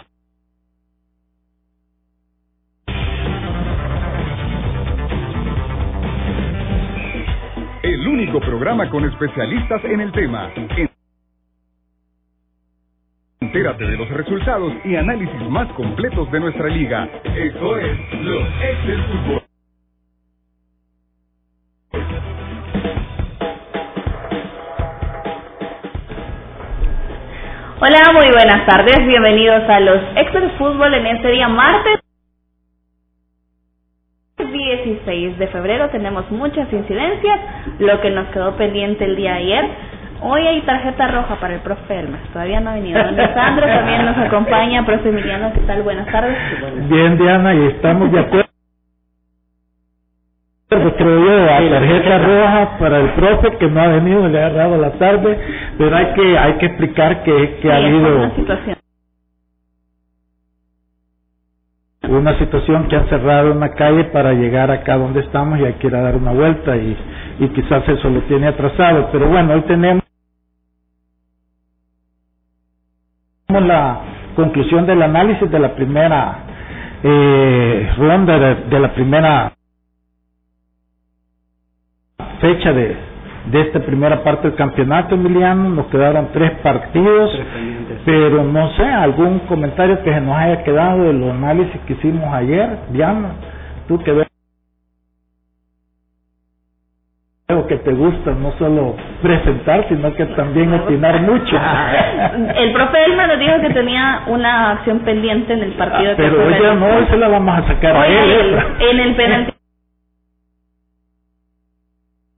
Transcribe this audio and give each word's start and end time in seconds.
Con 8.71 9.03
especialistas 9.03 9.83
en 9.83 9.99
el 9.99 10.11
tema. 10.13 10.49
Entérate 13.41 13.83
de 13.83 13.97
los 13.97 14.09
resultados 14.09 14.71
y 14.85 14.95
análisis 14.95 15.41
más 15.49 15.67
completos 15.73 16.31
de 16.31 16.39
nuestra 16.39 16.67
liga. 16.69 17.09
Esto 17.23 17.77
es 17.77 17.97
Los 18.21 18.47
Ex 18.63 18.87
del 18.87 19.03
Fútbol. 19.03 19.43
Hola, 27.81 28.13
muy 28.13 28.31
buenas 28.31 28.65
tardes. 28.65 29.05
Bienvenidos 29.05 29.69
a 29.69 29.79
los 29.81 29.99
Ex 30.15 30.33
del 30.33 30.51
Fútbol 30.51 30.93
en 30.93 31.07
este 31.07 31.31
día 31.31 31.49
martes 31.49 32.00
16 35.11 35.37
de 35.37 35.47
febrero. 35.47 35.89
Tenemos 35.89 36.29
muchas 36.31 36.71
incidencias, 36.71 37.39
lo 37.79 37.99
que 38.01 38.09
nos 38.11 38.27
quedó 38.27 38.55
pendiente 38.55 39.05
el 39.05 39.15
día 39.15 39.33
de 39.33 39.37
ayer. 39.37 39.65
Hoy 40.23 40.45
hay 40.45 40.61
tarjeta 40.61 41.07
roja 41.07 41.35
para 41.37 41.55
el 41.55 41.61
profe 41.61 41.99
Elmas, 41.99 42.21
todavía 42.31 42.59
no 42.59 42.69
ha 42.69 42.73
venido. 42.75 43.03
Don 43.03 43.15
Sandro 43.33 43.65
también 43.65 44.05
nos 44.05 44.17
acompaña, 44.17 44.85
profe 44.85 45.09
Emiliano, 45.09 45.51
¿qué 45.53 45.61
tal? 45.61 45.81
Buenas 45.81 46.05
tardes. 46.11 46.37
Bien, 46.89 47.17
Diana, 47.17 47.55
y 47.55 47.65
estamos 47.67 48.11
de 48.11 48.19
acuerdo. 48.19 48.47
Creo 50.69 51.25
yo, 51.25 51.43
a 51.43 51.69
tarjeta 51.69 52.17
roja 52.19 52.77
para 52.79 52.99
el 52.99 53.09
profe 53.09 53.57
que 53.57 53.67
no 53.67 53.81
ha 53.81 53.87
venido, 53.87 54.27
le 54.27 54.41
ha 54.41 54.49
dado 54.51 54.77
la 54.77 54.91
tarde, 54.91 55.37
pero 55.77 55.95
hay 55.95 56.05
que 56.13 56.37
hay 56.37 56.53
que 56.53 56.65
explicar 56.67 57.23
que, 57.23 57.59
que 57.61 57.71
ha 57.71 57.75
habido 57.77 58.31
una 62.09 62.37
situación. 62.39 62.87
que 62.87 62.95
han 62.97 63.09
cerrado 63.09 63.51
una 63.53 63.69
calle 63.71 64.05
para 64.05 64.33
llegar 64.33 64.71
acá 64.71 64.97
donde 64.97 65.21
estamos 65.21 65.59
y 65.59 65.65
hay 65.65 65.73
que 65.75 65.87
ir 65.87 65.95
a 65.95 66.01
dar 66.01 66.15
una 66.15 66.33
vuelta 66.33 66.75
y, 66.77 66.97
y 67.39 67.49
quizás 67.49 67.87
eso 67.89 68.09
lo 68.09 68.21
tiene 68.23 68.47
atrasado, 68.47 69.09
pero 69.11 69.29
bueno, 69.29 69.53
hoy 69.53 69.61
tenemos 69.61 70.03
la 73.49 74.01
conclusión 74.35 74.85
del 74.87 75.01
análisis 75.01 75.49
de 75.51 75.59
la 75.59 75.75
primera 75.75 76.39
eh, 77.03 77.93
ronda 77.97 78.39
de, 78.39 78.55
de 78.69 78.79
la 78.79 78.93
primera 78.93 79.53
fecha 82.41 82.73
de, 82.73 82.97
de 83.45 83.61
esta 83.61 83.79
primera 83.79 84.23
parte 84.23 84.47
del 84.47 84.55
campeonato, 84.55 85.15
Emiliano. 85.15 85.69
Nos 85.69 85.87
quedaron 85.87 86.29
tres 86.33 86.51
partidos, 86.63 87.31
pero 88.05 88.43
no 88.43 88.69
sé, 88.73 88.83
algún 88.83 89.39
comentario 89.39 90.01
que 90.03 90.13
se 90.13 90.21
nos 90.21 90.35
haya 90.37 90.63
quedado 90.63 91.03
de 91.03 91.13
los 91.13 91.31
análisis 91.31 91.79
que 91.87 91.93
hicimos 91.93 92.33
ayer, 92.33 92.69
Diana, 92.91 93.31
tú 93.87 93.99
que 94.03 94.11
ves 94.11 94.27
que 97.67 97.77
te 97.77 97.91
gusta 97.91 98.31
no 98.31 98.51
solo 98.57 98.95
presentar, 99.21 99.85
sino 99.89 100.13
que 100.15 100.25
también 100.37 100.73
opinar 100.73 101.21
mucho. 101.21 101.59
El 102.55 102.71
profe 102.71 103.05
Elma 103.05 103.27
nos 103.27 103.39
dijo 103.39 103.59
que 103.61 103.69
tenía 103.71 104.21
una 104.27 104.71
acción 104.71 104.99
pendiente 104.99 105.53
en 105.53 105.63
el 105.63 105.71
partido. 105.73 106.11
Ah, 106.11 106.15
pero 106.17 106.49
ella 106.49 106.73
no, 106.75 106.99
esa 106.99 107.15
la 107.17 107.27
vamos 107.27 107.59
a 107.59 107.67
sacar 107.67 107.95
a 107.95 108.07
él. 108.07 108.57
En 108.79 108.99
el 108.99 109.15
penalti 109.15 109.50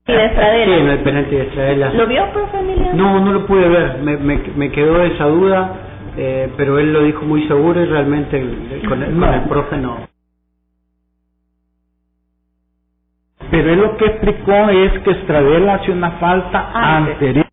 de 0.06 0.26
Estradela. 0.26 0.66
Sí, 0.76 0.80
en 0.82 0.88
el 0.90 0.98
penalti 1.00 1.36
de 1.36 1.42
Estradela. 1.42 1.90
¿Lo 1.94 2.06
vio, 2.08 2.32
profe 2.32 2.58
Emiliano? 2.60 2.94
No, 2.94 3.20
no 3.24 3.32
lo 3.32 3.46
pude 3.46 3.68
ver, 3.68 3.98
me, 4.02 4.16
me, 4.18 4.38
me 4.56 4.70
quedó 4.72 5.02
esa 5.02 5.26
duda, 5.26 5.72
eh, 6.16 6.52
pero 6.56 6.78
él 6.78 6.92
lo 6.92 7.02
dijo 7.04 7.24
muy 7.24 7.46
seguro 7.48 7.80
y 7.82 7.86
realmente 7.86 8.40
el- 8.40 8.82
con, 8.88 9.02
el, 9.02 9.18
No. 9.18 9.26
con 9.26 9.34
el 9.36 9.42
profe 9.48 9.76
no. 9.78 10.08
Pero 13.50 13.70
él 13.72 13.80
lo 13.80 13.96
que 13.98 14.06
explicó 14.06 14.52
es 14.70 14.92
que 15.00 15.10
Estradela 15.12 15.74
hace 15.76 15.92
una 15.92 16.12
falta 16.12 16.70
Antes. 16.74 17.14
anterior. 17.14 17.46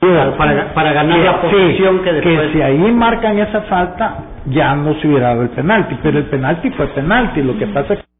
Para, 0.00 0.74
para, 0.74 0.92
ganar 0.92 1.18
la 1.20 1.42
Sí, 1.42 1.48
posición 1.50 2.02
que 2.04 2.12
después... 2.12 2.52
si 2.52 2.62
ahí 2.62 2.78
marcan 2.92 3.38
esa 3.38 3.62
falta, 3.62 4.18
ya 4.46 4.74
no 4.76 4.94
se 4.96 5.08
hubiera 5.08 5.28
dado 5.28 5.42
el 5.44 5.50
penalti, 5.50 5.96
pero 6.02 6.18
el 6.18 6.26
penalti 6.26 6.70
fue 6.72 6.88
penalti, 6.88 7.42
lo 7.42 7.58
que 7.58 7.66
pasa 7.68 7.94
es 7.94 8.00
que 8.00 8.11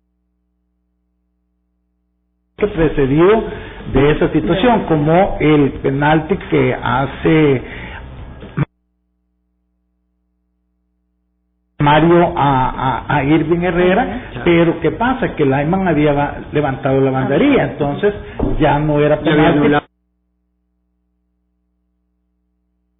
precedió 2.68 3.44
de 3.92 4.10
esa 4.12 4.28
situación, 4.32 4.84
como 4.86 5.36
el 5.40 5.70
penalti 5.82 6.36
que 6.36 6.74
hace 6.74 7.62
Mario 11.78 12.32
a, 12.36 13.04
a, 13.08 13.24
Irving 13.24 13.62
Herrera, 13.62 14.06
pero 14.44 14.80
¿qué 14.80 14.92
pasa? 14.92 15.34
Que 15.34 15.44
Lyman 15.44 15.88
había 15.88 16.42
levantado 16.52 17.00
la 17.00 17.10
bandería, 17.10 17.64
entonces 17.64 18.14
ya 18.60 18.78
no 18.78 19.00
era 19.00 19.18
penal 19.18 19.82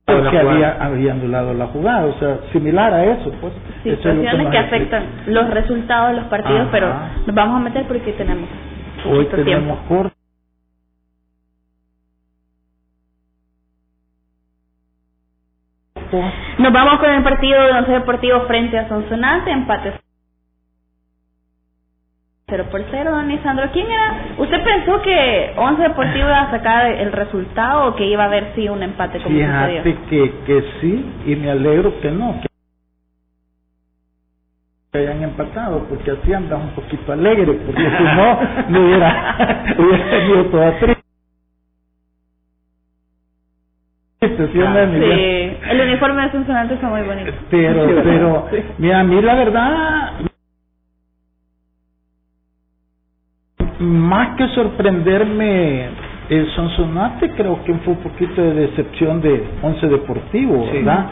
porque 0.05 0.39
había, 0.39 0.77
había 0.81 1.13
anulado 1.13 1.55
la 1.55 1.67
jugada, 1.69 2.07
o 2.07 2.19
sea, 2.19 2.39
similar 2.53 2.93
a 2.93 3.05
eso, 3.05 3.33
pues. 3.41 3.53
Situaciones 3.83 4.49
que, 4.51 4.59
afectan 4.59 5.05
los 5.27 5.49
resultados 5.51 6.11
de 6.11 6.17
los 6.17 6.27
partidos, 6.27 6.69
pero 6.71 6.93
nos 7.27 7.35
vamos 7.35 7.57
a 7.57 7.61
meter 7.61 7.85
porque 7.87 8.13
tenemos 8.13 8.49
Hoy 9.13 9.27
tenemos 9.27 9.79
corto. 9.89 10.17
Nos 16.59 16.73
vamos 16.73 16.99
con 17.01 17.11
el 17.11 17.23
partido 17.23 17.63
de 17.63 17.73
Once 17.73 17.93
Deportivo 17.93 18.43
frente 18.47 18.79
a 18.79 18.89
Sonsonate, 18.89 19.51
empate 19.51 19.95
0 22.49 22.67
por 22.71 22.85
0, 22.91 23.11
don 23.11 23.29
Lisandro. 23.29 23.71
¿Quién 23.73 23.91
era? 23.91 24.35
¿Usted 24.37 24.63
pensó 24.63 25.01
que 25.01 25.55
Once 25.57 25.83
Deportivo 25.83 26.29
iba 26.29 26.41
a 26.43 26.51
sacar 26.51 26.87
el 26.93 27.13
resultado 27.13 27.89
o 27.89 27.97
que 27.97 28.05
iba 28.07 28.25
a 28.25 28.27
haber 28.27 28.53
sí 28.55 28.69
un 28.69 28.83
empate 28.83 29.23
como 29.23 29.35
Fíjate 29.35 29.97
que, 30.11 30.33
que 30.47 30.65
sí, 30.81 31.13
y 31.27 31.37
me 31.37 31.51
alegro 31.51 31.99
que 32.01 32.11
no, 32.11 32.41
que 32.43 32.52
hayan 34.99 35.23
empatado, 35.23 35.87
porque 35.89 36.11
así 36.11 36.35
andas 36.35 36.61
un 36.61 36.71
poquito 36.71 37.13
alegre, 37.13 37.53
porque 37.65 37.81
si 37.81 38.05
no, 38.05 38.39
me 38.69 38.79
hubiera, 38.79 39.75
hubiera 39.79 40.11
tenido 40.11 40.45
toda 40.47 40.79
triste. 40.79 41.03
Sí, 44.21 45.57
el 45.71 45.81
uniforme 45.81 46.23
de 46.23 46.31
Sonsonate 46.33 46.75
está 46.75 46.89
muy 46.89 47.03
bonito. 47.03 47.33
Pero, 47.51 47.87
pero, 48.05 48.49
mira, 48.79 49.01
a 49.01 49.05
mí 49.05 49.21
la 49.21 49.35
verdad, 49.35 50.13
más 53.81 54.37
que 54.37 54.47
sorprenderme 54.49 55.89
el 56.29 56.47
Sonsonate, 56.51 57.31
creo 57.31 57.65
que 57.65 57.75
fue 57.77 57.95
un 57.95 58.01
poquito 58.01 58.43
de 58.43 58.55
decepción 58.67 59.23
de 59.23 59.43
Once 59.63 59.87
Deportivo, 59.89 60.67
¿verdad? 60.73 61.07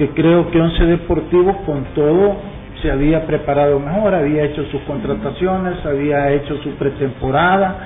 Porque 0.00 0.14
creo 0.14 0.50
que 0.50 0.58
Once 0.58 0.82
Deportivo 0.86 1.58
con 1.66 1.84
todo 1.94 2.34
se 2.80 2.90
había 2.90 3.26
preparado 3.26 3.78
mejor, 3.78 4.14
había 4.14 4.44
hecho 4.44 4.64
sus 4.70 4.80
contrataciones, 4.84 5.84
había 5.84 6.32
hecho 6.32 6.56
su 6.62 6.70
pretemporada 6.76 7.76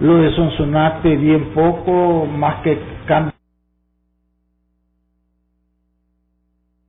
lo 0.00 0.18
de 0.18 0.30
Sonsonate 0.32 1.16
bien 1.16 1.54
poco, 1.54 2.26
más 2.26 2.56
que 2.62 2.78
cambio 3.06 3.32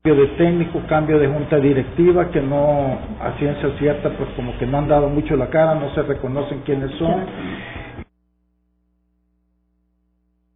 de 0.03 0.27
técnico, 0.37 0.81
cambio 0.89 1.19
de 1.19 1.27
junta 1.27 1.57
directiva, 1.57 2.29
que 2.31 2.41
no, 2.41 2.99
a 3.21 3.33
ciencia 3.39 3.69
cierta, 3.79 4.09
pues 4.11 4.29
como 4.35 4.57
que 4.59 4.67
no 4.67 4.79
han 4.79 4.89
dado 4.89 5.09
mucho 5.09 5.37
la 5.37 5.49
cara, 5.49 5.75
no 5.75 5.93
se 5.95 6.03
reconocen 6.03 6.61
quiénes 6.65 6.91
son. 6.99 7.25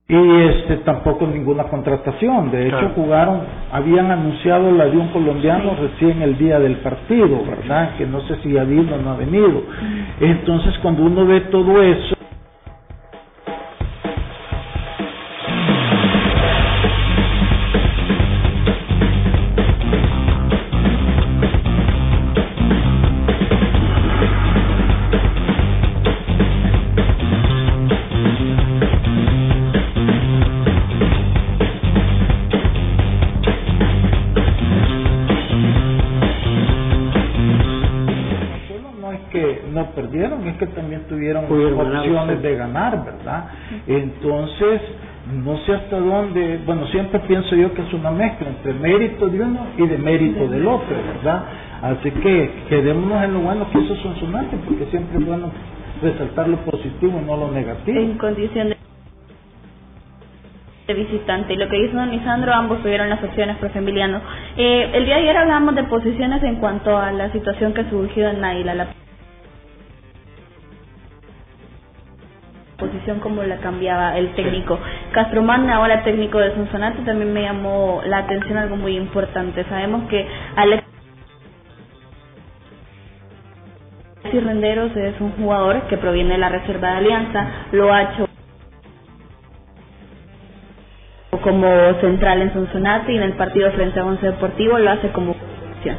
Y 0.05 0.41
este 0.41 0.77
tampoco 0.77 1.25
ninguna 1.25 1.63
contratación. 1.63 2.51
De 2.51 2.67
hecho, 2.67 2.91
jugaron, 2.94 3.39
habían 3.71 4.11
anunciado 4.11 4.69
la 4.71 4.85
de 4.85 4.97
un 4.97 5.07
colombiano 5.09 5.75
recién 5.75 6.21
el 6.21 6.38
día 6.38 6.59
del 6.59 6.75
partido, 6.77 7.41
¿verdad? 7.47 7.95
Que 7.97 8.05
no 8.05 8.19
sé 8.27 8.35
si 8.44 8.57
ha 8.57 8.65
venido 8.65 8.95
o 8.95 8.97
no 8.97 9.11
ha 9.11 9.15
venido. 9.15 9.63
Entonces, 10.19 10.77
cuando 10.81 11.03
uno 11.03 11.25
ve 11.25 11.39
todo 11.41 11.81
eso, 11.81 12.15
de 41.18 42.56
ganar, 42.56 43.04
¿verdad? 43.06 43.45
Entonces, 43.88 44.81
no 45.31 45.57
sé 45.60 45.74
hasta 45.74 46.00
dónde, 46.00 46.60
bueno, 46.65 46.86
siempre 46.88 47.19
pienso 47.21 47.56
yo 47.56 47.74
que 47.74 47.81
es 47.81 47.94
una 47.94 48.12
mezcla 48.12 48.50
entre 48.50 48.74
mérito 48.74 49.27
de 49.27 49.42
uno 49.42 49.68
y 49.77 49.88
de 49.88 49.98
mérito 49.98 50.48
del 50.48 50.68
otro, 50.68 50.95
¿verdad? 51.15 51.44
Así 51.81 52.12
que 52.12 52.51
quedémonos 52.69 53.24
en 53.24 53.33
lo 53.33 53.39
bueno 53.39 53.69
que 53.71 53.80
eso 53.80 53.94
es 53.94 54.19
sonante, 54.19 54.57
porque 54.65 54.86
siempre 54.88 55.19
es 55.19 55.25
bueno 55.25 55.51
resaltar 56.01 56.50
lo 56.50 56.57
positivo 56.57 57.19
y 57.21 57.25
no 57.25 57.38
lo 57.38 57.51
negativo. 57.51 58.00
En 58.00 58.18
condición 58.18 58.74
de 60.88 60.94
visitante. 60.94 61.54
Y 61.54 61.57
lo 61.57 61.69
que 61.69 61.77
hizo 61.77 61.95
don 61.95 62.12
Lisandro, 62.12 62.54
ambos 62.54 62.81
tuvieron 62.81 63.10
las 63.10 63.24
opciones, 63.24 63.57
profe 63.57 63.80
Emiliano. 63.80 64.21
Eh, 64.57 64.92
el 64.94 65.06
día 65.06 65.15
de 65.15 65.21
ayer 65.21 65.38
hablamos 65.38 65.75
de 65.75 65.83
posiciones 65.83 66.44
en 66.44 66.57
cuanto 66.57 66.98
a 66.98 67.12
la 67.12 67.31
situación 67.31 67.74
que 67.74 67.86
surgió 67.89 68.30
en 68.30 68.42
Naila. 68.42 68.75
La 68.75 68.88
posición 72.77 73.19
como 73.19 73.43
la 73.43 73.57
cambiaba 73.57 74.17
el 74.17 74.33
técnico. 74.35 74.79
Castromán, 75.11 75.69
ahora 75.69 76.03
técnico 76.03 76.39
de 76.39 76.53
Sonsonate, 76.53 77.03
también 77.03 77.33
me 77.33 77.41
llamó 77.43 78.01
la 78.05 78.19
atención 78.19 78.57
algo 78.57 78.75
muy 78.75 78.95
importante. 78.97 79.63
Sabemos 79.65 80.09
que 80.09 80.27
Alex 80.55 80.83
Renderos 84.31 84.95
es 84.95 85.19
un 85.21 85.31
jugador 85.33 85.81
que 85.87 85.97
proviene 85.97 86.33
de 86.33 86.37
la 86.39 86.49
Reserva 86.49 86.91
de 86.91 86.97
Alianza, 86.97 87.47
lo 87.71 87.93
ha 87.93 88.01
hecho 88.03 88.27
como 91.43 91.67
central 91.99 92.41
en 92.41 92.53
Sonsonate 92.53 93.11
y 93.11 93.17
en 93.17 93.23
el 93.23 93.33
partido 93.33 93.69
frente 93.71 93.99
a 93.99 94.05
Once 94.05 94.25
Deportivo 94.25 94.79
lo 94.79 94.91
hace 94.91 95.09
como 95.09 95.35
opción. 95.75 95.97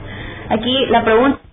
Aquí 0.49 0.87
la 0.87 1.05
pregunta 1.05 1.44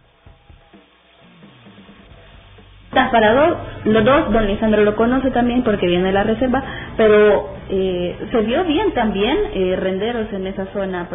para 2.92 3.34
dos, 3.34 3.58
los 3.86 4.04
dos, 4.04 4.32
don 4.32 4.48
Lisandro 4.48 4.84
lo 4.84 4.96
conoce 4.96 5.32
también 5.32 5.64
porque 5.64 5.88
viene 5.88 6.08
de 6.08 6.12
la 6.12 6.24
reserva, 6.24 6.64
pero 6.98 7.50
eh, 7.70 8.18
se 8.32 8.42
vio 8.42 8.66
bien 8.66 8.94
también 8.94 9.38
eh, 9.54 9.76
Renderos 9.78 10.32
en 10.34 10.48
esa 10.48 10.66
zona, 10.74 11.08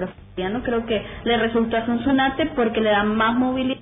no 0.50 0.62
creo 0.62 0.86
que 0.86 1.02
le 1.24 1.36
resultó 1.36 1.76
a 1.76 1.86
Sonsonate 1.86 2.46
porque 2.54 2.80
le 2.80 2.90
da 2.90 3.04
más 3.04 3.34
movilidad 3.36 3.80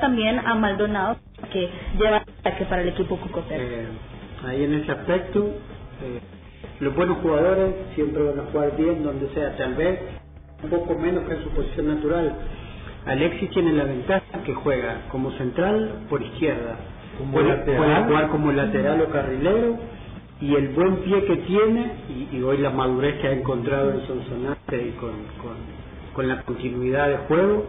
también 0.00 0.40
a 0.40 0.54
Maldonado 0.54 1.16
que 1.52 1.70
lleva 1.98 2.24
que 2.58 2.64
para 2.64 2.82
el 2.82 2.88
equipo 2.88 3.16
Cucotero. 3.16 3.62
Eh, 3.62 3.86
ahí 4.46 4.64
en 4.64 4.74
ese 4.74 4.92
aspecto, 4.92 5.54
eh, 6.02 6.20
los 6.80 6.94
buenos 6.94 7.18
jugadores 7.18 7.74
siempre 7.94 8.22
van 8.24 8.40
a 8.40 8.50
jugar 8.50 8.76
bien 8.76 9.02
donde 9.02 9.28
sea, 9.34 9.56
tal 9.56 9.74
vez 9.74 10.00
un 10.62 10.70
poco 10.70 10.94
menos 10.96 11.24
que 11.24 11.34
en 11.34 11.44
su 11.44 11.50
posición 11.50 11.88
natural 11.88 12.34
Alexis 13.08 13.48
tiene 13.50 13.72
la 13.72 13.84
ventaja 13.84 14.42
que 14.44 14.52
juega 14.52 15.06
como 15.10 15.32
central 15.32 16.04
por 16.10 16.22
izquierda, 16.22 16.76
puede, 17.32 17.54
jugar 18.04 18.28
como 18.28 18.52
lateral 18.52 19.00
o 19.00 19.08
carrilero 19.08 19.78
y 20.42 20.54
el 20.54 20.68
buen 20.68 20.96
pie 20.98 21.24
que 21.24 21.36
tiene 21.36 21.92
y, 22.32 22.42
hoy 22.42 22.58
la 22.58 22.68
madurez 22.68 23.18
que 23.20 23.28
ha 23.28 23.32
encontrado 23.32 23.92
en 23.92 24.06
Sonsonate 24.06 24.88
y 24.88 24.90
con, 25.00 25.12
con, 26.14 26.28
la 26.28 26.42
continuidad 26.42 27.08
de 27.08 27.16
juego 27.28 27.64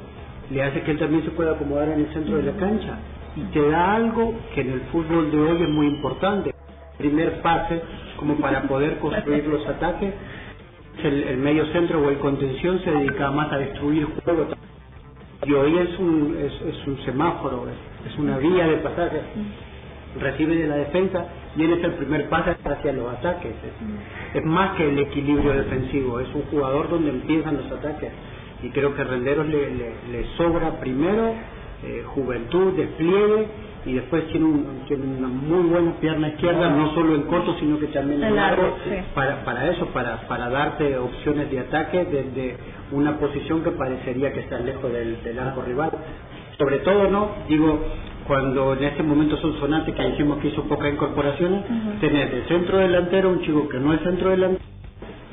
le 0.52 0.62
hace 0.62 0.82
que 0.82 0.92
él 0.92 1.00
también 1.00 1.24
se 1.24 1.32
pueda 1.32 1.52
acomodar 1.52 1.88
en 1.88 2.02
el 2.02 2.14
centro 2.14 2.36
de 2.36 2.44
la 2.44 2.54
cancha. 2.54 2.98
Y 3.38 3.42
te 3.54 3.70
da 3.70 3.96
algo 3.96 4.34
que 4.54 4.62
en 4.62 4.72
el 4.72 4.82
fútbol 4.92 5.32
de 5.32 5.40
hoy 5.40 5.62
es 5.62 5.70
muy 5.70 5.88
importante. 5.88 6.54
Primer 6.98 7.42
pase 7.42 7.82
como 8.18 8.36
para 8.38 8.64
poder 8.64 8.98
construir 8.98 9.46
los 9.46 9.66
ataques. 9.68 10.14
El, 11.04 11.24
el 11.24 11.38
medio 11.38 11.66
centro 11.68 12.02
o 12.02 12.10
el 12.10 12.18
contención 12.18 12.82
se 12.84 12.92
dedica 12.92 13.32
más 13.32 13.52
a 13.54 13.58
destruir 13.58 14.06
juego 14.26 14.48
y 15.46 15.54
hoy 15.54 15.78
es 15.78 15.98
un, 16.00 16.38
es, 16.38 16.76
es 16.76 16.88
un 16.88 17.00
semáforo, 17.06 17.66
es, 18.06 18.18
una 18.18 18.38
vía 18.38 18.68
de 18.68 18.78
pasaje. 18.78 19.22
Recibe 20.20 20.56
de 20.56 20.68
la 20.68 20.76
defensa 20.76 21.28
y 21.56 21.64
él 21.64 21.74
es 21.74 21.84
el 21.84 21.94
primer 21.94 22.28
paso 22.30 22.56
hacia 22.66 22.94
los 22.94 23.14
ataques. 23.14 23.54
Es, 24.34 24.44
más 24.44 24.76
que 24.76 24.90
el 24.90 25.00
equilibrio 25.00 25.54
defensivo, 25.54 26.20
es 26.20 26.28
un 26.34 26.42
jugador 26.44 26.90
donde 26.90 27.12
empiezan 27.12 27.58
los 27.58 27.72
ataques. 27.72 28.12
Y 28.64 28.70
creo 28.72 28.94
que 28.96 29.04
Renderos 29.04 29.48
le, 29.48 29.70
le, 29.70 30.26
sobra 30.36 30.80
primero 30.80 31.34
eh, 31.84 32.04
juventud, 32.08 32.74
despliegue 32.74 33.48
y 33.86 33.94
después 33.94 34.28
tiene, 34.28 34.46
un, 34.46 34.82
tiene 34.88 35.06
una 35.06 35.28
muy 35.28 35.70
buena 35.70 35.94
pierna 36.00 36.30
izquierda, 36.30 36.70
no 36.70 36.94
solo 36.94 37.16
en 37.16 37.24
corto, 37.24 37.56
sino 37.60 37.80
que 37.80 37.88
también 37.88 38.24
en 38.24 38.36
largo, 38.36 38.78
para, 39.16 39.44
para 39.46 39.70
eso, 39.70 39.86
para, 39.88 40.28
para 40.28 40.50
darte 40.50 40.98
opciones 40.98 41.50
de 41.50 41.60
ataque 41.60 42.06
desde 42.06 42.58
una 42.92 43.18
posición 43.18 43.64
que 43.64 43.72
parecería 43.72 44.34
que 44.34 44.42
está 44.42 44.60
lejos 44.60 44.92
del, 44.92 45.24
del 45.24 45.40
arco 45.40 45.62
rival. 45.62 45.92
Sobre 46.58 46.80
todo, 46.80 47.10
¿no? 47.10 47.30
Digo, 47.48 47.86
cuando 48.28 48.74
en 48.74 48.84
este 48.84 49.02
momento 49.02 49.38
son 49.38 49.58
sonantes 49.60 49.96
que 49.96 50.04
dijimos 50.04 50.40
que 50.40 50.50
hizo 50.50 50.64
pocas 50.66 50.94
incorporaciones, 50.94 51.64
tener 52.00 52.30
de 52.32 52.44
centro 52.44 52.78
delantero 52.78 53.30
un 53.30 53.42
chico 53.42 53.68
que 53.70 53.80
no 53.80 53.94
es 53.94 54.02
centro 54.02 54.30
delantero, 54.30 54.64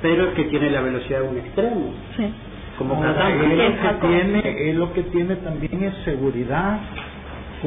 pero 0.00 0.32
que 0.34 0.44
tiene 0.44 0.70
la 0.70 0.80
velocidad 0.80 1.20
de 1.20 1.28
un 1.28 1.36
extremo. 1.36 1.92
Sí. 2.16 2.32
Como 2.78 2.94
Ahora, 2.94 3.30
él 3.30 3.58
lo 3.58 3.82
que 3.82 4.06
tiene, 4.06 4.70
él 4.70 4.78
lo 4.78 4.92
que 4.92 5.02
tiene 5.04 5.36
también 5.36 5.84
es 5.84 5.94
seguridad, 6.04 6.78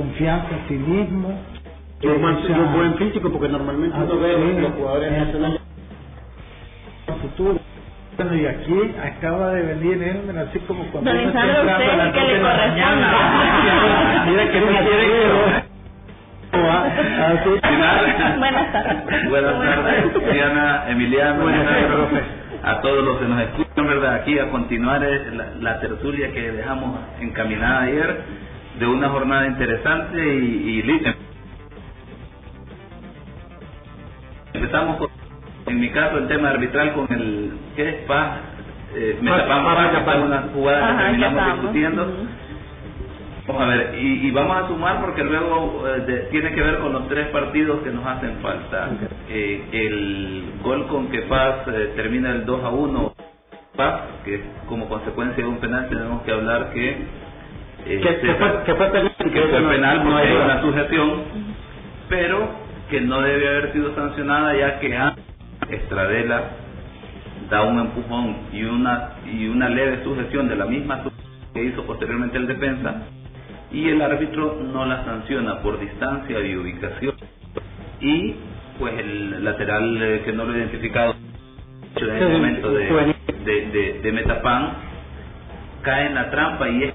confianza 0.02 0.48
en 0.52 0.68
sí 0.68 0.74
mismo. 0.76 1.30
y 2.02 2.08
un, 2.08 2.22
buen- 2.22 2.36
o 2.36 2.42
sea, 2.44 2.58
y 2.58 2.60
un 2.60 2.74
buen 2.74 2.96
físico, 2.98 3.32
porque 3.32 3.50
normalmente 3.50 3.98
ah, 4.00 4.04
uno 4.06 4.20
ve 4.22 4.36
sí, 4.36 4.62
los 4.62 4.72
jugadores 4.74 5.12
nacionales. 5.12 5.62
futuro. 7.22 7.60
Bueno, 8.18 8.36
y 8.36 8.46
aquí 8.46 8.96
acaba 9.02 9.52
de 9.54 9.62
venir 9.64 10.04
él, 10.04 10.22
mira, 10.28 10.42
así 10.42 10.60
como 10.60 10.84
cuando 10.92 11.12
Don 11.12 11.20
está 11.22 11.42
entrando 11.42 11.62
a 11.62 11.96
las 11.98 12.14
que 12.14 12.22
le 12.22 12.40
mañana. 12.40 13.12
corresponde. 13.12 14.26
Mira 14.32 14.52
que 14.52 14.60
no 14.62 14.68
quiere 14.68 15.64
Así. 16.52 17.50
Buenas 18.40 18.72
tardes. 18.74 19.30
Buenas 19.30 19.60
tardes, 19.60 20.34
Diana, 20.34 20.84
Emiliano, 20.90 21.44
Buenas 21.44 21.66
tardes, 21.66 22.24
a 22.64 22.82
todos 22.82 23.04
los 23.06 23.18
que 23.20 23.26
nos 23.26 23.42
escuchan, 23.42 23.88
¿verdad? 23.88 24.16
Aquí 24.16 24.40
a 24.40 24.50
continuar 24.50 25.04
eh, 25.04 25.32
la, 25.34 25.46
la 25.60 25.80
tertulia 25.80 26.32
que 26.34 26.52
dejamos 26.52 27.00
encaminada 27.22 27.84
ayer 27.84 28.22
de 28.80 28.88
una 28.88 29.10
jornada 29.10 29.48
interesante 29.48 30.20
y, 30.36 30.70
y 30.80 30.84
lista. 30.84 31.16
Empezamos 34.54 34.98
con, 34.98 35.10
en 35.68 35.80
mi 35.80 35.90
caso, 35.92 36.18
el 36.20 36.28
tema 36.30 36.50
arbitral 36.52 36.94
con 36.94 37.08
el, 37.12 37.60
¿qué 37.76 37.90
es? 37.90 37.96
Paz, 38.08 38.40
eh, 38.96 39.16
que 39.20 39.24
Metapán. 39.24 40.06
fue 40.06 40.22
una 40.24 40.42
jugada 40.54 40.90
Ajá, 40.90 40.98
que 40.98 41.04
terminamos 41.06 41.46
discutiendo. 41.62 42.14
Vamos 43.48 43.64
a 43.64 43.68
ver, 43.68 43.96
y, 44.00 44.28
y 44.28 44.32
vamos 44.32 44.58
a 44.58 44.68
sumar 44.68 45.02
porque 45.02 45.24
luego 45.24 45.88
eh, 45.88 46.02
de- 46.02 46.20
tiene 46.32 46.54
que 46.54 46.62
ver 46.62 46.80
con 46.80 46.94
los 46.94 47.08
tres 47.10 47.28
partidos 47.30 47.82
que 47.84 47.92
nos 47.92 48.06
hacen 48.06 48.42
falta. 48.42 48.90
Eh, 49.30 49.70
el 49.74 50.54
gol 50.64 50.88
con 50.88 51.10
que 51.10 51.24
Paz 51.24 51.68
eh, 51.68 51.94
termina 51.96 52.32
el 52.32 52.46
2 52.46 52.64
a 52.64 52.70
1, 52.70 53.14
Paz, 53.76 54.02
que 54.26 54.36
es 54.36 54.42
como 54.68 54.90
consecuencia 54.90 55.44
de 55.44 55.50
un 55.50 55.60
penal, 55.60 55.90
tenemos 55.90 56.24
que 56.24 56.32
hablar 56.34 56.72
que... 56.74 57.29
eh, 57.86 58.00
Que, 58.02 58.34
fue, 58.36 58.64
que 58.66 58.76
fue 58.76 58.88
penal, 58.92 59.16
que 59.18 59.42
fue 59.42 59.62
penal 59.62 60.04
no 60.04 60.12
porque 60.12 60.34
una 60.34 60.62
sujeción, 60.62 61.24
pero 62.08 62.50
que 62.90 63.02
no 63.02 63.22
debe 63.22 63.48
haber 63.48 63.74
sido 63.74 63.94
sancionada 63.96 64.56
ya 64.56 64.80
que 64.80 64.96
antes 64.96 65.24
Estradela 65.70 66.42
da 67.50 67.64
un 67.64 67.80
empujón 67.80 68.38
y 68.52 68.64
una 68.64 69.12
y 69.26 69.48
una 69.48 69.70
leve 69.70 70.04
sujeción 70.04 70.48
de 70.48 70.56
la 70.56 70.66
misma 70.66 71.04
que 71.54 71.64
hizo 71.64 71.86
posteriormente 71.86 72.38
el 72.38 72.48
defensa 72.48 73.04
y 73.72 73.90
el 73.90 74.02
árbitro 74.02 74.58
no 74.62 74.86
la 74.86 75.04
sanciona 75.06 75.60
por 75.60 75.80
distancia 75.80 76.40
y 76.40 76.56
ubicación. 76.56 77.16
Y 78.02 78.36
pues 78.80 78.98
el 78.98 79.44
lateral 79.44 80.02
eh, 80.02 80.22
que 80.26 80.32
no 80.34 80.46
lo 80.46 80.54
he 80.54 80.58
identificado 80.58 81.16
en 81.96 82.10
el 82.10 82.30
momento 82.30 82.72
de, 82.72 83.16
de, 83.46 83.70
de, 83.70 84.00
de 84.02 84.12
Metapan 84.12 84.74
cae 85.82 86.08
en 86.08 86.16
la 86.16 86.30
trampa 86.30 86.70
y 86.70 86.84
es 86.84 86.94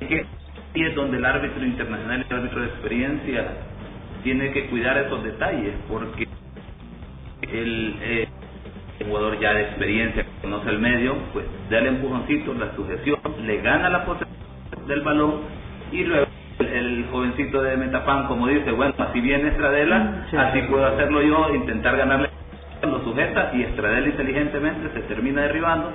que 0.00 0.26
ahí 0.74 0.82
es 0.82 0.94
donde 0.94 1.18
el 1.18 1.24
árbitro 1.24 1.64
internacional 1.64 2.24
y 2.28 2.32
el 2.32 2.38
árbitro 2.38 2.60
de 2.60 2.66
experiencia 2.68 3.46
tiene 4.22 4.50
que 4.52 4.66
cuidar 4.66 4.96
esos 4.98 5.22
detalles 5.22 5.74
porque 5.88 6.26
el, 7.42 7.96
eh, 8.00 8.28
el 9.00 9.06
jugador 9.06 9.38
ya 9.38 9.52
de 9.52 9.62
experiencia 9.62 10.24
que 10.24 10.30
conoce 10.42 10.70
el 10.70 10.78
medio 10.78 11.16
pues 11.32 11.44
da 11.70 11.78
el 11.78 11.86
empujoncito, 11.86 12.54
la 12.54 12.74
sujeción, 12.74 13.18
le 13.42 13.60
gana 13.60 13.90
la 13.90 14.04
posesión 14.04 14.28
del 14.86 15.00
balón 15.02 15.40
y 15.92 16.04
luego 16.04 16.26
el, 16.58 16.66
el 16.66 17.06
jovencito 17.10 17.62
de 17.62 17.76
Metapan 17.76 18.26
como 18.26 18.46
dice, 18.48 18.70
bueno, 18.72 18.94
así 18.98 19.20
viene 19.20 19.48
Estradela, 19.48 20.26
Sí. 20.30 20.36
así 20.36 20.62
puedo 20.62 20.86
hacerlo 20.86 21.22
yo, 21.22 21.54
intentar 21.54 21.96
ganarle 21.96 22.30
lo 22.82 23.02
sujeta 23.02 23.52
y 23.54 23.62
Estradela 23.62 24.08
inteligentemente 24.08 24.90
se 24.92 25.00
termina 25.06 25.42
derribando, 25.42 25.90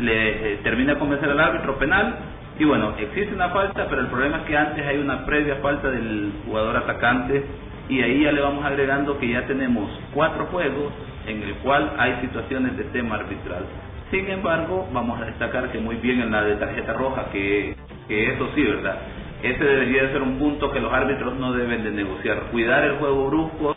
le 0.00 0.54
eh, 0.54 0.56
termina 0.62 0.94
de 0.94 0.98
convencer 0.98 1.28
al 1.28 1.40
árbitro 1.40 1.78
penal 1.78 2.16
y 2.60 2.64
bueno, 2.66 2.92
existe 2.98 3.34
una 3.34 3.48
falta, 3.48 3.86
pero 3.88 4.02
el 4.02 4.08
problema 4.08 4.36
es 4.36 4.42
que 4.42 4.54
antes 4.54 4.86
hay 4.86 4.98
una 4.98 5.24
previa 5.24 5.56
falta 5.62 5.90
del 5.90 6.30
jugador 6.44 6.76
atacante 6.76 7.42
y 7.88 8.02
ahí 8.02 8.22
ya 8.22 8.32
le 8.32 8.42
vamos 8.42 8.62
agregando 8.62 9.18
que 9.18 9.30
ya 9.30 9.46
tenemos 9.46 9.90
cuatro 10.12 10.44
juegos 10.44 10.92
en 11.26 11.42
el 11.42 11.54
cual 11.62 11.90
hay 11.96 12.16
situaciones 12.20 12.76
de 12.76 12.84
tema 12.84 13.14
arbitral. 13.14 13.64
Sin 14.10 14.28
embargo, 14.28 14.86
vamos 14.92 15.22
a 15.22 15.24
destacar 15.24 15.72
que 15.72 15.78
muy 15.78 15.96
bien 15.96 16.20
en 16.20 16.32
la 16.32 16.42
de 16.42 16.56
tarjeta 16.56 16.92
roja, 16.92 17.30
que, 17.32 17.76
que 18.06 18.34
eso 18.34 18.50
sí, 18.54 18.62
¿verdad? 18.62 18.98
Ese 19.42 19.64
debería 19.64 20.02
de 20.02 20.12
ser 20.12 20.20
un 20.20 20.38
punto 20.38 20.70
que 20.70 20.80
los 20.80 20.92
árbitros 20.92 21.38
no 21.38 21.54
deben 21.54 21.82
de 21.82 21.92
negociar. 21.92 22.42
Cuidar 22.50 22.84
el 22.84 22.96
juego 22.96 23.28
brusco, 23.28 23.76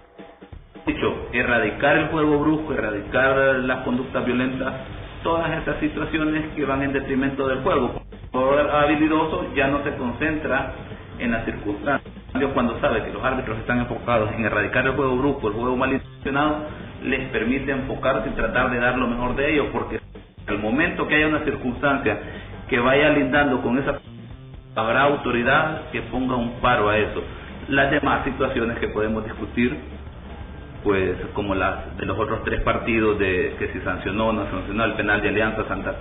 dicho, 0.86 1.30
erradicar 1.32 1.96
el 2.00 2.08
juego 2.08 2.38
brusco, 2.40 2.74
erradicar 2.74 3.38
las 3.60 3.78
conductas 3.86 4.26
violentas, 4.26 4.74
todas 5.24 5.58
estas 5.58 5.80
situaciones 5.80 6.48
que 6.54 6.66
van 6.66 6.82
en 6.82 6.92
detrimento 6.92 7.48
del 7.48 7.60
juego. 7.60 8.03
Jugador 8.34 8.72
habilidoso 8.72 9.54
ya 9.54 9.68
no 9.68 9.84
se 9.84 9.96
concentra 9.96 10.74
en 11.20 11.32
las 11.32 11.46
circunstancias. 11.46 12.12
Cuando 12.56 12.80
sabe 12.80 13.04
que 13.04 13.14
los 13.14 13.24
árbitros 13.24 13.60
están 13.60 13.80
enfocados 13.80 14.32
en 14.34 14.44
erradicar 14.44 14.88
el 14.88 14.94
juego 14.94 15.16
brusco, 15.18 15.50
el 15.50 15.54
juego 15.54 15.78
malintencionado, 15.78 16.66
les 17.04 17.30
permite 17.30 17.72
enfocarse 17.72 18.30
y 18.30 18.34
tratar 18.34 18.72
de 18.72 18.80
dar 18.80 18.98
lo 18.98 19.08
mejor 19.08 19.36
de 19.36 19.54
ellos, 19.54 19.68
porque 19.72 20.00
al 20.48 20.58
momento 20.58 21.08
que 21.08 21.16
haya 21.16 21.28
una 21.28 21.44
circunstancia 21.44 22.18
que 22.68 22.80
vaya 22.80 23.10
lindando 23.10 23.62
con 23.62 23.78
esa 23.78 24.00
habrá 24.76 25.04
autoridad 25.04 25.92
que 25.92 26.02
ponga 26.02 26.36
un 26.36 26.54
paro 26.60 26.90
a 26.90 26.98
eso. 26.98 27.22
Las 27.70 27.92
demás 27.92 28.24
situaciones 28.24 28.80
que 28.80 28.88
podemos 28.88 29.24
discutir, 29.26 29.78
pues 30.84 31.18
como 31.36 31.54
las 31.54 31.96
de 31.98 32.08
los 32.08 32.18
otros 32.18 32.44
tres 32.44 32.62
partidos 32.62 33.20
de 33.20 33.56
que 33.60 33.68
si 33.74 33.80
sancionó 33.82 34.30
o 34.30 34.34
no 34.34 34.50
sancionó 34.50 34.86
el 34.86 34.94
penal 34.94 35.22
de 35.22 35.30
Alianza 35.30 35.68
Santa 35.68 35.98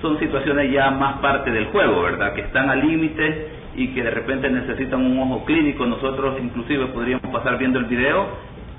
son 0.00 0.18
situaciones 0.18 0.72
ya 0.72 0.90
más 0.90 1.18
parte 1.18 1.50
del 1.50 1.66
juego, 1.66 2.02
¿verdad? 2.02 2.34
Que 2.34 2.42
están 2.42 2.70
al 2.70 2.80
límite 2.80 3.48
y 3.76 3.88
que 3.88 4.02
de 4.02 4.10
repente 4.10 4.50
necesitan 4.50 5.04
un 5.04 5.18
ojo 5.18 5.44
clínico. 5.44 5.86
Nosotros 5.86 6.36
inclusive 6.42 6.86
podríamos 6.86 7.30
pasar 7.32 7.58
viendo 7.58 7.78
el 7.78 7.86
video 7.86 8.26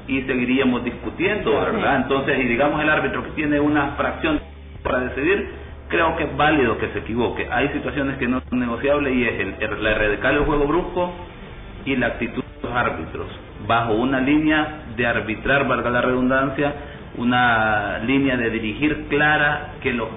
y 0.08 0.22
seguiríamos 0.24 0.84
discutiendo, 0.84 1.52
¿verdad? 1.52 1.98
Entonces, 1.98 2.40
y 2.40 2.48
digamos 2.48 2.82
el 2.82 2.90
árbitro 2.90 3.24
que 3.24 3.32
tiene 3.32 3.60
una 3.60 3.92
fracción 3.92 4.40
para 4.84 5.00
decidir, 5.02 5.50
creo 5.88 6.16
que 6.16 6.24
es 6.24 6.38
válido 6.38 6.78
que 6.78 6.88
se 6.90 7.00
equivoque. 7.00 7.48
Hay 7.52 7.70
situaciones 7.70 8.18
que 8.18 8.28
no 8.28 8.42
son 8.50 8.60
negociables 8.60 9.14
y 9.14 9.24
es 9.24 9.40
el, 9.40 9.56
el, 9.60 9.86
erradicar 9.86 10.34
el 10.34 10.46
juego 10.46 10.66
brusco 10.66 11.14
y 11.86 11.96
la 11.96 12.08
actitud 12.08 12.44
de 12.44 12.68
los 12.68 12.78
árbitros, 12.78 13.28
bajo 13.68 13.94
una 13.94 14.20
línea 14.20 14.84
de 14.96 15.06
arbitrar, 15.06 15.68
valga 15.68 15.90
la 15.90 16.02
redundancia, 16.02 16.74
una 17.18 18.00
línea 18.00 18.38
de 18.38 18.50
dirigir 18.50 19.08
clara 19.10 19.74
que 19.82 19.94
los 19.94 20.08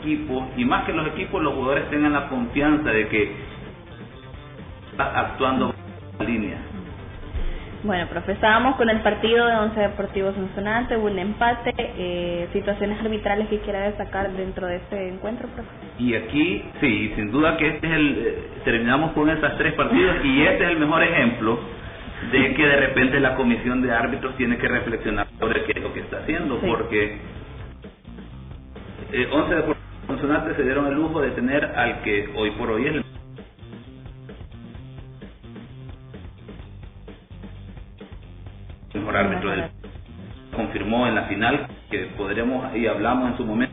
equipos, 0.00 0.44
y 0.56 0.64
más 0.64 0.84
que 0.84 0.92
los 0.92 1.06
equipos, 1.08 1.42
los 1.42 1.54
jugadores 1.54 1.88
tengan 1.90 2.12
la 2.12 2.28
confianza 2.28 2.90
de 2.90 3.08
que 3.08 3.32
está 4.90 5.20
actuando 5.20 5.74
en 5.74 6.18
la 6.18 6.24
línea. 6.32 6.58
Bueno, 7.82 8.06
profe, 8.08 8.32
estábamos 8.32 8.76
con 8.76 8.90
el 8.90 9.00
partido 9.00 9.46
de 9.46 9.54
Once 9.56 9.80
Deportivos 9.80 10.34
Sonsonate, 10.34 10.98
un 10.98 11.18
empate, 11.18 11.72
eh, 11.78 12.46
situaciones 12.52 13.00
arbitrales 13.00 13.48
que 13.48 13.60
quiera 13.60 13.80
destacar 13.80 14.30
dentro 14.32 14.66
de 14.66 14.76
este 14.76 15.08
encuentro, 15.08 15.48
profe. 15.48 15.70
Y 15.98 16.14
aquí, 16.14 16.62
sí, 16.80 17.12
sin 17.16 17.30
duda 17.30 17.56
que 17.56 17.68
este 17.68 17.86
es 17.86 17.92
el, 17.94 18.18
eh, 18.18 18.38
terminamos 18.64 19.12
con 19.12 19.30
esas 19.30 19.56
tres 19.56 19.72
partidos 19.74 20.16
y 20.24 20.42
este 20.42 20.64
es 20.64 20.70
el 20.72 20.78
mejor 20.78 21.02
ejemplo 21.02 21.58
de 22.32 22.54
que 22.54 22.66
de 22.66 22.76
repente 22.76 23.18
la 23.18 23.34
comisión 23.34 23.80
de 23.80 23.92
árbitros 23.92 24.36
tiene 24.36 24.58
que 24.58 24.68
reflexionar 24.68 25.26
sobre 25.38 25.64
qué 25.64 25.72
es 25.76 25.82
lo 25.82 25.94
que 25.94 26.00
está 26.00 26.18
haciendo, 26.18 26.60
Sí. 26.60 26.66
porque 26.66 27.18
eh, 29.12 29.28
11 29.32 29.54
de 29.54 29.62
Sonsonate 30.10 30.56
se 30.56 30.64
dieron 30.64 30.88
el 30.88 30.94
lujo 30.94 31.20
de 31.20 31.30
tener 31.30 31.64
al 31.64 32.02
que 32.02 32.32
hoy 32.34 32.50
por 32.52 32.68
hoy 32.68 32.84
es 32.84 32.96
el 32.96 33.04
mejor 39.00 39.16
árbitro 39.16 39.50
del 39.50 39.70
confirmó 40.52 41.06
en 41.06 41.14
la 41.14 41.22
final 41.26 41.68
que 41.92 41.98
podremos 42.16 42.74
y 42.74 42.88
hablamos 42.88 43.30
en 43.30 43.36
su 43.36 43.44
momento. 43.44 43.72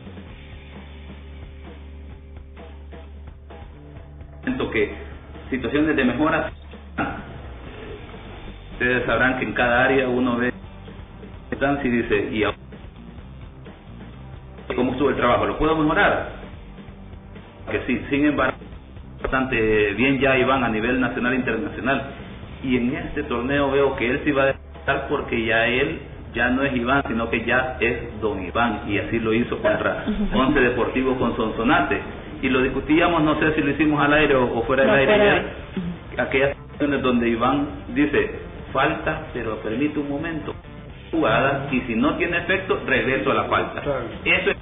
Que 4.72 4.94
situaciones 5.50 5.96
de 5.96 6.04
mejora 6.04 6.52
ustedes 8.74 9.06
sabrán 9.06 9.40
que 9.40 9.44
en 9.44 9.54
cada 9.54 9.84
área 9.86 10.08
uno 10.08 10.36
ve 10.36 10.52
y 11.82 11.88
dice 11.88 12.28
y 12.30 12.44
ahora, 12.44 12.58
cómo 14.74 14.92
estuvo 14.92 15.10
el 15.10 15.16
trabajo. 15.16 15.46
Lo 15.46 15.58
puedo 15.58 15.76
mejorar 15.76 16.28
que 17.70 17.80
sí 17.86 18.00
sin 18.10 18.26
embargo 18.26 18.56
bastante 19.22 19.92
bien 19.94 20.18
ya 20.20 20.38
Iván 20.38 20.64
a 20.64 20.68
nivel 20.68 21.00
nacional 21.00 21.32
e 21.34 21.36
internacional. 21.36 22.02
Y 22.62 22.76
en 22.76 22.94
este 22.96 23.22
torneo 23.24 23.70
veo 23.70 23.96
que 23.96 24.08
él 24.10 24.20
sí 24.24 24.32
va 24.32 24.44
a 24.44 24.50
estar 24.50 25.08
porque 25.08 25.44
ya 25.44 25.66
él 25.66 26.00
ya 26.34 26.50
no 26.50 26.62
es 26.62 26.74
Iván, 26.74 27.02
sino 27.08 27.28
que 27.30 27.44
ya 27.44 27.76
es 27.80 28.20
Don 28.20 28.42
Iván, 28.44 28.82
y 28.86 28.98
así 28.98 29.18
lo 29.18 29.32
hizo 29.32 29.58
contra 29.58 30.04
Once 30.34 30.60
Deportivo 30.60 31.14
con 31.16 31.34
Sonsonate. 31.36 32.00
Y 32.42 32.48
lo 32.50 32.60
discutíamos, 32.62 33.22
no 33.22 33.38
sé 33.40 33.54
si 33.54 33.62
lo 33.62 33.70
hicimos 33.70 34.00
al 34.04 34.12
aire 34.12 34.34
o, 34.36 34.62
fuera 34.62 34.82
del 34.84 34.92
No, 34.92 34.98
aire, 34.98 35.14
fuera 35.14 35.24
ya, 35.26 35.42
de- 36.16 36.22
aquella 36.22 36.54
donde 37.02 37.28
Iván 37.28 37.66
dice, 37.94 38.30
falta, 38.72 39.22
pero 39.32 39.56
permite 39.56 39.98
un 39.98 40.08
momento, 40.08 40.54
jugada, 41.10 41.68
y 41.70 41.80
si 41.82 41.94
no 41.94 42.16
tiene 42.16 42.38
efecto, 42.38 42.80
regreso 42.86 43.30
a 43.30 43.34
la 43.34 43.44
falta. 43.44 43.82
Eso 44.24 44.50
es, 44.50 44.56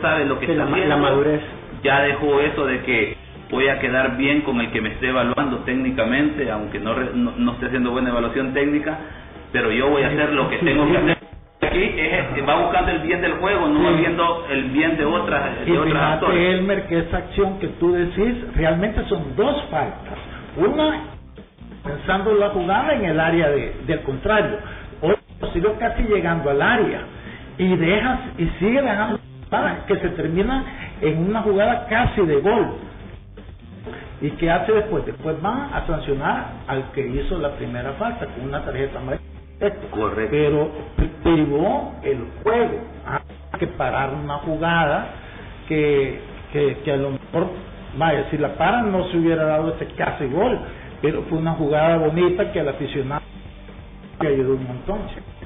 sabe 0.00 0.24
lo 0.26 0.38
que 0.38 0.46
está 0.46 0.64
la, 0.64 0.76
la 0.76 0.96
madurez. 0.96 1.40
Ya 1.82 2.00
dejó 2.02 2.40
eso 2.40 2.66
de 2.66 2.80
que 2.82 3.16
voy 3.50 3.68
a 3.68 3.78
quedar 3.78 4.16
bien 4.16 4.42
con 4.42 4.60
el 4.60 4.70
que 4.70 4.80
me 4.80 4.90
esté 4.90 5.08
evaluando 5.08 5.58
técnicamente, 5.58 6.50
aunque 6.50 6.78
no, 6.78 6.94
no, 6.94 7.52
esté 7.52 7.66
haciendo 7.66 7.90
buena 7.90 8.10
evaluación 8.10 8.52
técnica, 8.52 8.98
pero 9.52 9.70
yo 9.70 9.88
voy 9.88 10.02
a 10.02 10.08
hacer 10.08 10.32
lo 10.32 10.48
que 10.48 10.58
tengo 10.58 10.90
que 10.90 10.98
hacer. 10.98 11.18
Aquí 11.60 11.82
es, 11.82 12.48
va 12.48 12.62
buscando 12.62 12.92
el 12.92 13.00
bien 13.00 13.20
del 13.20 13.32
juego, 13.34 13.66
no 13.68 13.82
va 13.82 13.90
viendo 13.92 14.46
el 14.48 14.64
bien 14.70 14.96
de 14.96 15.04
otras 15.04 15.66
de 15.66 15.72
y 15.72 15.76
otras 15.76 16.22
Elmer, 16.32 16.86
que 16.86 16.98
esa 17.00 17.18
acción 17.18 17.58
que 17.58 17.66
tú 17.80 17.92
decís 17.92 18.36
realmente 18.54 19.04
son 19.08 19.34
dos 19.36 19.64
faltas. 19.70 20.18
Una, 20.56 21.02
pensando 21.84 22.34
la 22.34 22.50
jugada 22.50 22.94
en 22.94 23.04
el 23.06 23.18
área 23.20 23.48
de, 23.50 23.74
del 23.86 24.00
contrario. 24.02 24.58
Otra, 25.38 25.52
sigo 25.52 25.74
casi 25.78 26.02
llegando 26.02 26.50
al 26.50 26.62
área 26.62 27.00
y 27.58 27.76
dejas 27.76 28.20
y 28.38 28.46
sigue 28.58 28.82
dejando 28.82 29.18
para 29.50 29.86
que 29.86 29.96
se 29.96 30.08
termina 30.10 30.64
en 31.00 31.18
una 31.18 31.42
jugada 31.42 31.86
casi 31.86 32.20
de 32.22 32.40
gol 32.40 32.74
¿Y 34.20 34.30
qué 34.32 34.50
hace 34.50 34.72
después? 34.72 35.06
Después 35.06 35.36
va 35.44 35.70
a 35.72 35.86
sancionar 35.86 36.46
al 36.66 36.90
que 36.92 37.06
hizo 37.06 37.38
la 37.38 37.52
primera 37.52 37.92
falta 37.92 38.26
con 38.26 38.48
una 38.48 38.64
tarjeta 38.64 38.98
amarilla. 38.98 39.24
Correcto. 39.90 40.28
Pero 40.30 40.70
privó 41.22 41.94
el 42.02 42.26
juego. 42.42 42.80
Hay 43.06 43.58
que 43.60 43.66
parar 43.68 44.14
una 44.14 44.38
jugada 44.38 45.06
que, 45.68 46.20
que, 46.52 46.78
que 46.84 46.92
a 46.92 46.96
lo 46.96 47.10
mejor, 47.12 47.48
vaya, 47.96 48.28
si 48.30 48.38
la 48.38 48.54
paran 48.54 48.90
no 48.90 49.04
se 49.08 49.18
hubiera 49.18 49.44
dado 49.44 49.74
ese 49.74 49.86
casi 49.94 50.26
gol, 50.26 50.58
pero 51.00 51.22
fue 51.28 51.38
una 51.38 51.52
jugada 51.52 51.98
bonita 51.98 52.50
que 52.52 52.60
al 52.60 52.68
aficionado 52.68 53.22
le 54.20 54.28
ayudó 54.28 54.54
un 54.54 54.66
montón. 54.66 54.98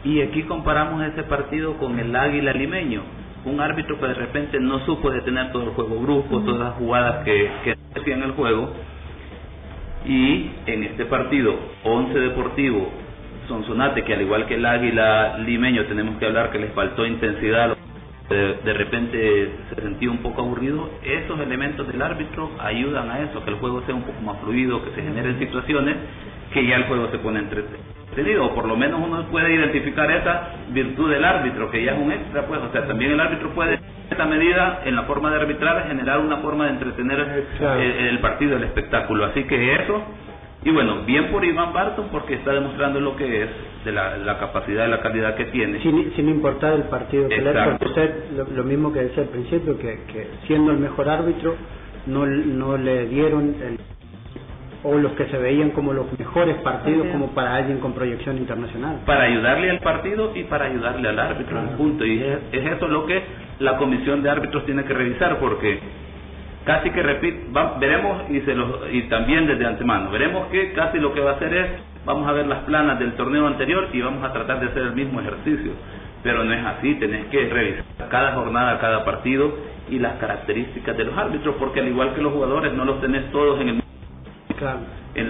Y 0.05 0.21
aquí 0.21 0.43
comparamos 0.45 1.03
ese 1.05 1.23
partido 1.25 1.77
con 1.79 1.99
el 1.99 2.15
Águila 2.15 2.53
Limeño 2.53 3.03
un 3.45 3.61
árbitro 3.61 3.99
que 3.99 4.07
de 4.07 4.15
repente 4.15 4.61
no 4.61 4.85
supo 4.85 5.11
detener 5.11 5.53
todo 5.53 5.65
el 5.65 5.71
juego 5.71 6.01
grupo, 6.01 6.41
todas 6.41 6.61
las 6.61 6.75
jugadas 6.75 7.25
que, 7.25 7.51
que 7.65 7.77
hacían 8.01 8.23
el 8.23 8.33
juego. 8.33 8.73
Y 10.05 10.51
en 10.67 10.85
este 10.85 11.07
partido, 11.07 11.55
11 11.85 12.19
Deportivo, 12.19 12.91
Sonsonate, 13.49 14.05
que 14.05 14.15
al 14.15 14.23
igual 14.23 14.47
que 14.47 14.55
el 14.55 14.67
Águila 14.67 15.39
Limeño, 15.39 15.85
tenemos 15.87 16.19
que 16.19 16.27
hablar 16.27 16.51
que 16.51 16.59
les 16.59 16.73
faltó 16.73 17.07
intensidad, 17.07 17.77
de, 18.29 18.37
de 18.65 18.73
repente 18.73 19.51
se 19.69 19.83
sentía 19.83 20.11
un 20.11 20.19
poco 20.19 20.43
aburrido, 20.43 20.89
esos 21.05 21.39
elementos 21.41 21.87
del 21.87 22.01
árbitro 22.01 22.51
ayudan 22.61 23.11
a 23.11 23.21
eso, 23.21 23.45
que 23.45 23.51
el 23.51 23.57
juego 23.57 23.83
sea 23.87 23.95
un 23.95 24.03
poco 24.03 24.21
más 24.23 24.39
fluido, 24.41 24.83
que 24.85 24.91
se 24.93 25.03
generen 25.03 25.39
situaciones 25.39 25.97
que 26.53 26.67
ya 26.67 26.77
el 26.77 26.85
juego 26.85 27.09
se 27.11 27.19
pone 27.19 27.41
entretenido, 28.13 28.47
o 28.47 28.55
por 28.55 28.67
lo 28.67 28.77
menos 28.77 29.01
uno 29.03 29.25
puede 29.31 29.55
identificar 29.55 30.11
esa 30.11 30.49
virtud 30.71 31.11
del 31.11 31.25
árbitro, 31.25 31.71
que 31.71 31.83
ya 31.83 31.93
es 31.93 31.99
un 31.99 32.13
extra, 32.13 32.47
pues, 32.47 32.61
o 32.61 32.71
sea, 32.71 32.87
también 32.87 33.13
el 33.13 33.21
árbitro 33.21 33.51
puede, 33.51 33.75
en 33.75 33.81
esta 34.11 34.27
medida, 34.27 34.83
en 34.85 34.97
la 34.97 35.03
forma 35.05 35.31
de 35.31 35.41
arbitrar, 35.41 35.89
generar 35.89 36.21
una 36.21 36.39
forma 36.39 36.67
de 36.67 36.71
entretener 36.73 37.47
el, 37.61 38.19
partido, 38.21 38.57
el 38.57 38.65
espectáculo. 38.65 39.25
Así 39.25 39.45
que 39.45 39.75
eso, 39.77 40.03
y 40.65 40.71
bueno, 40.71 41.03
bien 41.07 41.29
por 41.29 41.45
Iván 41.45 41.73
Barton, 41.73 42.09
porque 42.13 42.35
está 42.35 42.53
demostrando 42.53 43.01
lo 43.01 43.17
que 43.17 43.45
es, 43.45 43.51
de 43.85 43.93
la, 43.93 44.39
capacidad, 44.39 44.85
de 44.85 44.91
la 44.91 45.01
calidad 45.01 45.35
que 45.35 45.47
tiene. 45.47 45.81
Sin, 45.81 46.13
sin 46.15 46.29
importar 46.29 46.75
el 46.75 46.85
partido 46.85 47.29
que 47.29 47.41
le 47.41 47.53
porque 47.53 47.85
usted, 47.87 48.15
lo, 48.55 48.65
mismo 48.65 48.93
que 48.93 49.01
decía 49.01 49.23
al 49.25 49.31
principio, 49.31 49.77
que, 49.79 50.03
que 50.13 50.29
siendo 50.47 50.71
el 50.71 50.79
mejor 50.79 51.09
árbitro, 51.09 51.57
no, 52.07 52.27
no 52.27 52.77
le 52.77 53.07
dieron 53.07 53.57
el 53.61 53.92
o 54.85 54.99
los 54.99 55.13
que 55.13 55.27
se 55.27 55.39
veían 55.39 55.71
como 55.71 55.93
los 55.93 56.07
mejores 56.19 56.57
partidos 56.57 57.07
como 57.09 57.29
para 57.29 57.55
alguien 57.55 57.79
con 57.79 57.93
proyección 57.93 58.37
internacional. 58.39 59.01
Para 59.07 59.25
ayudarle 59.25 59.71
al 59.71 59.79
partido 59.79 60.33
y 60.35 60.45
para 60.45 60.67
ayudarle 60.67 61.09
al 61.09 61.19
árbitro, 61.19 61.59
en 61.59 61.69
punto. 61.77 62.05
Y 62.05 62.21
es, 62.21 62.39
eso 62.53 62.89
lo 62.89 63.07
que 63.07 63.23
la 63.61 63.77
comisión 63.77 64.23
de 64.23 64.31
árbitros 64.31 64.65
tiene 64.67 64.85
que 64.85 64.93
revisar, 64.93 65.39
porque 65.39 65.79
casi 66.65 66.91
que 66.91 67.03
repite, 67.03 67.47
veremos 67.79 68.25
y, 68.31 68.41
se 68.41 68.57
y 68.93 69.03
también 69.03 69.47
desde 69.47 69.67
antemano, 69.67 70.11
veremos 70.11 70.47
que 70.49 70.73
casi 70.73 70.99
lo 70.99 71.15
que 71.15 71.21
va 71.21 71.33
a 71.33 71.35
hacer 71.35 71.55
es, 71.55 71.71
vamos 72.05 72.29
a 72.29 72.33
ver 72.33 72.47
las 72.47 72.61
planas 72.65 72.99
del 72.99 73.13
torneo 73.13 73.47
anterior 73.47 73.89
y 73.93 74.01
vamos 74.01 74.25
a 74.25 74.33
tratar 74.33 74.61
de 74.61 74.67
hacer 74.67 74.83
el 74.83 74.95
mismo 74.95 75.21
ejercicio. 75.21 75.73
Pero 76.25 76.45
no 76.45 76.53
es 76.53 76.65
así, 76.65 76.95
tenés 76.97 77.27
que 77.27 77.49
revisar 77.49 77.85
cada 78.09 78.33
jornada, 78.33 78.79
cada 78.79 79.05
partido 79.05 79.53
y 79.91 79.99
las 79.99 80.15
características 80.15 80.97
de 80.97 81.05
los 81.05 81.17
árbitros, 81.17 81.57
porque 81.59 81.81
al 81.81 81.89
igual 81.89 82.15
que 82.15 82.23
los 82.23 82.33
jugadores 82.33 82.73
no 82.75 82.85
los 82.85 83.01
tenés 83.01 83.31
todos 83.33 83.61
en 83.61 83.69
el 83.69 83.82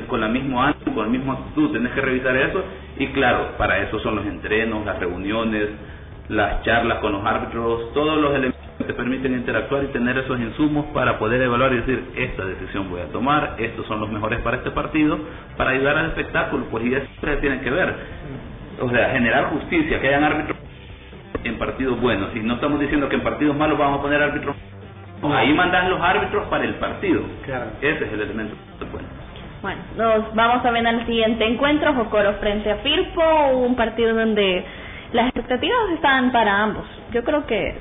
con 0.09 0.21
la 0.21 0.29
misma 0.29 0.69
ánimo, 0.69 0.95
con 0.95 1.05
la 1.05 1.11
misma 1.11 1.33
actitud, 1.35 1.73
tenés 1.73 1.93
que 1.93 2.01
revisar 2.01 2.37
eso 2.37 2.65
y 2.99 3.07
claro, 3.09 3.57
para 3.59 3.79
eso 3.79 3.99
son 4.01 4.17
los 4.17 4.27
entrenos, 4.27 4.85
las 4.85 4.99
reuniones, 4.99 5.69
las 6.29 6.63
charlas 6.63 6.99
con 6.99 7.13
los 7.13 7.25
árbitros, 7.25 7.93
todos 7.93 8.21
los 8.21 8.35
elementos 8.35 8.61
que 8.79 8.85
te 8.85 8.95
permiten 8.95 9.35
interactuar 9.35 9.85
y 9.85 9.89
tener 9.89 10.17
esos 10.19 10.39
insumos 10.39 10.87
para 10.95 11.19
poder 11.19 11.43
evaluar 11.43 11.73
y 11.73 11.77
decir, 11.77 12.05
esta 12.17 12.45
decisión 12.45 12.91
voy 12.91 13.01
a 13.01 13.07
tomar, 13.07 13.57
estos 13.59 13.87
son 13.87 14.01
los 14.01 14.11
mejores 14.11 14.41
para 14.41 14.59
este 14.59 14.71
partido, 14.71 15.19
para 15.57 15.71
ayudar 15.71 15.99
al 15.99 16.07
espectáculo, 16.07 16.67
pues 16.71 16.85
y 16.85 16.95
eso 16.95 17.07
tienen 17.41 17.61
que 17.61 17.71
ver. 17.71 17.95
O 18.81 18.89
sea, 18.91 19.11
generar 19.11 19.51
justicia, 19.51 20.01
que 20.01 20.09
hayan 20.09 20.25
árbitros 20.25 20.57
en 21.45 21.59
partidos 21.59 22.01
buenos, 22.01 22.35
y 22.35 22.41
no 22.41 22.55
estamos 22.55 22.81
diciendo 22.81 23.09
que 23.09 23.17
en 23.17 23.23
partidos 23.23 23.57
malos 23.57 23.79
vamos 23.79 23.99
a 23.99 24.03
poner 24.03 24.23
árbitros 24.23 24.57
Ahí 25.31 25.55
mandan 25.55 25.89
los 25.89 26.01
árbitros 26.01 26.49
para 26.49 26.65
el 26.65 26.75
partido. 26.75 27.23
Ese 27.81 28.05
es 28.05 28.13
el 28.13 28.23
elemento 28.23 28.57
bueno. 28.91 29.07
Bueno, 29.63 29.81
nos 29.97 30.35
vamos 30.35 30.65
a 30.67 30.71
ver 30.73 30.85
al 30.85 31.07
siguiente 31.07 31.45
encuentro, 31.47 31.95
Jocoro 31.95 32.35
frente 32.41 32.69
a 32.69 32.79
Firpo, 32.79 33.23
un 33.55 33.77
partido 33.77 34.13
donde 34.13 34.65
las 35.13 35.27
expectativas 35.27 35.91
están 35.95 36.33
para 36.33 36.65
ambos. 36.65 36.85
Yo 37.13 37.23
creo 37.23 37.47
que 37.47 37.77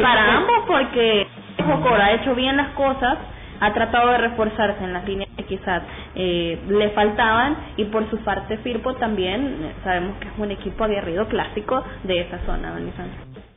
para 0.00 0.36
ambos 0.36 0.58
porque 0.68 1.26
Jocoro 1.66 2.00
ha 2.00 2.12
hecho 2.12 2.36
bien 2.36 2.56
las 2.56 2.68
cosas, 2.68 3.18
ha 3.60 3.72
tratado 3.72 4.10
de 4.10 4.18
reforzarse 4.18 4.82
en 4.82 4.92
las 4.92 5.06
líneas 5.06 5.28
que 5.36 5.44
quizás 5.44 5.82
eh, 6.14 6.58
le 6.68 6.90
faltaban 6.90 7.56
y 7.76 7.84
por 7.84 8.08
su 8.10 8.18
parte 8.18 8.56
Firpo 8.58 8.94
también 8.94 9.58
eh, 9.62 9.72
sabemos 9.84 10.16
que 10.18 10.28
es 10.28 10.34
un 10.38 10.50
equipo 10.50 10.84
aguerrido 10.84 11.26
clásico 11.28 11.84
de 12.04 12.22
esa 12.22 12.38
zona, 12.46 12.72
don 12.72 12.90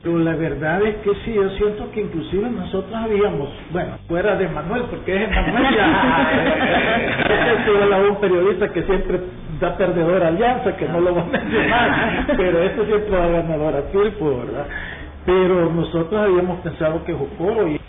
pero 0.04 0.18
la 0.18 0.36
verdad 0.36 0.82
es 0.82 0.96
que 0.96 1.14
sí, 1.24 1.32
yo 1.32 1.48
siento 1.56 1.90
que 1.90 2.02
inclusive 2.02 2.50
nosotros 2.50 2.94
habíamos, 2.94 3.48
bueno, 3.72 3.96
fuera 4.06 4.36
de 4.36 4.46
Manuel, 4.48 4.82
porque 4.90 5.24
es 5.24 5.30
Manuel 5.30 5.74
ya, 5.74 6.28
es 8.04 8.10
un 8.10 8.16
periodista 8.20 8.68
que 8.68 8.82
siempre 8.82 9.20
da 9.58 9.74
perdedor 9.78 10.22
a 10.22 10.28
Alianza, 10.28 10.76
que 10.76 10.86
no 10.88 11.00
lo 11.00 11.14
va 11.14 11.22
a 11.22 11.24
mencionar, 11.24 12.26
pero 12.36 12.62
esto 12.64 12.84
siempre 12.84 13.16
va 13.16 13.28
ganador 13.28 13.76
a 13.76 13.82
Firpo, 13.90 14.40
¿verdad? 14.40 14.66
Pero 15.24 15.70
nosotros 15.72 16.20
habíamos 16.20 16.60
pensado 16.60 17.02
que 17.06 17.14
Jocoro 17.14 17.66
y 17.66 17.80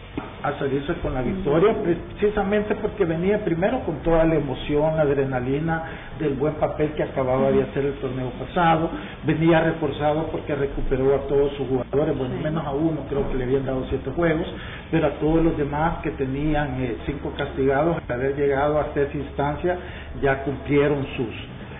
a 0.45 0.59
salirse 0.59 0.93
con 0.95 1.13
la 1.13 1.21
victoria, 1.21 1.75
precisamente 1.83 2.75
porque 2.75 3.05
venía 3.05 3.43
primero 3.43 3.79
con 3.81 3.97
toda 4.03 4.23
la 4.25 4.35
emoción, 4.35 4.95
la 4.95 5.03
adrenalina 5.03 5.83
del 6.19 6.33
buen 6.35 6.53
papel 6.55 6.91
que 6.93 7.03
acababa 7.03 7.51
de 7.51 7.63
hacer 7.63 7.85
el 7.85 7.93
torneo 7.95 8.29
pasado, 8.31 8.89
venía 9.23 9.61
reforzado 9.61 10.27
porque 10.27 10.53
recuperó 10.55 11.15
a 11.15 11.19
todos 11.27 11.53
sus 11.53 11.67
jugadores, 11.67 12.17
bueno, 12.17 12.35
menos 12.41 12.65
a 12.65 12.71
uno 12.71 13.01
creo 13.09 13.27
que 13.29 13.35
le 13.35 13.45
habían 13.45 13.65
dado 13.65 13.85
siete 13.89 14.11
juegos, 14.11 14.47
pero 14.91 15.07
a 15.07 15.11
todos 15.11 15.43
los 15.43 15.57
demás 15.57 15.97
que 16.03 16.11
tenían 16.11 16.81
eh, 16.81 16.97
cinco 17.05 17.33
castigados, 17.37 17.97
al 18.07 18.15
haber 18.15 18.35
llegado 18.35 18.79
hasta 18.79 19.01
esa 19.01 19.17
instancia, 19.17 19.77
ya 20.21 20.43
cumplieron 20.43 21.05
sus, 21.17 21.33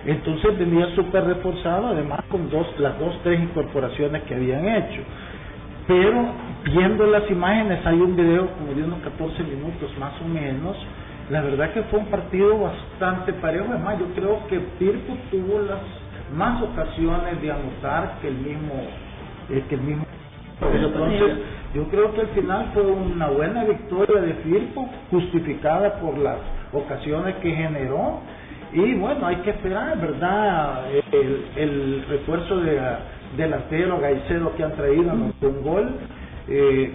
entonces 0.06 0.58
venía 0.58 0.88
súper 0.96 1.24
reforzado, 1.24 1.88
además 1.88 2.22
con 2.30 2.50
dos, 2.50 2.68
las 2.80 2.98
dos, 3.00 3.18
tres 3.24 3.42
incorporaciones 3.42 4.22
que 4.24 4.36
habían 4.36 4.68
hecho. 4.68 5.02
Pero 5.88 6.26
viendo 6.66 7.06
las 7.06 7.30
imágenes 7.30 7.86
hay 7.86 8.00
un 8.00 8.16
video 8.16 8.48
como 8.58 8.74
de 8.74 8.84
unos 8.84 9.00
14 9.00 9.44
minutos 9.44 9.92
más 10.00 10.14
o 10.22 10.28
menos. 10.28 10.76
La 11.30 11.42
verdad 11.42 11.72
que 11.74 11.84
fue 11.84 12.00
un 12.00 12.08
partido 12.08 12.60
bastante 12.60 13.34
parejo. 13.34 13.66
Además 13.70 14.00
yo 14.00 14.08
creo 14.16 14.48
que 14.48 14.60
Firpo 14.80 15.16
tuvo 15.32 15.60
las 15.60 15.80
más 16.34 16.62
ocasiones 16.62 17.42
de 17.42 17.52
anotar 17.52 18.18
que 18.22 18.28
el 18.30 18.36
mismo 18.36 18.74
eh, 19.50 19.64
que 19.70 19.76
el 19.76 19.82
mismo. 19.82 20.06
Entonces 20.62 21.38
yo 21.74 21.88
creo 21.90 22.14
que 22.14 22.22
al 22.22 22.28
final 22.30 22.72
fue 22.74 22.84
una 22.84 23.28
buena 23.28 23.64
victoria 23.66 24.22
de 24.22 24.34
Firpo 24.36 24.90
justificada 25.12 26.00
por 26.00 26.18
las 26.18 26.38
ocasiones 26.74 27.36
que 27.36 27.52
generó. 27.52 28.22
Y 28.74 28.96
bueno 28.96 29.26
hay 29.28 29.38
que 29.38 29.52
esperar 29.52 30.00
verdad 30.00 30.86
el, 30.92 31.46
el 31.56 32.06
refuerzo 32.10 32.58
de 32.58 32.80
delantero 33.38 34.00
Gaicedo 34.00 34.56
que 34.56 34.64
han 34.64 34.74
traído 34.74 35.12
anotó 35.12 35.50
un 35.50 35.64
gol 35.64 35.90
eh, 36.48 36.92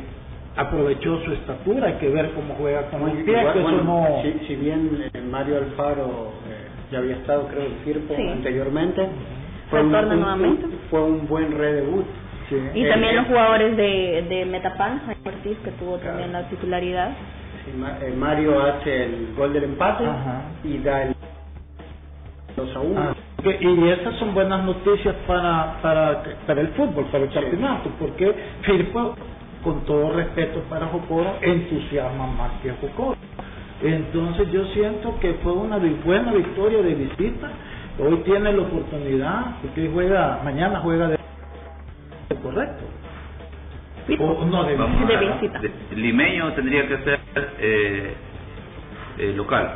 aprovechó 0.57 1.21
su 1.25 1.33
estatura 1.33 1.87
hay 1.87 1.95
que 1.95 2.09
ver 2.09 2.31
cómo 2.33 2.55
juega 2.55 2.91
con 2.91 3.09
el 3.09 3.25
pie 3.25 3.43
no... 3.85 4.23
si, 4.47 4.57
bien 4.57 5.11
eh, 5.13 5.21
Mario 5.21 5.59
Alfaro 5.59 6.33
eh, 6.49 6.69
ya 6.91 6.99
había 6.99 7.17
estado 7.17 7.47
creo 7.49 7.67
en 7.67 7.75
Firpo 7.85 8.15
anteriormente 8.15 9.09
fue 9.71 9.83
un, 9.83 9.93
nuevamente. 9.93 10.67
fue 10.91 11.03
un 11.03 11.29
buen 11.29 11.57
redebut 11.57 12.07
y 12.75 12.85
también 12.89 13.17
los 13.17 13.27
jugadores 13.27 13.77
de, 13.77 14.27
de 14.29 14.45
Metapan 14.45 15.01
Jaime 15.07 15.21
Ortiz 15.25 15.57
que 15.59 15.71
tuvo 15.73 15.99
también 15.99 16.33
la 16.33 16.49
titularidad. 16.49 17.13
Eh, 18.03 18.15
Mario 18.17 18.61
hace 18.61 19.05
el 19.05 19.35
gol 19.37 19.53
del 19.53 19.65
empate 19.65 20.05
y 20.65 20.79
da 20.79 21.03
el 21.05 21.15
2 22.57 22.77
a 22.77 22.81
1. 22.81 23.01
Ah, 23.01 23.15
y 23.61 23.89
esas 23.89 24.17
son 24.17 24.35
buenas 24.35 24.65
noticias 24.65 25.15
para, 25.27 25.79
para, 25.81 26.23
para 26.47 26.61
el 26.61 26.69
fútbol, 26.69 27.07
para 27.13 27.25
el 27.25 27.31
campeonato, 27.31 27.91
porque 27.99 28.35
Firpo, 28.63 29.15
con 29.63 29.85
todo 29.85 30.13
respeto 30.13 30.61
para 30.69 30.87
Jocoro, 30.87 31.37
entusiasma 31.41 32.27
más 32.27 32.51
que 32.63 32.73
Jocoro. 32.73 33.17
Entonces 33.83 34.51
yo 34.53 34.65
siento 34.67 35.19
que 35.21 35.35
fue 35.43 35.53
una 35.53 35.79
buena 36.05 36.33
victoria 36.33 36.83
de 36.83 36.95
visita. 36.95 37.51
Hoy 37.99 38.17
tiene 38.25 38.53
la 38.53 38.63
oportunidad, 38.63 39.57
porque 39.63 39.91
juega, 39.93 40.41
mañana 40.45 40.81
juega 40.81 41.09
de 41.09 41.19
correcto. 42.43 42.85
O, 44.19 44.45
no, 44.45 44.65
de, 44.65 44.77
visita. 44.77 45.61
limeño 45.95 46.53
tendría 46.55 46.89
que 46.89 46.97
ser 46.99 47.21
eh, 47.61 48.15
eh, 49.19 49.33
local. 49.37 49.75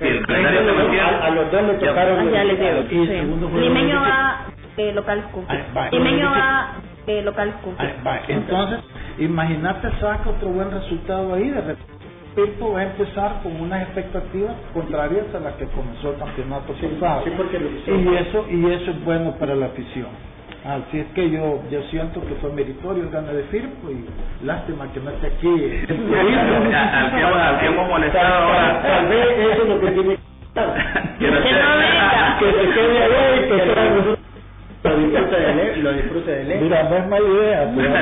el 0.00 0.24
a, 0.24 1.30
los 1.30 1.50
dos 1.50 1.62
le 1.62 1.74
tocaron. 1.74 2.30
Ya, 2.30 2.44
les 2.44 2.60
digo. 2.60 3.58
Limeño 3.58 4.00
va 4.00 4.46
eh, 4.76 4.92
local 4.92 5.24
Limeño 5.90 6.30
va 6.30 6.74
eh, 7.08 7.22
local 7.22 7.54
Entonces, 8.28 8.80
imagínate 9.18 9.88
saca 10.00 10.30
otro 10.30 10.48
buen 10.50 10.70
resultado 10.70 11.34
ahí 11.34 11.48
de 11.48 11.60
repente 11.60 11.98
Firpo 12.34 12.72
va 12.72 12.80
a 12.80 12.84
empezar 12.84 13.40
con 13.42 13.60
unas 13.60 13.82
expectativas 13.82 14.54
contrarias 14.72 15.24
a 15.34 15.40
las 15.40 15.54
que 15.54 15.66
comenzó 15.66 16.12
el 16.12 16.18
campeonato 16.18 16.72
pasado. 16.72 17.24
y 17.26 18.14
eso 18.14 18.46
y 18.48 18.66
eso 18.66 18.90
es 18.92 19.04
bueno 19.04 19.32
para 19.38 19.56
la 19.56 19.66
afición. 19.66 20.06
Así 20.64 21.00
es 21.00 21.06
que 21.14 21.30
yo 21.30 21.62
yo 21.70 21.82
siento 21.90 22.20
que 22.20 22.34
fue 22.36 22.52
meritorio 22.52 23.02
el 23.04 23.10
gane 23.10 23.32
de 23.32 23.42
Firpo 23.44 23.90
y 23.90 24.04
lástima 24.44 24.92
que 24.92 25.00
no 25.00 25.10
esté 25.10 25.28
aquí. 25.28 25.48
Al 25.88 27.58
que 27.58 27.66
hemos 27.66 27.88
molestado 27.88 28.34
ahora. 28.34 28.82
Tal 28.82 29.08
vez 29.08 29.38
eso 29.38 29.62
es 29.62 29.68
lo 29.68 29.80
que 29.80 29.90
tiene 29.90 30.18
que 31.18 31.30
no 31.30 31.40
venga. 31.40 32.38
Que 32.38 32.52
se 32.52 32.70
quede 32.72 33.02
ahí 33.02 33.40
y 33.40 33.48
que 33.48 34.27
lo 34.84 34.96
disfrute 34.96 35.36
de 35.36 35.72
él, 35.72 35.82
lo 35.82 35.92
disfrute 35.92 36.30
de 36.30 36.54
él. 36.54 36.60
Mira, 36.62 36.82
no 36.84 36.96
es 36.96 37.08
mala 37.08 37.28
idea. 37.28 37.72
Pero, 37.74 37.92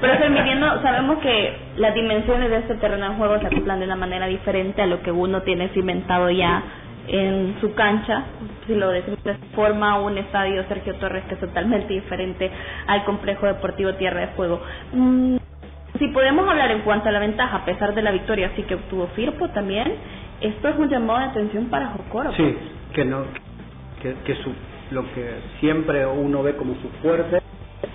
pero 0.00 0.82
sabemos 0.82 1.18
que 1.18 1.56
las 1.76 1.94
dimensiones 1.94 2.50
de 2.50 2.58
este 2.58 2.74
terreno 2.76 3.10
de 3.10 3.16
juego 3.16 3.38
se 3.40 3.46
acoplan 3.46 3.80
de 3.80 3.86
una 3.86 3.96
manera 3.96 4.26
diferente 4.26 4.82
a 4.82 4.86
lo 4.86 5.02
que 5.02 5.10
uno 5.10 5.42
tiene 5.42 5.68
cimentado 5.70 6.30
ya 6.30 6.62
en 7.08 7.56
su 7.60 7.74
cancha, 7.74 8.24
si 8.66 8.74
lo 8.74 8.90
decimos 8.90 9.22
de 9.24 9.34
forma, 9.54 9.98
un 9.98 10.18
estadio 10.18 10.62
Sergio 10.68 10.94
Torres 10.96 11.24
que 11.24 11.34
es 11.34 11.40
totalmente 11.40 11.92
diferente 11.94 12.50
al 12.86 13.04
complejo 13.04 13.46
deportivo 13.46 13.94
Tierra 13.94 14.20
de 14.20 14.26
Fuego. 14.28 14.60
Mm, 14.92 15.36
si 15.98 16.08
podemos 16.08 16.48
hablar 16.48 16.70
en 16.70 16.80
cuanto 16.80 17.08
a 17.08 17.12
la 17.12 17.18
ventaja, 17.18 17.56
a 17.56 17.64
pesar 17.64 17.94
de 17.94 18.02
la 18.02 18.12
victoria 18.12 18.52
sí 18.56 18.62
que 18.62 18.74
obtuvo 18.74 19.06
Firpo 19.08 19.48
también, 19.48 19.94
esto 20.40 20.68
es 20.68 20.76
un 20.76 20.88
llamado 20.88 21.18
de 21.20 21.24
atención 21.26 21.66
para 21.70 21.86
Jocoro. 21.88 22.32
Sí, 22.32 22.56
que 22.92 23.04
no, 23.04 23.22
que, 24.02 24.14
que 24.24 24.34
su 24.36 24.52
lo 24.90 25.02
que 25.14 25.30
siempre 25.60 26.06
uno 26.06 26.42
ve 26.42 26.56
como 26.56 26.74
su 26.74 26.88
fuerte 27.02 27.40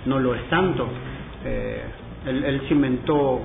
no 0.06 0.18
lo 0.18 0.34
es 0.34 0.48
tanto. 0.48 0.86
Eh, 1.44 1.82
él, 2.26 2.62
cimentó, 2.68 3.42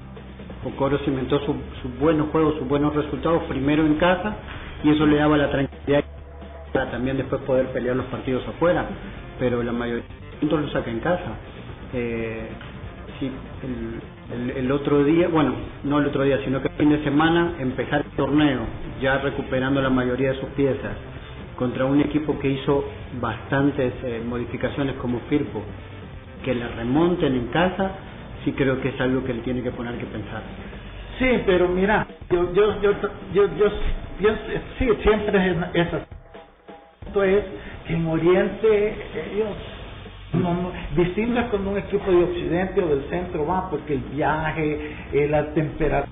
Ocoro 0.65 0.97
cimentó 0.99 1.39
sus 1.39 1.55
su 1.81 1.89
buenos 1.99 2.29
juegos, 2.29 2.55
sus 2.59 2.67
buenos 2.67 2.95
resultados 2.95 3.43
primero 3.43 3.85
en 3.85 3.95
casa 3.95 4.35
y 4.83 4.89
eso 4.91 5.05
le 5.05 5.17
daba 5.17 5.37
la 5.37 5.49
tranquilidad 5.49 6.03
para 6.71 6.91
también 6.91 7.17
después 7.17 7.41
poder 7.41 7.67
pelear 7.67 7.95
los 7.95 8.05
partidos 8.07 8.47
afuera, 8.47 8.85
pero 9.39 9.63
la 9.63 9.71
mayoría 9.71 10.03
de 10.41 10.47
los 10.47 10.61
lo 10.61 10.69
saca 10.69 10.91
en 10.91 10.99
casa. 10.99 11.35
Eh, 11.93 12.47
sí, 13.19 13.31
el, 14.31 14.51
el, 14.51 14.71
otro 14.71 15.03
día, 15.03 15.27
bueno, 15.27 15.53
no 15.83 15.99
el 15.99 16.05
otro 16.05 16.23
día, 16.23 16.39
sino 16.45 16.61
que 16.61 16.67
el 16.67 16.75
fin 16.75 16.89
de 16.89 17.03
semana 17.03 17.55
empezar 17.59 18.05
el 18.05 18.11
torneo, 18.11 18.61
ya 19.01 19.17
recuperando 19.17 19.81
la 19.81 19.89
mayoría 19.89 20.33
de 20.33 20.39
sus 20.39 20.49
piezas, 20.49 20.95
contra 21.59 21.83
un 21.83 21.99
equipo 21.99 22.39
que 22.39 22.49
hizo 22.51 22.85
bastantes 23.19 23.91
eh, 24.05 24.23
modificaciones 24.25 24.95
como 24.95 25.19
Firpo, 25.29 25.61
que 26.45 26.55
le 26.55 26.65
remonten 26.69 27.35
en 27.35 27.47
casa, 27.47 27.91
sí 28.45 28.53
creo 28.53 28.81
que 28.81 28.89
es 28.89 29.01
algo 29.01 29.25
que 29.25 29.33
le 29.33 29.41
tiene 29.41 29.61
que 29.61 29.71
poner 29.71 29.95
que 29.95 30.05
pensar. 30.05 30.41
Sí, 31.19 31.27
pero 31.45 31.67
mira, 31.67 32.07
yo, 32.29 32.53
yo, 32.53 32.81
yo, 32.81 32.91
yo, 33.33 33.49
yo, 33.57 33.69
sí, 34.79 34.87
siempre 35.01 35.57
es, 35.73 35.93
así. 35.93 36.05
Esto 37.07 37.23
es 37.23 37.43
que 37.85 37.93
en 37.93 38.07
Oriente 38.07 38.95
ellos 39.33 39.49
no, 40.31 40.53
no, 40.53 40.71
distinto 40.95 41.41
es 41.41 41.45
cuando 41.47 41.71
un 41.71 41.77
equipo 41.77 42.09
de 42.09 42.23
Occidente 42.23 42.81
o 42.81 42.87
del 42.87 43.03
centro 43.09 43.45
va, 43.45 43.69
porque 43.69 43.95
el 43.95 44.01
viaje, 44.15 44.95
eh, 45.11 45.27
la 45.27 45.53
temperatura, 45.53 46.07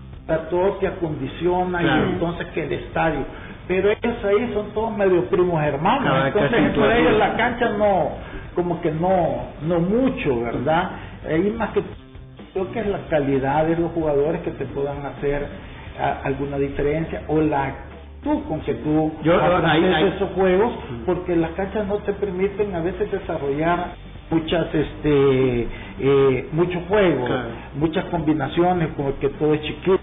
todo 0.49 0.73
te 0.73 0.87
acondiciona 0.87 1.81
y 1.81 2.11
entonces 2.11 2.47
que 2.47 2.65
el 2.65 2.73
estadio 2.73 3.25
pero 3.67 3.89
ellos 3.89 4.23
ahí 4.23 4.51
son 4.53 4.71
todos 4.73 4.95
medio 4.95 5.25
primos 5.25 5.61
hermanos, 5.63 6.27
entonces 6.27 6.71
por 6.75 6.91
ellos 6.91 7.17
la 7.17 7.35
cancha 7.35 7.69
no, 7.77 8.11
como 8.55 8.81
que 8.81 8.91
no, 8.91 9.47
no 9.63 9.79
mucho, 9.79 10.41
¿verdad? 10.41 10.91
Ahí 11.27 11.53
más 11.57 11.71
que 11.71 11.83
creo 12.53 12.71
que 12.71 12.79
es 12.79 12.87
la 12.87 12.99
calidad 13.09 13.65
de 13.65 13.75
los 13.77 13.91
jugadores 13.91 14.41
que 14.41 14.51
te 14.51 14.65
puedan 14.65 15.05
hacer 15.05 15.45
alguna 16.23 16.57
diferencia 16.57 17.23
o 17.27 17.41
la 17.41 17.65
actitud 17.65 18.43
con 18.47 18.61
que 18.61 18.73
tú 18.75 19.11
Yo, 19.23 19.33
esos 19.35 20.29
juegos, 20.31 20.73
porque 21.05 21.35
las 21.35 21.51
canchas 21.51 21.87
no 21.87 21.97
te 21.97 22.13
permiten 22.13 22.73
a 22.75 22.79
veces 22.79 23.11
desarrollar 23.11 23.95
muchas 24.29 24.67
este 24.73 25.67
eh, 25.99 26.49
muchos 26.51 26.83
juegos 26.89 27.29
muchas 27.79 28.03
combinaciones 28.05 28.89
como 28.97 29.17
que 29.19 29.29
todo 29.29 29.53
es 29.53 29.61
chiquito 29.61 29.96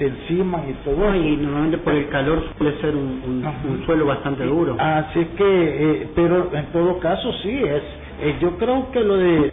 te 0.00 0.06
encima 0.06 0.64
y 0.66 0.72
todo. 0.82 1.14
Y 1.14 1.36
normalmente 1.36 1.78
por 1.78 1.94
el 1.94 2.08
calor 2.08 2.42
suele 2.56 2.80
ser 2.80 2.96
un, 2.96 3.44
un, 3.68 3.84
suelo 3.84 4.06
bastante 4.06 4.44
duro. 4.44 4.76
Así 4.78 5.24
que 5.36 5.44
eh, 5.44 6.10
pero 6.14 6.50
en 6.54 6.66
todo 6.72 6.98
caso 6.98 7.32
sí 7.42 7.50
es 7.62 7.82
eh, 8.22 8.36
yo 8.40 8.56
creo 8.56 8.90
que 8.92 9.00
lo 9.00 9.16
de 9.16 9.52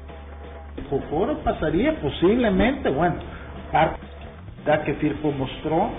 Cocoro 0.90 1.38
pasaría 1.40 2.00
posiblemente 2.00 2.90
bueno 2.90 3.16
parte 3.72 4.00
que 4.86 4.94
Firpo 4.96 5.32
mostró 5.32 5.90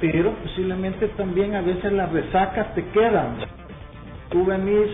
pero 0.00 0.32
posiblemente 0.42 1.08
también 1.08 1.54
a 1.54 1.62
veces 1.62 1.92
las 1.92 2.12
resacas 2.12 2.74
te 2.74 2.84
quedan. 2.88 3.36
Tú 4.30 4.44
venís 4.44 4.90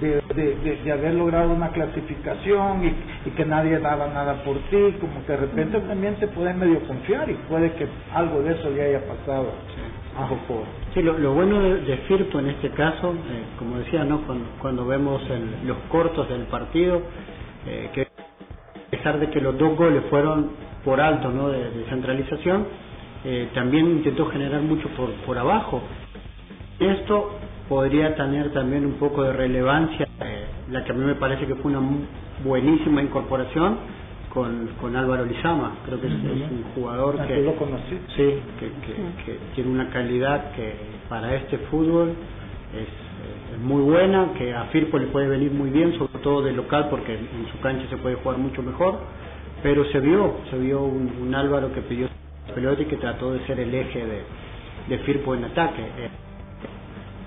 de, 0.00 0.22
de, 0.34 0.80
de, 0.84 0.92
haber 0.92 1.14
logrado 1.14 1.52
una 1.52 1.68
clasificación 1.70 2.84
y, 2.84 3.30
que 3.30 3.44
nadie 3.44 3.78
daba 3.78 4.08
nada 4.08 4.42
por 4.44 4.56
ti, 4.70 4.96
como 5.00 5.24
que 5.26 5.32
de 5.32 5.38
repente 5.38 5.80
también 5.80 6.14
te 6.16 6.28
puedes 6.28 6.54
medio 6.56 6.80
confiar 6.86 7.28
y 7.30 7.34
puede 7.48 7.72
que 7.74 7.86
algo 8.14 8.42
de 8.42 8.52
eso 8.52 8.70
ya 8.74 8.84
haya 8.84 9.00
pasado 9.06 9.52
a 10.18 10.26
Jocoro. 10.26 10.64
Sí, 10.94 11.02
lo, 11.02 11.32
bueno 11.32 11.60
de, 11.60 11.96
Firpo 12.08 12.38
en 12.38 12.50
este 12.50 12.70
caso, 12.70 13.12
eh, 13.12 13.44
como 13.58 13.78
decía, 13.78 14.04
¿no? 14.04 14.22
cuando, 14.60 14.86
vemos 14.86 15.22
los 15.64 15.76
cortos 15.88 16.28
del 16.28 16.42
partido, 16.42 17.02
eh, 17.66 17.90
que 17.94 18.02
a 18.02 18.90
pesar 18.90 19.18
de 19.18 19.30
que 19.30 19.40
los 19.40 19.56
dos 19.56 19.76
goles 19.76 20.02
fueron 20.10 20.50
por 20.84 21.00
alto 21.00 21.30
¿no? 21.30 21.48
de, 21.48 21.84
centralización, 21.88 22.66
eh, 23.24 23.50
también 23.54 23.86
intentó 23.86 24.26
generar 24.26 24.62
mucho 24.62 24.88
por, 24.90 25.10
por 25.26 25.38
abajo. 25.38 25.80
Esto 26.80 27.38
podría 27.68 28.14
tener 28.14 28.52
también 28.52 28.84
un 28.84 28.94
poco 28.94 29.22
de 29.22 29.32
relevancia, 29.32 30.06
eh, 30.20 30.46
la 30.70 30.84
que 30.84 30.92
a 30.92 30.94
mí 30.94 31.04
me 31.04 31.14
parece 31.14 31.46
que 31.46 31.54
fue 31.56 31.70
una 31.70 31.82
buenísima 32.44 33.02
incorporación 33.02 33.78
con, 34.32 34.68
con 34.80 34.96
Álvaro 34.96 35.24
Lizama. 35.24 35.76
Creo 35.84 36.00
que 36.00 36.06
es, 36.06 36.12
un 36.12 36.64
jugador 36.74 37.18
ah, 37.20 37.26
que, 37.26 37.42
lo 37.42 37.54
conocí. 37.56 37.98
Sí, 38.16 38.34
que, 38.58 38.70
que, 39.24 39.38
tiene 39.54 39.70
una 39.70 39.90
calidad 39.90 40.52
que 40.52 40.74
para 41.08 41.34
este 41.36 41.58
fútbol 41.70 42.10
es, 42.74 42.88
muy 43.60 43.82
buena, 43.82 44.32
que 44.36 44.54
a 44.54 44.64
Firpo 44.64 44.98
le 44.98 45.06
puede 45.08 45.28
venir 45.28 45.52
muy 45.52 45.70
bien, 45.70 45.96
sobre 45.98 46.18
todo 46.22 46.42
de 46.42 46.52
local, 46.52 46.88
porque 46.88 47.12
en 47.12 47.46
su 47.52 47.60
cancha 47.60 47.86
se 47.90 47.98
puede 47.98 48.16
jugar 48.16 48.38
mucho 48.38 48.62
mejor. 48.62 48.98
Pero 49.62 49.84
se 49.86 50.00
vio, 50.00 50.38
se 50.50 50.58
vio 50.58 50.82
un, 50.82 51.32
Álvaro 51.34 51.72
que 51.72 51.82
pidió 51.82 52.08
pelota 52.54 52.82
y 52.82 52.86
que 52.86 52.96
trató 52.96 53.32
de 53.32 53.46
ser 53.46 53.60
el 53.60 53.72
eje 53.72 54.04
de, 54.04 54.22
de 54.88 54.98
Firpo 55.04 55.34
en 55.34 55.44
ataque. 55.44 55.82
Eh, 55.82 56.08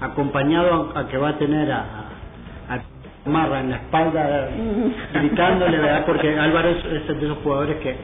acompañado 0.01 0.91
a, 0.95 1.07
que 1.07 1.17
va 1.17 1.29
a 1.29 1.37
tener 1.37 1.71
a, 1.71 1.81
a, 2.69 2.81
Marra 3.29 3.59
en 3.59 3.71
la 3.71 3.77
espalda 3.77 4.49
gritándole, 5.13 5.79
¿verdad? 5.79 6.05
Porque 6.05 6.37
Álvaro 6.37 6.69
es, 6.69 7.07
de 7.07 7.25
esos 7.25 7.39
jugadores 7.39 7.77
que, 7.77 7.95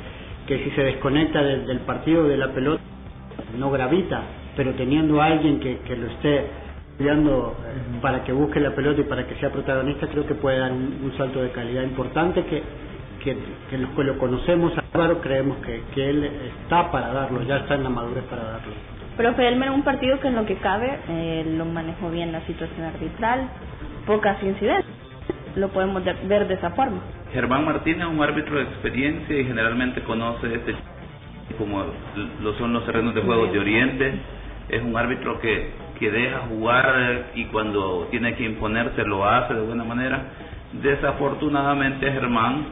que 0.48 0.64
si 0.64 0.72
se 0.72 0.84
desconecta 0.84 1.44
del 1.44 1.80
partido 1.82 2.24
de 2.24 2.38
la 2.38 2.48
pelota 2.48 2.82
no 3.58 3.70
gravita, 3.70 4.24
pero 4.56 4.74
teniendo 4.74 5.22
a 5.22 5.26
alguien 5.28 5.60
que, 5.60 5.80
que 5.80 5.96
lo 5.96 6.08
esté 6.08 6.46
cuidando 6.98 7.56
eh, 7.66 8.00
para 8.02 8.24
que 8.24 8.32
busque 8.32 8.60
la 8.60 8.72
pelota 8.76 9.02
y 9.02 9.06
para 9.06 9.28
que 9.28 9.36
sea 9.36 9.52
protagonista, 9.52 10.08
creo 10.08 10.26
que 10.26 10.36
puede 10.36 10.60
dar 10.60 10.72
un, 10.72 11.14
salto 11.18 11.42
de 11.42 11.52
calidad 11.52 11.84
importante 11.84 12.44
que, 12.46 12.62
que, 13.24 13.38
que, 13.70 13.78
los 13.78 13.90
que 13.92 14.04
lo 14.04 14.18
conocemos 14.18 14.74
Álvaro 14.94 15.22
creemos 15.22 15.58
que, 15.58 15.84
que 15.94 16.10
él 16.10 16.24
está 16.24 16.92
para 16.92 17.14
darlo, 17.14 17.42
ya 17.44 17.58
está 17.58 17.76
en 17.76 17.84
la 17.84 17.90
madurez 17.90 18.24
para 18.26 18.44
darlo. 18.44 18.91
Pero 19.18 19.38
Elmer 19.38 19.72
un 19.72 19.84
partido 19.84 20.20
que 20.20 20.30
en 20.30 20.36
lo 20.36 20.46
que 20.46 20.56
cabe 20.56 21.00
eh, 21.10 21.44
lo 21.58 21.66
manejó 21.66 22.10
bien 22.10 22.32
la 22.32 22.42
situación 22.46 22.86
arbitral, 22.86 23.50
pocas 24.06 24.42
incidencias, 24.42 24.86
lo 25.56 25.70
podemos 25.70 26.04
ver 26.04 26.48
de 26.48 26.54
esa 26.54 26.72
forma. 26.72 27.02
Germán 27.34 27.66
Martínez 27.66 28.08
es 28.08 28.14
un 28.14 28.22
árbitro 28.22 28.58
de 28.58 28.64
experiencia 28.64 29.40
y 29.40 29.46
generalmente 29.46 30.02
conoce 30.04 30.54
este 30.54 30.76
como 31.58 31.84
lo 32.42 32.54
son 32.54 32.72
los 32.74 32.86
terrenos 32.86 33.14
de 33.14 33.22
juego 33.22 33.48
de 33.48 33.60
Oriente. 33.60 34.14
Es 34.70 34.82
un 34.82 34.96
árbitro 34.96 35.40
que, 35.40 35.72
que 36.00 36.10
deja 36.10 36.40
jugar 36.48 37.32
y 37.36 37.46
cuando 37.46 38.08
tiene 38.10 38.36
que 38.36 38.46
imponerse 38.46 39.04
lo 39.04 39.28
hace 39.28 39.54
de 39.54 39.62
buena 39.62 39.84
manera. 39.84 40.24
Desafortunadamente 40.82 42.10
Germán, 42.10 42.66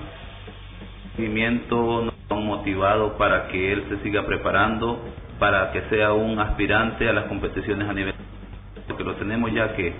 movimiento 1.18 2.14
no 2.30 2.36
motivado 2.42 3.18
para 3.18 3.48
que 3.50 3.74
él 3.74 3.84
se 3.90 3.98
siga 4.04 4.26
preparando, 4.26 5.04
para 5.40 5.72
que 5.72 5.82
sea 5.90 6.14
un 6.14 6.38
aspirante 6.40 7.08
a 7.08 7.14
las 7.14 7.26
competiciones 7.26 7.88
a 7.88 7.94
nivel 7.94 8.14
porque 8.88 9.04
lo 9.04 9.16
tenemos 9.16 9.52
ya 9.54 9.74
que 9.76 9.94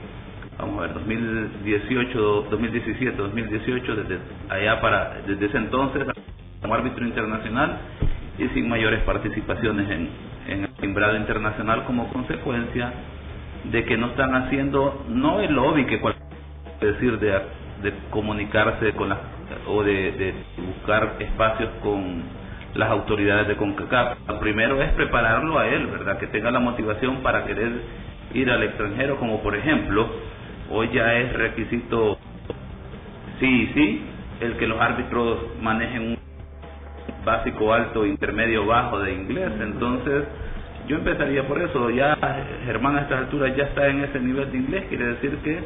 vamos 0.58 0.80
a 0.80 0.82
ver 0.82 0.94
2018 0.94 2.48
2017 2.50 3.16
2018 3.16 3.96
desde 3.96 4.20
allá 4.50 4.82
para 4.82 5.22
desde 5.26 5.46
ese 5.46 5.58
entonces 5.58 6.04
como 6.62 6.74
árbitro 6.74 7.06
internacional 7.06 7.78
y 8.38 8.48
sin 8.50 8.68
mayores 8.68 9.02
participaciones 9.04 9.90
en, 9.90 10.30
el 10.48 10.70
timbrado 10.82 11.16
internacional 11.16 11.84
como 11.86 12.12
consecuencia 12.12 12.92
de 13.72 13.86
que 13.86 13.98
no 13.98 14.08
están 14.08 14.34
haciendo 14.34 15.06
no 15.08 15.40
el 15.42 15.54
lobby 15.54 15.86
que 15.86 16.00
cualquier 16.00 16.28
decir 16.80 17.20
de, 17.20 17.32
de 17.84 17.94
comunicarse 18.10 18.94
con 18.94 19.10
las 19.10 19.20
o 19.68 19.84
de, 19.84 20.12
de 20.12 20.34
buscar 20.58 21.16
espacios 21.20 21.70
con 21.82 22.24
las 22.76 22.90
autoridades 22.90 23.48
de 23.48 23.56
CONCACAF. 23.56 24.18
Lo 24.28 24.40
primero 24.40 24.82
es 24.82 24.92
prepararlo 24.94 25.58
a 25.60 25.68
él, 25.68 25.88
¿verdad? 25.88 26.18
Que 26.18 26.28
tenga 26.28 26.52
la 26.52 26.60
motivación 26.60 27.18
para 27.18 27.46
querer 27.46 27.72
ir 28.34 28.50
al 28.50 28.64
extranjero, 28.64 29.18
como 29.18 29.42
por 29.42 29.56
ejemplo, 29.56 30.08
hoy 30.70 30.90
ya 30.94 31.14
es 31.16 31.34
requisito 31.34 32.20
sí 33.40 33.72
sí 33.74 34.02
el 34.42 34.54
que 34.58 34.68
los 34.68 34.80
árbitros 34.80 35.40
manejen 35.62 36.02
un 36.02 36.18
básico 37.26 37.74
alto, 37.74 38.06
intermedio, 38.06 38.66
bajo 38.66 39.00
de 39.00 39.14
inglés. 39.14 39.52
Entonces, 39.60 40.24
yo 40.88 40.98
empezaría 40.98 41.48
por 41.48 41.62
eso. 41.62 41.90
Ya 41.90 42.18
Germán 42.66 42.98
a 42.98 43.02
estas 43.02 43.20
alturas 43.20 43.56
ya 43.56 43.66
está 43.66 43.88
en 43.88 44.04
ese 44.04 44.20
nivel 44.20 44.52
de 44.52 44.58
inglés, 44.58 44.86
quiere 44.90 45.06
decir 45.08 45.38
que 45.44 45.60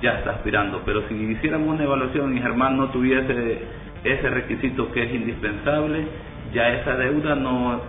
ya 0.00 0.18
está 0.18 0.32
aspirando. 0.32 0.82
Pero 0.84 1.08
si 1.08 1.14
hiciéramos 1.14 1.68
una 1.68 1.84
evaluación 1.84 2.36
y 2.36 2.40
Germán 2.40 2.76
no 2.76 2.88
tuviese 2.90 3.62
ese 4.04 4.30
requisito 4.30 4.90
que 4.92 5.04
es 5.04 5.14
indispensable, 5.14 6.06
ya 6.52 6.68
esa 6.74 6.96
deuda 6.96 7.34
no 7.34 7.80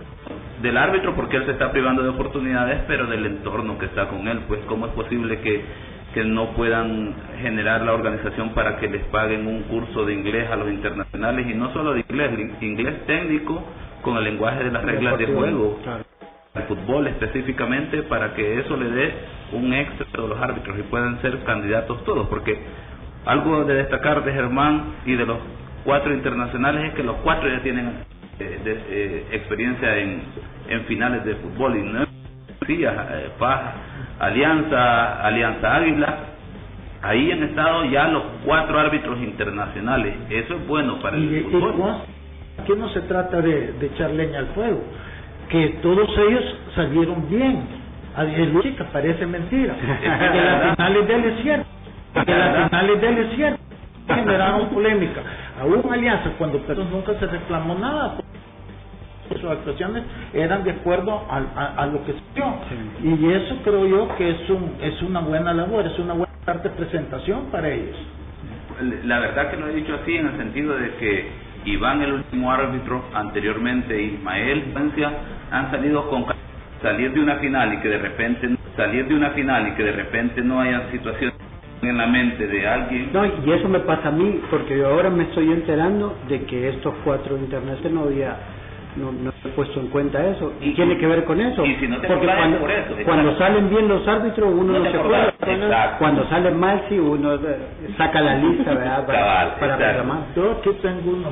del 0.62 0.76
árbitro 0.76 1.14
porque 1.14 1.36
él 1.36 1.44
se 1.44 1.52
está 1.52 1.70
privando 1.70 2.02
de 2.02 2.08
oportunidades, 2.08 2.82
pero 2.86 3.06
del 3.06 3.26
entorno 3.26 3.78
que 3.78 3.86
está 3.86 4.08
con 4.08 4.26
él, 4.26 4.40
pues 4.48 4.60
cómo 4.66 4.86
es 4.86 4.92
posible 4.92 5.40
que, 5.40 5.62
que 6.14 6.24
no 6.24 6.52
puedan 6.52 7.14
generar 7.40 7.82
la 7.82 7.92
organización 7.92 8.50
para 8.50 8.78
que 8.78 8.88
les 8.88 9.02
paguen 9.04 9.46
un 9.46 9.62
curso 9.64 10.06
de 10.06 10.14
inglés 10.14 10.50
a 10.50 10.56
los 10.56 10.70
internacionales 10.70 11.46
y 11.50 11.54
no 11.54 11.72
solo 11.72 11.92
de 11.92 12.00
inglés, 12.08 12.30
inglés 12.60 13.06
técnico 13.06 13.62
con 14.02 14.16
el 14.16 14.24
lenguaje 14.24 14.64
de 14.64 14.70
las 14.70 14.84
reglas 14.84 15.18
de 15.18 15.26
juego, 15.26 15.78
el 16.54 16.62
fútbol 16.62 17.08
específicamente, 17.08 18.02
para 18.04 18.34
que 18.34 18.60
eso 18.60 18.76
le 18.76 18.90
dé 18.90 19.14
un 19.52 19.72
extra 19.72 20.06
a 20.14 20.26
los 20.26 20.40
árbitros 20.40 20.78
y 20.78 20.82
puedan 20.82 21.20
ser 21.20 21.42
candidatos 21.44 22.04
todos, 22.04 22.28
porque 22.28 22.58
algo 23.26 23.64
de 23.64 23.74
destacar 23.74 24.24
de 24.24 24.32
Germán 24.32 24.94
y 25.04 25.14
de 25.14 25.26
los 25.26 25.38
cuatro 25.84 26.14
internacionales 26.14 26.90
es 26.90 26.94
que 26.94 27.02
los 27.02 27.16
cuatro 27.16 27.48
ya 27.48 27.60
tienen 27.62 28.04
eh, 28.38 28.60
de, 28.64 28.72
eh, 28.88 29.26
experiencia 29.32 29.98
en, 29.98 30.22
en 30.68 30.84
finales 30.86 31.24
de 31.24 31.34
fútbol 31.36 31.76
y 31.76 31.82
no 31.82 32.04
sí, 32.66 32.82
eh, 32.84 33.30
Paz, 33.38 33.60
Alianza, 34.18 35.24
Alianza 35.24 35.76
Águila, 35.76 36.18
ahí 37.02 37.30
han 37.30 37.42
estado 37.42 37.84
ya 37.86 38.08
los 38.08 38.22
cuatro 38.44 38.78
árbitros 38.78 39.18
internacionales. 39.20 40.14
Eso 40.30 40.56
es 40.56 40.66
bueno 40.66 41.00
para 41.00 41.16
el 41.16 41.44
fútbol. 41.50 41.96
Aquí 42.58 42.72
no 42.76 42.88
se 42.88 43.02
trata 43.02 43.40
de, 43.40 43.72
de 43.72 43.86
echar 43.86 44.10
leña 44.10 44.38
al 44.38 44.46
fuego, 44.48 44.80
que 45.48 45.68
todos 45.82 46.08
ellos 46.18 46.56
salieron 46.74 47.28
bien. 47.28 47.84
El 48.16 48.76
que 48.76 48.84
parece 48.92 49.26
mentira, 49.26 49.74
que 50.00 50.08
las 50.08 50.76
finales 50.76 51.08
de 51.08 51.14
él 51.16 51.24
es 51.24 51.42
cierto, 51.42 51.66
que 52.24 52.32
las 52.32 52.68
finales 52.68 53.00
de 53.00 53.08
él 53.08 53.18
es 53.18 53.34
cierto, 53.34 53.60
generaron 54.06 54.68
polémica. 54.68 55.20
Aún 55.60 55.82
Alianza, 55.92 56.30
cuando 56.38 56.58
pero 56.66 56.84
nunca 56.84 57.14
se 57.18 57.26
reclamó 57.26 57.74
nada, 57.76 58.16
sus 59.28 59.44
actuaciones 59.44 60.02
eran 60.32 60.64
de 60.64 60.72
acuerdo 60.72 61.24
a, 61.30 61.36
a, 61.36 61.82
a 61.82 61.86
lo 61.86 62.04
que 62.04 62.12
se 62.12 62.20
dio. 62.34 62.54
Y 63.02 63.32
eso 63.32 63.56
creo 63.64 63.86
yo 63.86 64.16
que 64.16 64.30
es, 64.30 64.50
un, 64.50 64.76
es 64.80 65.00
una 65.02 65.20
buena 65.20 65.52
labor, 65.52 65.86
es 65.86 65.98
una 65.98 66.14
buena 66.14 66.32
parte 66.44 66.68
de 66.68 66.74
presentación 66.74 67.46
para 67.50 67.68
ellos. 67.70 67.96
La 69.04 69.20
verdad 69.20 69.50
que 69.50 69.56
lo 69.56 69.68
he 69.68 69.74
dicho 69.74 69.94
así 70.02 70.16
en 70.16 70.26
el 70.26 70.36
sentido 70.36 70.76
de 70.76 70.94
que 70.96 71.28
Iván, 71.64 72.02
el 72.02 72.12
último 72.12 72.50
árbitro, 72.50 73.04
anteriormente 73.14 74.00
Ismael, 74.00 74.70
Francia, 74.72 75.12
han 75.50 75.70
salido 75.70 76.10
con 76.10 76.26
salir 76.82 77.12
de 77.12 77.20
una 77.20 77.36
final 77.36 77.72
y 77.74 77.76
que 77.78 77.88
de 77.88 77.98
repente 77.98 78.50
salir 78.76 79.06
de 79.06 79.14
una 79.14 79.30
final 79.30 79.68
y 79.68 79.72
que 79.72 79.84
de 79.84 79.92
repente 79.92 80.42
no 80.42 80.60
haya 80.60 80.90
situaciones 80.90 81.34
en 81.82 81.98
la 81.98 82.06
mente 82.06 82.46
de 82.46 82.66
alguien. 82.66 83.10
No, 83.12 83.24
y 83.26 83.52
eso 83.52 83.68
me 83.68 83.80
pasa 83.80 84.08
a 84.08 84.12
mí, 84.12 84.40
porque 84.50 84.78
yo 84.78 84.88
ahora 84.88 85.10
me 85.10 85.24
estoy 85.24 85.50
enterando 85.52 86.16
de 86.28 86.44
que 86.44 86.68
estos 86.68 86.94
cuatro 87.04 87.36
internacionales 87.36 87.92
no 87.92 88.02
había 88.04 88.36
no, 88.96 89.10
no 89.10 89.32
he 89.44 89.48
puesto 89.48 89.80
en 89.80 89.88
cuenta 89.88 90.24
eso. 90.26 90.52
¿Y 90.60 90.72
tiene 90.74 90.96
que 90.98 91.06
ver 91.06 91.24
con 91.24 91.40
eso? 91.40 91.64
Y 91.64 91.74
si 91.76 91.88
no 91.88 91.98
te 92.00 92.06
Porque 92.06 92.26
cuando, 92.26 92.58
por 92.58 92.70
eso, 92.70 92.94
cuando 93.04 93.36
salen 93.36 93.68
bien 93.68 93.88
los 93.88 94.06
árbitros, 94.06 94.50
uno 94.52 94.72
No 94.72 94.78
no, 94.78 94.90
se 94.90 94.96
acuerda. 94.96 95.34
exacto. 95.46 95.96
Cuando 95.98 96.28
salen 96.28 96.60
mal, 96.60 96.82
sí, 96.88 96.98
uno 96.98 97.34
eh, 97.34 97.40
saca 97.98 98.20
la 98.20 98.36
lista, 98.36 98.72
¿verdad? 98.74 99.06
Para, 99.06 99.18
Cabal, 99.18 99.54
para 99.58 99.76
reclamar. 99.76 100.18
Yo 100.36 100.52
aquí 100.52 100.70
tengo 100.80 101.10
uno. 101.10 101.30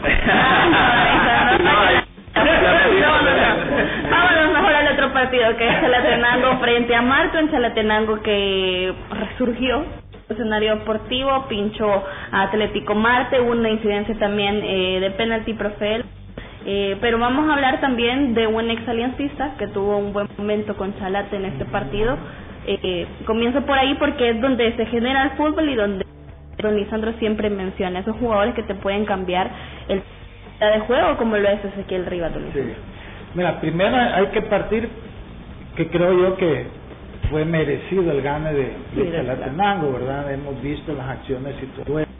Vámonos 4.11 4.53
mejor 4.53 4.75
al 4.75 4.93
otro 4.95 5.13
partido 5.13 5.57
que 5.57 5.69
es 5.69 5.81
Chalatenango 5.81 6.59
frente 6.59 6.95
a 6.97 7.03
Marco 7.03 7.39
en 7.39 7.51
Chalatenango 7.51 8.23
que 8.23 8.93
resurgió 9.11 9.85
escenario 10.29 10.77
deportivo, 10.77 11.47
pinchó 11.49 11.89
a 12.31 12.43
Atlético 12.43 12.95
Marte, 12.95 13.41
hubo 13.41 13.53
una 13.53 13.71
incidencia 13.71 14.19
también 14.19 14.61
eh, 14.63 15.01
de 15.01 15.11
penalti 15.13 15.55
profel. 15.55 16.05
Eh, 16.65 16.97
pero 17.01 17.19
vamos 17.19 17.49
a 17.49 17.55
hablar 17.55 17.81
también 17.81 18.35
de 18.35 18.47
un 18.47 18.71
ex 18.71 18.87
aliancista 18.89 19.55
que 19.59 19.67
tuvo 19.67 19.99
un 19.99 20.13
buen 20.13 20.29
momento 20.39 20.77
con 20.77 20.97
Chalate 20.99 21.37
en 21.37 21.47
este 21.47 21.65
partido. 21.65 22.17
Eh, 22.67 23.07
comienzo 23.27 23.63
por 23.63 23.77
ahí 23.77 23.95
porque 23.95 24.31
es 24.31 24.41
donde 24.41 24.77
se 24.77 24.87
genera 24.87 25.25
el 25.25 25.31
fútbol 25.31 25.69
y 25.69 25.75
donde 25.75 26.05
don 26.59 26.77
Lisandro 26.77 27.13
siempre 27.15 27.51
menciona 27.51 27.99
esos 27.99 28.17
jugadores 28.19 28.55
que 28.55 28.63
te 28.63 28.77
pueden 28.77 29.05
cambiar 29.05 29.51
el 29.89 30.03
de 30.61 30.79
juego 30.87 31.17
como 31.17 31.37
lo 31.37 31.49
es 31.49 31.65
Ezequiel 31.65 32.07
Rivas. 32.07 32.31
Lisandro. 32.37 32.77
Mira, 33.35 33.61
primero 33.61 33.97
hay 33.97 34.27
que 34.27 34.43
partir 34.43 34.89
que 35.77 35.89
creo 35.89 36.13
yo 36.13 36.37
que 36.37 36.67
fue 37.31 37.45
merecido 37.45 38.11
el 38.11 38.23
gane 38.23 38.53
de, 38.53 38.73
de 38.95 39.13
Chalatenango, 39.13 39.93
¿verdad? 39.93 40.33
Hemos 40.33 40.61
visto 40.63 40.93
las 40.95 41.09
acciones 41.09 41.55
y 41.63 41.67
todo 41.83 41.99
eso. 41.99 42.11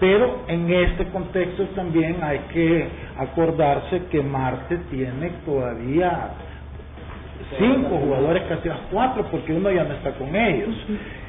Pero 0.00 0.44
en 0.48 0.70
este 0.70 1.06
contexto 1.06 1.64
también 1.74 2.22
hay 2.22 2.40
que 2.52 2.88
acordarse 3.16 4.02
que 4.10 4.22
Marte 4.22 4.78
tiene 4.90 5.30
todavía 5.46 6.30
cinco 7.58 7.96
jugadores, 7.98 8.42
casi 8.48 8.68
las 8.68 8.80
cuatro, 8.90 9.24
porque 9.30 9.52
uno 9.52 9.70
ya 9.70 9.84
no 9.84 9.94
está 9.94 10.12
con 10.12 10.34
ellos. 10.34 10.74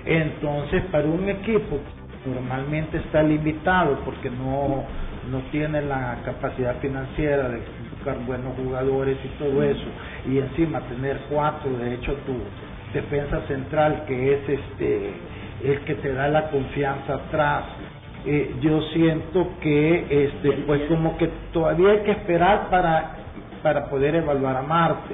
Entonces, 0.05 0.83
para 0.91 1.05
un 1.07 1.29
equipo 1.29 1.79
normalmente 2.25 2.97
está 2.97 3.21
limitado 3.21 3.99
porque 4.03 4.29
no, 4.29 4.83
no 5.29 5.39
tiene 5.51 5.81
la 5.81 6.17
capacidad 6.25 6.75
financiera 6.79 7.49
de 7.49 7.61
buscar 7.93 8.17
buenos 8.25 8.55
jugadores 8.57 9.17
y 9.23 9.27
todo 9.39 9.63
eso, 9.63 9.85
y 10.27 10.39
encima 10.39 10.81
tener 10.81 11.19
cuatro, 11.29 11.71
de 11.77 11.93
hecho 11.93 12.13
tu 12.25 12.33
defensa 12.95 13.41
central 13.47 14.03
que 14.07 14.33
es 14.33 14.49
este 14.49 15.11
el 15.63 15.79
que 15.81 15.95
te 15.95 16.13
da 16.13 16.27
la 16.27 16.49
confianza 16.49 17.13
atrás, 17.15 17.63
eh, 18.25 18.55
yo 18.61 18.81
siento 18.93 19.49
que 19.61 20.05
este 20.25 20.51
pues 20.67 20.81
como 20.89 21.17
que 21.17 21.29
todavía 21.53 21.91
hay 21.91 21.99
que 21.99 22.11
esperar 22.11 22.69
para 22.69 23.15
para 23.63 23.85
poder 23.89 24.15
evaluar 24.15 24.57
a 24.57 24.61
Marte. 24.61 25.13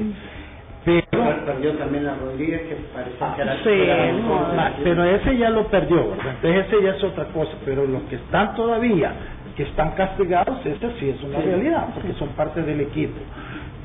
Pero 0.84 1.06
Perdió 1.46 1.74
también 1.74 2.08
a 2.08 2.16
Rodríguez, 2.16 2.62
que 2.62 2.76
parece 2.92 3.18
que 3.36 3.42
era 3.44 3.56
sí, 3.64 4.16
un 4.16 4.22
no, 4.24 4.28
poco- 4.30 4.48
Ah, 4.58 4.72
pero 4.84 5.04
ese 5.06 5.38
ya 5.38 5.50
lo 5.52 5.68
perdió, 5.68 6.10
¿verdad? 6.10 6.34
entonces 6.42 6.66
ese 6.68 6.84
ya 6.84 6.90
es 6.92 7.04
otra 7.04 7.26
cosa, 7.26 7.52
pero 7.64 7.86
los 7.86 8.02
que 8.04 8.16
están 8.16 8.56
todavía, 8.56 9.14
que 9.56 9.62
están 9.64 9.92
castigados, 9.92 10.66
ese 10.66 10.90
sí 11.00 11.10
es 11.12 11.22
una 11.24 11.38
Sí. 11.40 11.46
realidad, 11.46 11.86
porque 11.94 12.14
son 12.14 12.30
parte 12.30 12.64
del 12.64 12.82
equipo. 12.82 13.20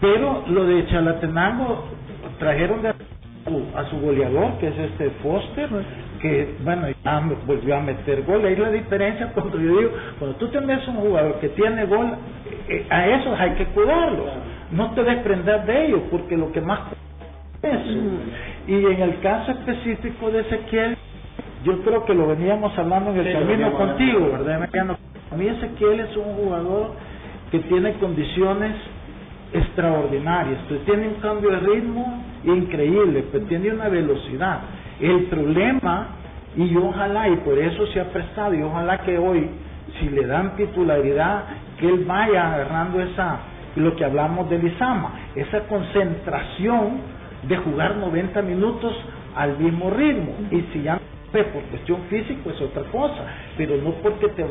Pero 0.01 0.45
lo 0.49 0.65
de 0.65 0.87
Chalatenango, 0.87 1.85
trajeron 2.39 2.81
de 2.81 2.89
a 3.77 3.85
su 3.85 4.01
goleador, 4.01 4.59
que 4.59 4.69
es 4.69 4.79
este 4.79 5.11
Foster, 5.23 5.69
que 6.21 6.57
bueno, 6.65 6.89
ya 7.05 7.23
volvió 7.47 7.77
a 7.77 7.81
meter 7.81 8.25
gol. 8.25 8.45
Ahí 8.45 8.57
la 8.57 8.71
diferencia 8.71 9.29
cuando 9.33 9.59
yo 9.61 9.79
digo, 9.79 9.91
cuando 10.19 10.37
tú 10.39 10.49
tenés 10.49 10.87
un 10.89 10.97
jugador 10.97 11.39
que 11.39 11.51
tiene 11.51 11.85
gol, 11.87 12.09
eh, 12.69 12.87
a 12.91 13.07
esos 13.07 13.39
hay 13.39 13.51
que 13.53 13.67
cuidarlos, 13.67 14.31
no 14.73 14.91
te 14.93 15.05
desprender 15.05 15.65
de 15.65 15.87
ellos, 15.87 16.01
porque 16.11 16.37
lo 16.37 16.51
que 16.51 16.61
más 16.61 16.81
es 17.63 17.73
eso. 17.73 17.99
Y 18.67 18.75
en 18.75 19.01
el 19.01 19.21
caso 19.21 19.53
específico 19.53 20.31
de 20.33 20.41
Ezequiel, 20.41 20.97
yo 21.65 21.83
creo 21.83 22.05
que 22.05 22.15
lo 22.15 22.27
veníamos 22.27 22.77
hablando 22.77 23.13
en 23.13 23.19
el 23.19 23.27
Sí, 23.27 23.33
camino 23.33 23.73
contigo. 23.75 24.29
¿verdad? 24.33 24.69
A 25.31 25.37
mí 25.37 25.47
Ezequiel 25.47 26.01
es 26.01 26.17
un 26.17 26.35
jugador 26.35 26.93
que 27.53 27.61
tiene 27.61 27.93
condiciones 27.95 28.73
extraordinarias, 29.53 30.59
tiene 30.85 31.09
un 31.09 31.15
cambio 31.15 31.51
de 31.51 31.61
ritmo 31.61 32.25
increíble, 32.47 33.25
pues 33.31 33.47
tiene 33.49 33.73
una 33.73 33.89
velocidad. 33.89 34.61
El 35.01 35.25
problema, 35.25 36.09
y 36.57 36.75
ojalá, 36.77 37.29
y 37.29 37.37
por 37.37 37.59
eso 37.59 37.87
se 37.89 38.01
ha 38.01 38.11
prestado, 38.11 38.55
y 38.55 38.63
ojalá 38.63 38.99
que 38.99 39.19
hoy, 39.19 39.49
si 40.01 40.09
le 40.09 40.27
dan 40.27 40.57
titularidad, 40.57 41.45
que 41.79 41.89
él 41.89 42.05
vaya 42.07 42.55
agarrando 42.55 43.01
esa, 43.01 43.39
lo 43.77 43.95
que 43.97 44.05
hablamos 44.05 44.49
de 44.49 44.59
Lizama, 44.59 45.13
esa 45.35 45.61
concentración 45.61 47.01
de 47.43 47.57
jugar 47.59 47.97
90 47.97 48.43
minutos 48.43 48.95
al 49.35 49.59
mismo 49.59 49.91
ritmo. 49.91 50.33
Y 50.51 50.63
si 50.73 50.83
ya 50.83 50.99
por 51.31 51.63
cuestión 51.65 52.01
física 52.09 52.51
es 52.51 52.61
otra 52.61 52.83
cosa, 52.85 53.25
pero 53.57 53.77
no 53.77 53.91
porque 54.03 54.29
te, 54.29 54.45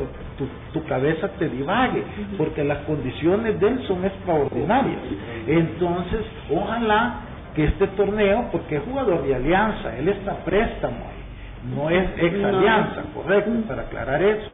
tu, 0.72 0.84
cabeza 0.84 1.28
te 1.38 1.48
divague, 1.48 2.02
porque 2.38 2.62
las 2.64 2.78
condiciones 2.78 3.58
de 3.58 3.68
él 3.68 3.84
son 3.86 4.04
extraordinarias. 4.04 5.00
Entonces, 5.46 6.20
ojalá 6.54 7.20
que 7.56 7.64
este 7.64 7.86
torneo, 7.88 8.48
porque 8.52 8.76
es 8.76 8.82
jugador 8.82 9.26
de 9.26 9.34
alianza, 9.34 9.96
él 9.98 10.08
está 10.10 10.44
préstamo, 10.44 11.06
no 11.74 11.90
es 11.90 12.06
ex 12.18 12.44
alianza, 12.44 13.02
correcto, 13.14 13.50
para 13.66 13.82
aclarar 13.82 14.22
eso. 14.22 14.52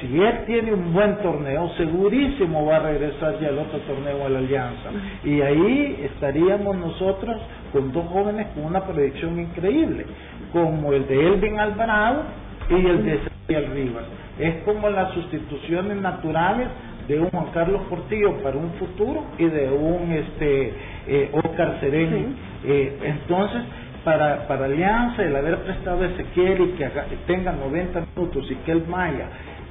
Si 0.00 0.18
él 0.18 0.44
tiene 0.46 0.72
un 0.72 0.94
buen 0.94 1.16
torneo, 1.18 1.68
segurísimo 1.76 2.64
va 2.64 2.76
a 2.76 2.80
regresar 2.80 3.38
ya 3.38 3.48
al 3.48 3.58
otro 3.58 3.78
torneo 3.80 4.24
a 4.24 4.30
la 4.30 4.38
Alianza. 4.38 4.88
Y 5.22 5.42
ahí 5.42 6.00
estaríamos 6.04 6.76
nosotros 6.76 7.36
con 7.70 7.92
dos 7.92 8.06
jóvenes 8.08 8.46
con 8.54 8.64
una 8.64 8.82
proyección 8.82 9.38
increíble 9.38 10.06
como 10.52 10.92
el 10.94 11.06
de 11.06 11.26
Elvin 11.26 11.60
Alvarado 11.60 12.22
y 12.70 12.74
el 12.74 13.04
de 13.04 13.14
Ezequiel 13.14 13.72
Rivas. 13.72 14.04
Es 14.38 14.62
como 14.64 14.88
las 14.88 15.12
sustituciones 15.12 15.98
naturales 15.98 16.68
de 17.08 17.20
un 17.20 17.30
Juan 17.30 17.46
Carlos 17.52 17.82
Portillo 17.88 18.42
para 18.42 18.56
un 18.56 18.72
futuro 18.74 19.24
y 19.38 19.44
de 19.44 19.70
un 19.70 20.12
este 20.12 20.72
eh, 21.06 21.30
Oscar 21.32 21.78
Sereno. 21.80 22.34
Eh, 22.64 22.98
entonces, 23.02 23.62
para, 24.04 24.46
para 24.46 24.66
Alianza, 24.66 25.22
el 25.22 25.34
haber 25.34 25.58
prestado 25.58 26.02
a 26.02 26.06
Ezequiel 26.06 26.60
y 26.62 26.68
que 26.72 26.88
tenga 27.26 27.52
90 27.52 28.04
minutos 28.14 28.50
y 28.50 28.54
que 28.56 28.72
él 28.72 28.84
vaya 28.88 29.28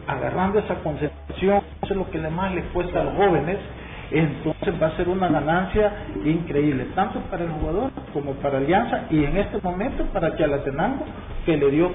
agarrando 0.07 0.59
esa 0.59 0.75
concentración, 0.75 1.61
eso 1.81 1.93
es 1.93 1.97
lo 1.97 2.09
que 2.09 2.19
más 2.19 2.53
le 2.53 2.63
cuesta 2.65 3.01
a 3.01 3.03
los 3.05 3.15
jóvenes, 3.15 3.57
entonces 4.11 4.73
va 4.81 4.87
a 4.87 4.97
ser 4.97 5.07
una 5.07 5.27
ganancia 5.27 5.91
increíble, 6.25 6.87
tanto 6.93 7.19
para 7.31 7.45
el 7.45 7.51
jugador 7.51 7.91
como 8.13 8.33
para 8.33 8.57
Alianza 8.57 9.03
y 9.09 9.23
en 9.23 9.37
este 9.37 9.59
momento 9.61 10.03
para 10.07 10.35
Chalatenango 10.35 11.05
que 11.45 11.57
le 11.57 11.71
dio. 11.71 11.91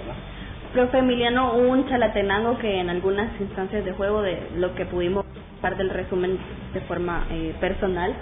Profe 0.72 0.98
Emiliano, 0.98 1.54
un 1.54 1.88
Chalatenango 1.88 2.58
que 2.58 2.80
en 2.80 2.90
algunas 2.90 3.28
instancias 3.40 3.84
de 3.84 3.92
juego, 3.92 4.20
de 4.20 4.38
lo 4.56 4.74
que 4.74 4.84
pudimos 4.84 5.24
parte 5.62 5.78
del 5.82 5.90
resumen 5.90 6.38
de 6.74 6.80
forma 6.82 7.26
eh, 7.30 7.54
personal, 7.58 8.14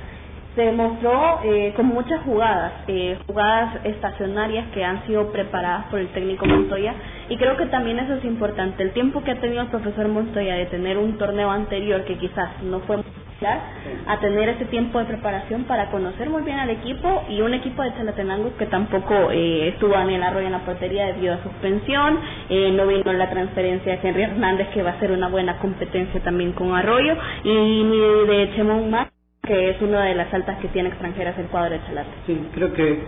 se 0.54 0.62
demostró 0.62 1.40
eh, 1.44 1.72
con 1.76 1.86
muchas 1.86 2.22
jugadas, 2.22 2.72
eh, 2.86 3.18
jugadas 3.26 3.84
estacionarias 3.84 4.66
que 4.72 4.84
han 4.84 5.04
sido 5.06 5.30
preparadas 5.32 5.86
por 5.86 5.98
el 5.98 6.08
técnico 6.08 6.46
Montoya. 6.46 6.94
Y 7.28 7.36
creo 7.36 7.56
que 7.56 7.66
también 7.66 7.98
eso 7.98 8.14
es 8.14 8.24
importante, 8.24 8.82
el 8.82 8.92
tiempo 8.92 9.22
que 9.22 9.32
ha 9.32 9.40
tenido 9.40 9.62
el 9.62 9.68
profesor 9.68 10.08
Montoya 10.08 10.54
de 10.54 10.66
tener 10.66 10.98
un 10.98 11.18
torneo 11.18 11.50
anterior 11.50 12.04
que 12.04 12.16
quizás 12.16 12.62
no 12.62 12.80
fue 12.80 12.98
a 13.44 14.18
tener 14.20 14.48
ese 14.48 14.64
tiempo 14.66 14.98
de 14.98 15.04
preparación 15.04 15.64
para 15.64 15.90
conocer 15.90 16.30
muy 16.30 16.42
bien 16.42 16.58
al 16.58 16.70
equipo 16.70 17.24
y 17.28 17.42
un 17.42 17.52
equipo 17.52 17.82
de 17.82 17.92
Chalatenango 17.94 18.56
que 18.56 18.66
tampoco 18.66 19.30
eh, 19.30 19.68
estuvo 19.68 19.94
en 19.94 20.10
el 20.10 20.22
arroyo 20.22 20.46
en 20.46 20.52
la 20.52 20.64
portería 20.64 21.06
debido 21.06 21.34
a 21.34 21.42
suspensión, 21.42 22.18
eh, 22.48 22.72
no 22.72 22.86
vino 22.86 23.12
la 23.12 23.28
transferencia 23.28 23.96
de 23.96 24.08
Henry 24.08 24.22
Hernández 24.22 24.68
que 24.70 24.82
va 24.82 24.90
a 24.90 25.00
ser 25.00 25.12
una 25.12 25.28
buena 25.28 25.58
competencia 25.58 26.20
también 26.22 26.52
con 26.52 26.74
Arroyo 26.74 27.14
y 27.44 27.84
ni 27.84 27.98
de 28.26 28.52
Chemón 28.56 28.90
más 28.90 29.08
que 29.42 29.70
es 29.70 29.80
una 29.80 30.04
de 30.04 30.14
las 30.14 30.32
altas 30.34 30.58
que 30.58 30.68
tiene 30.68 30.88
extranjeras 30.88 31.38
el 31.38 31.46
cuadro 31.46 31.74
de 31.74 31.84
Chalate. 31.84 32.10
Sí, 32.26 32.36
creo 32.52 32.72
que, 32.72 33.06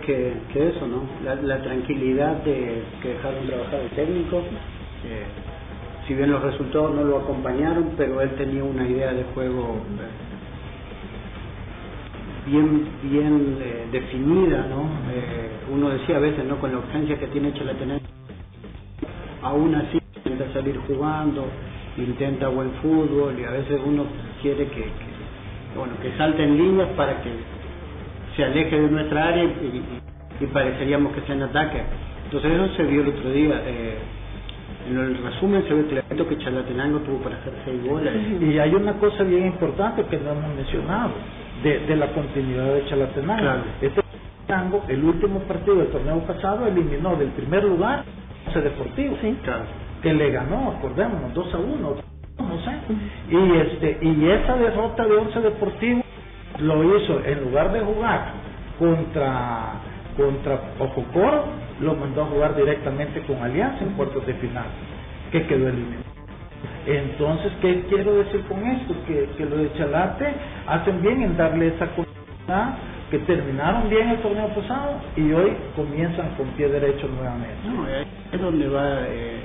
que, 0.53 0.69
eso, 0.69 0.87
¿no? 0.87 1.03
La, 1.25 1.61
tranquilidad 1.61 2.37
de 2.43 2.81
que 3.01 3.09
dejaron 3.09 3.45
trabajar 3.45 3.81
el 3.81 3.89
técnico, 3.89 4.37
eh, 5.03 5.25
si 6.09 6.15
bien 6.15 6.31
los 6.31 6.41
resultados 6.41 6.95
no 6.95 7.03
lo 7.03 7.19
acompañaron, 7.19 7.91
pero 7.95 8.19
él 8.19 8.31
tenía 8.31 8.63
una 8.63 8.83
idea 8.87 9.13
de 9.13 9.25
juego 9.25 9.75
eh, 9.85 10.09
bien 12.49 12.87
bien 13.03 13.57
eh, 13.61 13.87
definida, 13.91 14.65
¿no? 14.67 14.89
uno 15.71 15.89
decía 15.89 16.17
a 16.17 16.19
veces, 16.19 16.45
¿no? 16.45 16.59
Con 16.59 16.71
la 16.71 16.79
urgencia 16.79 17.19
que 17.19 17.27
tiene 17.27 17.53
Chalatenango, 17.53 18.01
aún 19.43 19.75
así 19.75 19.99
intenta 20.15 20.51
salir 20.51 20.79
jugando, 20.87 21.45
intenta 21.95 22.47
buen 22.47 22.71
fútbol 22.81 23.39
y 23.39 23.43
a 23.43 23.51
veces 23.51 23.79
uno 23.85 24.05
quiere 24.41 24.65
que 24.65 24.89
bueno, 25.77 25.93
que 26.01 26.11
salten 26.17 26.57
líneas 26.57 26.89
para 26.97 27.21
que 27.21 27.29
se 28.35 28.45
aleje 28.45 28.81
de 28.81 28.89
nuestra 28.89 29.27
área 29.27 29.43
y, 29.43 29.83
pareceríamos 30.51 31.13
que 31.13 31.21
sea 31.21 31.35
en 31.35 31.43
ataque. 31.43 31.83
Entonces 32.25 32.51
eso 32.51 32.73
se 32.77 32.83
vio 32.83 33.01
el 33.01 33.09
otro 33.09 33.29
día. 33.29 33.61
Eh, 33.67 33.97
en 34.87 34.97
el 34.97 35.17
resumen 35.23 35.63
se 35.67 35.73
ve 35.73 35.85
clarito 35.85 36.27
que 36.27 36.37
Chalatenango 36.37 36.99
tuvo 36.99 37.17
para 37.19 37.35
hacer 37.37 37.53
seis 37.65 37.83
goles. 37.85 38.13
Y 38.41 38.57
hay 38.57 38.73
una 38.73 38.93
cosa 38.93 39.23
bien 39.23 39.47
importante 39.47 40.03
que 40.05 40.17
no 40.17 40.31
hemos 40.31 40.55
mencionado, 40.55 41.11
de, 41.63 41.95
la 41.95 42.07
continuidad 42.13 42.73
de 42.73 42.85
Chalatenango. 42.85 43.41
Claro. 43.41 43.61
Este 43.81 44.01
Chalatenango, 44.47 44.85
el 44.87 45.03
último 45.03 45.39
partido 45.41 45.75
del 45.75 45.87
torneo 45.87 46.19
pasado, 46.19 46.67
eliminó 46.67 47.15
del 47.15 47.29
primer 47.29 47.63
lugar 47.63 48.03
ese 48.47 48.61
Deportivo, 48.61 49.17
sí. 49.21 49.37
claro. 49.43 49.65
que 50.01 50.13
le 50.13 50.31
ganó, 50.31 50.71
acordémonos, 50.77 51.33
2 51.33 51.53
a 51.53 51.57
1 51.57 51.95
no 52.39 52.59
sé. 52.61 52.71
Y 53.29 53.57
este 53.57 53.97
y 54.01 54.29
esa 54.29 54.55
derrota 54.55 55.05
de 55.05 55.15
Once 55.15 55.39
Deportivo 55.39 56.01
lo 56.59 56.97
hizo 56.97 57.23
en 57.25 57.43
lugar 57.43 57.71
de 57.71 57.81
jugar 57.81 58.33
contra 58.77 59.73
contra 60.17 60.59
Ococoro, 60.79 61.45
lo 61.81 61.95
mandó 61.95 62.23
a 62.23 62.25
jugar 62.25 62.55
directamente 62.55 63.21
con 63.21 63.37
Alianza 63.37 63.83
en 63.83 63.93
cuartos 63.93 64.25
de 64.25 64.33
final, 64.35 64.65
que 65.31 65.45
quedó 65.47 65.69
eliminado. 65.69 66.03
Entonces, 66.85 67.51
¿qué 67.61 67.83
quiero 67.89 68.15
decir 68.15 68.41
con 68.47 68.65
esto? 68.65 68.95
Que, 69.05 69.29
que 69.37 69.45
lo 69.45 69.57
de 69.57 69.71
Chalate 69.73 70.33
hacen 70.67 71.01
bien 71.01 71.21
en 71.21 71.37
darle 71.37 71.67
esa 71.67 71.85
oportunidad, 71.85 72.77
que 73.11 73.19
terminaron 73.19 73.89
bien 73.89 74.09
el 74.09 74.17
torneo 74.19 74.47
pasado 74.49 75.01
y 75.15 75.31
hoy 75.31 75.53
comienzan 75.75 76.29
con 76.35 76.47
pie 76.49 76.69
derecho 76.69 77.07
nuevamente. 77.07 77.67
No, 77.67 77.87
es 77.87 78.41
donde 78.41 78.67
va 78.69 79.01
eh, 79.07 79.39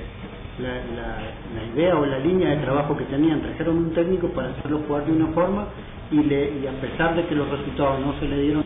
la, 0.59 0.75
la, 1.55 1.73
idea 1.73 1.95
o 1.95 2.05
la 2.05 2.19
línea 2.19 2.51
de 2.51 2.57
trabajo 2.57 2.95
que 2.95 3.05
tenían. 3.05 3.41
Trajeron 3.41 3.77
un 3.77 3.93
técnico 3.93 4.27
para 4.29 4.49
hacerlo 4.49 4.81
jugar 4.87 5.05
de 5.05 5.11
una 5.11 5.27
forma 5.33 5.67
y, 6.11 6.23
le, 6.23 6.59
y 6.59 6.67
a 6.67 6.81
pesar 6.81 7.15
de 7.15 7.25
que 7.25 7.35
los 7.35 7.49
resultados 7.49 7.99
no 7.99 8.13
se 8.19 8.27
le 8.27 8.39
dieron, 8.39 8.63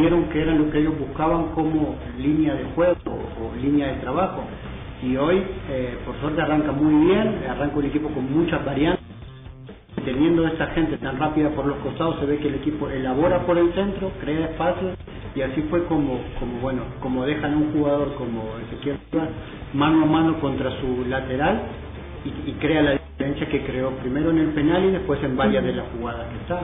vieron 0.00 0.24
que 0.30 0.42
era 0.42 0.54
lo 0.54 0.70
que 0.70 0.78
ellos 0.78 0.98
buscaban 0.98 1.48
como 1.54 1.96
línea 2.18 2.54
de 2.54 2.64
juego 2.74 2.96
o, 3.06 3.56
línea 3.56 3.88
de 3.88 3.94
trabajo. 3.94 4.44
Y 5.02 5.16
hoy, 5.16 5.42
eh, 5.70 5.98
por 6.04 6.18
suerte, 6.20 6.40
arranca 6.42 6.72
muy 6.72 7.06
bien, 7.06 7.44
arranca 7.48 7.76
un 7.76 7.84
equipo 7.84 8.08
con 8.08 8.32
muchas 8.32 8.64
variantes. 8.64 9.04
Teniendo 10.04 10.46
esa 10.46 10.66
gente 10.68 10.96
tan 10.98 11.18
rápida 11.18 11.50
por 11.50 11.66
los 11.66 11.76
costados, 11.78 12.18
se 12.20 12.26
ve 12.26 12.38
que 12.38 12.48
el 12.48 12.54
equipo 12.56 12.88
elabora 12.88 13.44
por 13.44 13.58
el 13.58 13.72
centro, 13.74 14.10
crea 14.20 14.46
espacio 14.46 14.90
y 15.34 15.42
así 15.42 15.62
fue 15.70 15.84
como, 15.84 16.18
como 16.38 16.58
bueno, 16.60 16.82
como 17.00 17.24
dejan 17.24 17.54
a 17.54 17.56
un 17.56 17.72
jugador 17.72 18.14
como 18.14 18.44
Ezequiel 18.66 18.98
mano 19.72 20.02
a 20.02 20.06
mano 20.06 20.40
contra 20.40 20.70
su 20.80 21.04
lateral 21.06 21.62
y, 22.24 22.52
crea 22.52 22.82
la 22.82 22.92
diferencia 22.92 23.48
que 23.48 23.62
creó 23.64 23.90
primero 23.98 24.30
en 24.30 24.38
el 24.38 24.48
penal 24.48 24.84
y 24.84 24.90
después 24.90 25.22
en 25.22 25.36
varias 25.36 25.64
de 25.64 25.74
las 25.74 25.86
jugadas 25.96 26.26
que 26.28 26.36
está. 26.38 26.60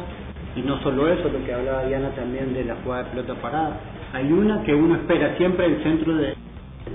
Y 0.57 0.63
no 0.63 0.81
solo 0.83 1.09
eso, 1.09 1.29
lo 1.29 1.45
que 1.45 1.53
hablaba 1.53 1.85
Diana 1.85 2.11
también 2.11 2.55
de 2.55 2.65
la 2.65 2.77
jugada 2.77 3.05
de 3.05 3.11
pelota 3.11 3.35
parada. 3.35 3.81
Hay 4.13 4.33
una 4.33 4.63
que 4.63 4.75
uno 4.75 4.95
espera 4.95 5.37
siempre 5.37 5.67
el 5.67 5.83
centro 5.83 6.15
de, 6.17 6.35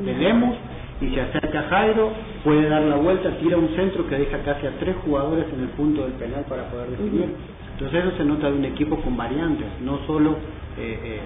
de 0.03 0.13
Lemos 0.13 0.55
y 1.01 1.09
se 1.09 1.21
acerca 1.21 1.59
a 1.59 1.63
Jairo, 1.63 2.11
puede 2.43 2.67
dar 2.69 2.81
la 2.81 2.97
vuelta, 2.97 3.29
tira 3.37 3.57
un 3.57 3.69
centro 3.75 4.07
que 4.07 4.17
deja 4.17 4.37
casi 4.39 4.67
a 4.67 4.71
tres 4.79 4.95
jugadores 5.03 5.45
en 5.53 5.61
el 5.61 5.69
punto 5.69 6.03
del 6.03 6.13
penal 6.13 6.45
para 6.47 6.69
poder 6.69 6.89
definir. 6.91 7.35
Entonces 7.73 8.05
eso 8.05 8.17
se 8.17 8.25
nota 8.25 8.51
de 8.51 8.57
un 8.57 8.65
equipo 8.65 8.97
con 8.97 9.15
variantes, 9.15 9.67
no 9.81 9.99
solo 10.05 10.31
eh, 10.77 10.99
eh, 11.03 11.19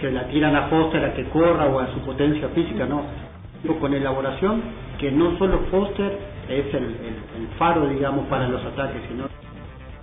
que 0.00 0.10
la 0.10 0.28
tiran 0.28 0.54
a 0.54 0.68
Foster 0.68 1.04
a 1.04 1.14
que 1.14 1.24
corra 1.24 1.66
o 1.66 1.80
a 1.80 1.92
su 1.92 2.00
potencia 2.00 2.48
física, 2.50 2.86
no, 2.86 3.02
con 3.80 3.92
elaboración 3.92 4.62
que 4.98 5.10
no 5.10 5.36
solo 5.38 5.58
Foster 5.70 6.18
es 6.48 6.72
el, 6.72 6.84
el, 6.84 7.48
faro, 7.58 7.88
digamos, 7.88 8.26
para 8.26 8.48
los 8.48 8.64
ataques, 8.64 9.02
sino 9.08 9.24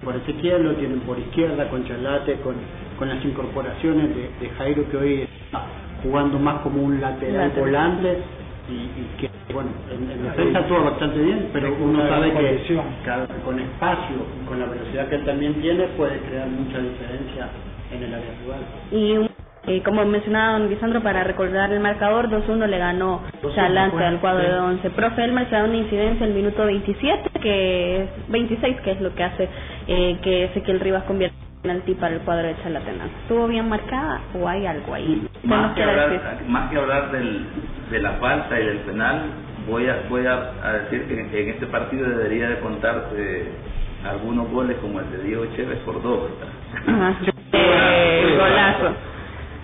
por 0.03 0.15
Ezequiel 0.15 0.63
lo 0.63 0.75
tienen 0.75 0.99
por 1.01 1.17
izquierda, 1.17 1.69
con 1.69 1.85
Charlate, 1.85 2.35
con, 2.41 2.55
con 2.97 3.09
las 3.09 3.23
incorporaciones 3.23 4.09
de, 4.15 4.49
Jairo 4.57 4.89
que 4.89 4.97
hoy 4.97 5.21
está 5.21 5.65
jugando 6.03 6.37
más 6.39 6.61
como 6.61 6.83
un 6.83 6.99
lateral 6.99 7.51
volante 7.57 8.17
y, 8.69 9.19
que, 9.19 9.29
bueno, 9.53 9.69
en, 9.91 10.23
defensa 10.23 10.67
todo 10.67 10.83
bastante 10.85 11.19
bien, 11.19 11.49
pero 11.51 11.75
uno 11.79 12.07
sabe 12.07 12.31
que 12.31 12.79
con 13.43 13.59
espacio, 13.59 14.15
con 14.47 14.59
la 14.59 14.65
velocidad 14.65 15.07
que 15.09 15.15
él 15.15 15.25
también 15.25 15.53
tiene, 15.55 15.85
puede 15.97 16.17
crear 16.19 16.47
mucha 16.47 16.79
diferencia 16.79 17.49
en 17.91 18.03
el 18.03 18.13
área 18.13 18.31
rival. 18.41 19.29
Eh, 19.65 19.81
como 19.81 20.03
mencionaba 20.03 20.59
don 20.59 20.69
Lisandro, 20.69 21.01
para 21.01 21.23
recordar 21.23 21.71
el 21.71 21.79
marcador, 21.79 22.29
2-1 22.29 22.67
le 22.67 22.77
ganó 22.77 23.21
Chalante 23.55 24.03
al 24.03 24.19
cuadro 24.19 24.43
de 24.43 24.59
11. 24.59 24.89
Profe 24.89 25.23
Elmer 25.23 25.47
se 25.47 25.55
da 25.55 25.63
una 25.63 25.77
incidencia 25.77 26.25
en 26.25 26.31
el 26.31 26.35
minuto 26.35 26.65
27, 26.65 27.29
que 27.43 28.03
es 28.03 28.09
26, 28.29 28.81
que 28.81 28.91
es 28.91 29.01
lo 29.01 29.13
que 29.13 29.23
hace 29.23 29.49
eh, 29.87 30.17
que 30.23 30.45
Ezequiel 30.45 30.79
Rivas 30.79 31.03
convierta 31.03 31.35
penalti 31.61 31.93
para 31.93 32.15
el 32.15 32.21
cuadro 32.21 32.47
de 32.47 32.55
Chalatenango. 32.63 33.11
¿Estuvo 33.21 33.47
bien 33.47 33.69
marcada 33.69 34.21
o 34.33 34.47
hay 34.47 34.65
algo 34.65 34.93
ahí? 34.93 35.27
Más 35.43 35.75
que, 35.75 35.83
hablar, 35.83 36.39
más 36.47 36.71
que 36.71 36.77
hablar 36.77 37.11
del, 37.11 37.45
de 37.91 37.99
la 37.99 38.11
falta 38.13 38.59
y 38.59 38.65
del 38.65 38.79
penal, 38.79 39.23
voy 39.69 39.87
a 39.87 40.03
voy 40.09 40.25
a, 40.25 40.73
decir 40.83 41.05
que 41.07 41.41
en 41.41 41.49
este 41.49 41.67
partido 41.67 42.07
debería 42.07 42.49
de 42.49 42.59
contarse 42.59 43.47
algunos 44.09 44.49
goles 44.49 44.77
como 44.81 44.99
el 44.99 45.11
de 45.11 45.23
Diego 45.23 45.45
Chévez 45.55 45.79
por 45.79 46.01
dos. 46.01 46.29
Eh, 47.55 48.35
golazo. 48.35 48.95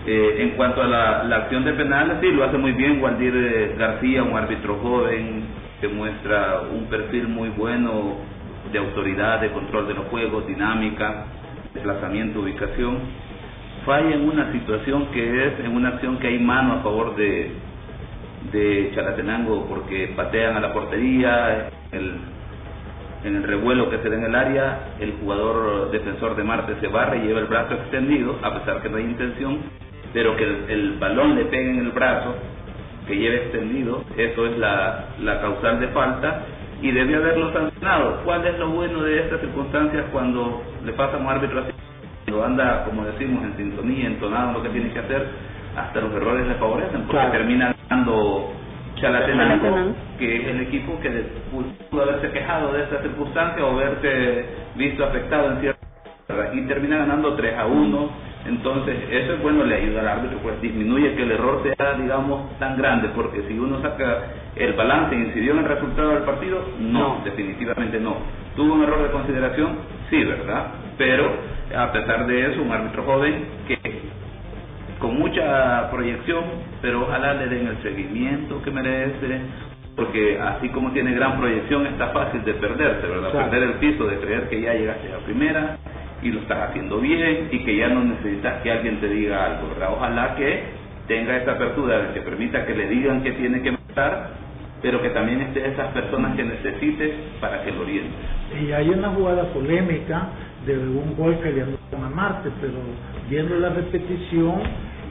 Eh, 0.06 0.36
en 0.42 0.50
cuanto 0.50 0.80
a 0.80 0.86
la, 0.86 1.24
la, 1.24 1.36
acción 1.38 1.64
de 1.64 1.72
penal, 1.72 2.18
sí, 2.20 2.30
lo 2.30 2.44
hace 2.44 2.56
muy 2.56 2.70
bien 2.72 3.02
Waldir 3.02 3.34
eh, 3.34 3.74
García, 3.76 4.22
un 4.22 4.36
árbitro 4.36 4.76
joven 4.76 5.44
que 5.80 5.88
muestra 5.88 6.62
un 6.72 6.86
perfil 6.86 7.28
muy 7.28 7.48
bueno 7.50 8.16
de 8.72 8.78
autoridad, 8.78 9.40
de 9.40 9.50
control 9.50 9.88
de 9.88 9.94
los 9.94 10.06
juegos, 10.06 10.46
dinámica, 10.46 11.26
desplazamiento, 11.74 12.40
ubicación. 12.40 12.98
Falla 13.86 14.14
en 14.14 14.28
una 14.28 14.52
situación 14.52 15.06
que 15.06 15.46
es 15.46 15.60
en 15.60 15.74
una 15.74 15.90
acción 15.90 16.18
que 16.18 16.28
hay 16.28 16.38
mano 16.38 16.74
a 16.74 16.82
favor 16.82 17.16
de, 17.16 17.50
de 18.52 18.92
Chalatenango 18.94 19.66
porque 19.66 20.12
patean 20.14 20.56
a 20.56 20.60
la 20.60 20.72
portería, 20.72 21.70
el, 21.92 22.14
en 23.24 23.36
el 23.36 23.42
revuelo 23.42 23.90
que 23.90 23.98
se 23.98 24.08
da 24.08 24.16
en 24.16 24.24
el 24.24 24.34
área, 24.34 24.78
el 24.98 25.12
jugador 25.20 25.90
defensor 25.90 26.36
de 26.36 26.44
Marte 26.44 26.74
se 26.80 26.88
barra 26.88 27.16
y 27.16 27.26
lleva 27.26 27.40
el 27.40 27.46
brazo 27.46 27.74
extendido, 27.74 28.38
a 28.42 28.54
pesar 28.58 28.82
que 28.82 28.88
no 28.88 28.96
hay 28.96 29.04
intención, 29.04 29.58
pero 30.12 30.36
que 30.36 30.44
el, 30.44 30.96
balón 30.98 31.34
le 31.34 31.44
pegue 31.44 31.70
en 31.70 31.78
el 31.80 31.90
brazo, 31.92 32.34
que 33.06 33.16
lleve 33.16 33.36
extendido, 33.36 34.04
eso 34.16 34.46
es 34.46 34.58
la, 34.58 35.06
la 35.20 35.40
causal 35.40 35.80
de 35.80 35.88
falta 35.88 36.42
y 36.82 36.90
debe 36.90 37.16
haberlo 37.16 37.52
sancionado. 37.52 38.22
¿Cuál 38.24 38.46
es 38.46 38.58
lo 38.58 38.70
bueno 38.70 39.02
de 39.02 39.20
estas 39.20 39.40
circunstancias 39.40 40.06
cuando 40.12 40.62
le 40.84 40.92
pasa 40.92 41.16
a 41.16 41.20
un 41.20 41.26
árbitro 41.26 41.60
así? 41.60 41.72
Cuando 42.24 42.44
anda, 42.44 42.84
como 42.84 43.04
decimos, 43.04 43.42
en 43.44 43.56
sintonía, 43.56 44.06
entonado 44.06 44.52
lo 44.52 44.62
que 44.62 44.70
tiene 44.70 44.90
que 44.92 44.98
hacer, 45.00 45.26
hasta 45.76 46.00
los 46.00 46.12
errores 46.14 46.46
le 46.46 46.54
favorecen, 46.54 47.02
porque 47.02 47.26
termina 47.32 47.74
dando 47.88 48.52
Chalatenango, 48.96 49.94
que 50.18 50.36
es 50.36 50.46
el 50.48 50.60
equipo 50.62 50.98
que 51.00 51.10
pudo 51.50 52.02
haberse 52.02 52.30
quejado 52.30 52.72
de 52.72 52.82
esta 52.82 53.02
circunstancia 53.02 53.64
o 53.64 53.70
haberse 53.70 54.46
visto 54.76 55.04
afectado 55.04 55.52
en 55.52 55.60
cierta 55.60 55.80
y 56.52 56.60
termina 56.62 56.98
ganando 56.98 57.34
3 57.34 57.56
a 57.56 57.66
1 57.66 58.29
entonces 58.46 58.96
eso 59.10 59.34
es 59.34 59.42
bueno 59.42 59.64
le 59.64 59.76
ayuda 59.76 60.00
al 60.00 60.08
árbitro 60.08 60.38
pues 60.42 60.60
disminuye 60.60 61.14
que 61.14 61.22
el 61.22 61.32
error 61.32 61.62
sea 61.62 61.94
digamos 61.94 62.58
tan 62.58 62.76
grande 62.76 63.10
porque 63.14 63.42
si 63.48 63.58
uno 63.58 63.80
saca 63.82 64.22
el 64.56 64.72
balance 64.72 65.14
incidió 65.14 65.52
en 65.52 65.58
el 65.58 65.64
resultado 65.66 66.10
del 66.10 66.22
partido 66.22 66.64
no, 66.78 67.20
definitivamente 67.24 68.00
no. 68.00 68.16
Tuvo 68.56 68.74
un 68.74 68.82
error 68.82 69.02
de 69.02 69.10
consideración 69.10 69.78
sí 70.08 70.24
verdad 70.24 70.68
pero 70.96 71.30
a 71.76 71.92
pesar 71.92 72.26
de 72.26 72.52
eso 72.52 72.62
un 72.62 72.72
árbitro 72.72 73.02
joven 73.04 73.44
que 73.68 73.78
con 75.00 75.18
mucha 75.18 75.90
proyección, 75.90 76.44
pero 76.80 77.02
ojalá 77.02 77.34
le 77.34 77.48
den 77.48 77.66
el 77.66 77.82
seguimiento 77.82 78.62
que 78.62 78.70
merece, 78.70 79.40
porque 79.96 80.38
así 80.38 80.68
como 80.68 80.92
tiene 80.92 81.14
gran 81.14 81.38
proyección, 81.38 81.86
está 81.86 82.08
fácil 82.08 82.44
de 82.44 82.54
perderse, 82.54 83.06
¿verdad? 83.06 83.32
Perder 83.32 83.62
el 83.62 83.72
piso 83.74 84.06
de 84.06 84.18
creer 84.18 84.48
que 84.48 84.60
ya 84.60 84.74
llegaste 84.74 85.12
a 85.12 85.18
primera 85.24 85.78
y 86.22 86.30
lo 86.30 86.40
estás 86.40 86.70
haciendo 86.70 86.98
bien 86.98 87.48
y 87.50 87.58
que 87.60 87.76
ya 87.76 87.88
no 87.88 88.04
necesitas 88.04 88.62
que 88.62 88.70
alguien 88.70 89.00
te 89.00 89.08
diga 89.08 89.46
algo, 89.46 89.68
¿verdad? 89.70 89.92
Ojalá 89.92 90.34
que 90.36 90.62
tenga 91.06 91.36
esa 91.36 91.52
apertura 91.52 92.12
que 92.14 92.20
permita 92.20 92.66
que 92.66 92.74
le 92.74 92.88
digan 92.88 93.22
que 93.22 93.32
tiene 93.32 93.62
que 93.62 93.72
matar, 93.72 94.30
pero 94.82 95.02
que 95.02 95.10
también 95.10 95.40
esté 95.40 95.66
esas 95.66 95.88
personas 95.88 96.36
que 96.36 96.44
necesites 96.44 97.10
para 97.40 97.62
que 97.62 97.72
lo 97.72 97.82
oriente. 97.82 98.14
Y 98.62 98.72
hay 98.72 98.88
una 98.90 99.08
jugada 99.10 99.44
polémica 99.52 100.28
de 100.66 100.78
un 100.78 101.16
gol 101.16 101.38
que 101.42 101.52
le 101.52 101.62
a 101.62 102.08
Marte, 102.08 102.50
pero 102.60 102.74
viendo 103.28 103.58
la 103.58 103.70
repetición 103.70 104.62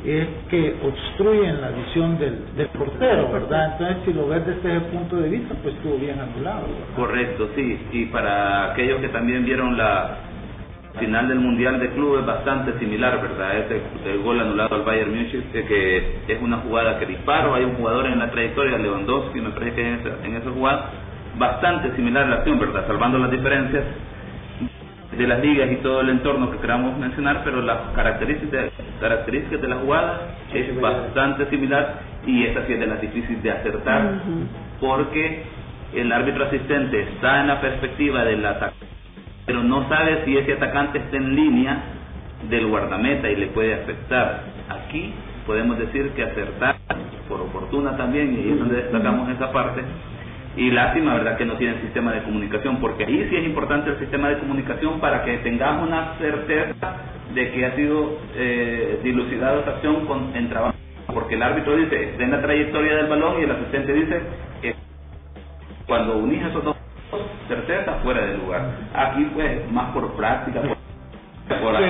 es 0.06 0.28
que 0.50 0.76
obstruyen 0.82 1.60
la 1.60 1.72
visión 1.72 2.18
del, 2.18 2.56
del 2.56 2.68
portero, 2.70 3.32
¿verdad? 3.34 3.74
Entonces, 3.74 3.98
si 4.06 4.14
lo 4.14 4.28
ves 4.28 4.46
desde 4.46 4.78
ese 4.78 4.86
punto 4.86 5.18
de 5.18 5.30
vista, 5.30 5.54
pues 5.62 5.76
estuvo 5.76 5.98
bien 5.98 6.18
anulado. 6.20 6.68
Correcto, 6.96 7.50
sí. 7.56 7.78
Y 7.92 8.06
para 8.06 8.72
aquellos 8.72 9.02
que 9.02 9.10
también 9.10 9.44
vieron 9.44 9.78
la 9.78 10.29
final 11.00 11.28
del 11.28 11.40
Mundial 11.40 11.80
de 11.80 11.90
Clubes, 11.90 12.26
bastante 12.26 12.78
similar, 12.80 13.22
¿verdad? 13.22 13.58
Ese 13.58 13.82
el 14.06 14.20
gol 14.22 14.40
anulado 14.40 14.76
al 14.76 14.84
Bayern 14.84 15.10
Múnich, 15.12 15.32
que 15.52 16.22
es 16.28 16.42
una 16.42 16.58
jugada 16.58 17.00
que 17.00 17.06
disparo, 17.06 17.56
hay 17.56 17.64
un 17.64 17.76
jugador 17.76 18.08
en 18.08 18.20
la 18.20 18.30
trayectoria, 18.30 18.78
Lewandowski, 18.78 19.42
me 19.42 19.50
parece 19.50 19.76
que 19.76 19.88
en 19.88 19.96
esa, 19.96 20.10
en 20.26 20.36
esa 20.36 20.50
jugada, 20.52 20.92
bastante 21.38 21.96
similar 21.96 22.26
a 22.26 22.30
la 22.30 22.36
acción, 22.38 22.60
¿verdad? 22.60 22.86
Salvando 22.88 23.18
las 23.18 23.32
diferencias 23.32 23.84
de 25.18 25.28
las 25.28 25.40
ligas 25.42 25.72
y 25.72 25.76
todo 25.78 26.02
el 26.02 26.10
entorno 26.10 26.52
que 26.52 26.58
queramos 26.60 26.98
mencionar, 26.98 27.42
pero 27.44 27.62
las 27.62 27.80
características, 27.96 28.72
características 29.00 29.62
de 29.62 29.68
la 29.68 29.76
jugada 29.78 30.20
es 30.54 30.80
bastante 30.80 31.50
similar 31.50 32.00
y 32.26 32.46
esta 32.46 32.66
sí 32.68 32.74
es 32.74 32.80
de 32.80 32.88
las 32.88 33.02
difíciles 33.02 33.42
de 33.42 33.52
acertar 33.52 34.22
porque 34.80 35.44
el 35.94 36.12
árbitro 36.12 36.46
asistente 36.46 37.02
está 37.02 37.42
en 37.42 37.48
la 37.48 37.60
perspectiva 37.60 38.24
del 38.24 38.46
atacante, 38.46 38.79
pero 39.50 39.64
no 39.64 39.90
sabe 39.90 40.26
si 40.26 40.38
ese 40.38 40.54
atacante 40.54 41.00
está 41.00 41.18
en 41.18 41.36
línea 41.36 41.82
del 42.52 42.68
guardameta 42.68 43.32
y 43.32 43.36
le 43.36 43.48
puede 43.48 43.74
afectar. 43.74 44.44
Aquí 44.70 45.12
podemos 45.48 45.80
decir 45.80 46.12
que 46.12 46.22
acertar 46.22 46.76
por 47.28 47.42
oportuna 47.42 47.98
también, 47.98 48.40
y 48.40 48.52
es 48.52 48.60
donde 48.60 48.76
destacamos 48.76 49.28
esa 49.28 49.52
parte, 49.52 49.82
y 50.56 50.70
lástima, 50.70 51.16
¿verdad?, 51.16 51.36
que 51.36 51.46
no 51.46 51.56
tienen 51.56 51.82
sistema 51.82 52.12
de 52.12 52.22
comunicación, 52.22 52.78
porque 52.80 53.06
ahí 53.06 53.28
sí 53.28 53.38
es 53.38 53.46
importante 53.46 53.90
el 53.90 53.98
sistema 53.98 54.30
de 54.30 54.38
comunicación 54.38 55.00
para 55.00 55.24
que 55.24 55.40
tengamos 55.40 55.88
una 55.88 56.14
certeza 56.20 56.98
de 57.34 57.52
que 57.52 57.66
ha 57.66 57.76
sido 57.76 58.20
eh, 58.36 59.00
dilucidada 59.04 59.62
esa 59.62 59.72
acción 59.72 60.06
con, 60.06 60.36
en 60.36 60.48
trabajo. 60.50 60.76
Porque 61.12 61.34
el 61.34 61.42
árbitro 61.42 61.76
dice, 61.76 62.14
en 62.20 62.30
la 62.30 62.40
trayectoria 62.44 62.98
del 62.98 63.08
balón 63.08 63.40
y 63.40 63.46
el 63.46 63.52
asistente 63.52 63.94
dice, 63.94 64.22
eh, 64.62 64.76
cuando 65.88 66.20
unís 66.20 66.46
esos 66.46 66.64
dos, 66.64 66.76
certeza 67.48 67.94
fuera 68.04 68.22
del 68.22 68.38
lugar. 68.40 68.62
Aquí, 68.94 69.26
pues, 69.34 69.72
más 69.72 69.92
por 69.92 70.12
práctica, 70.16 70.62
por 70.62 70.78
bueno, 71.58 71.90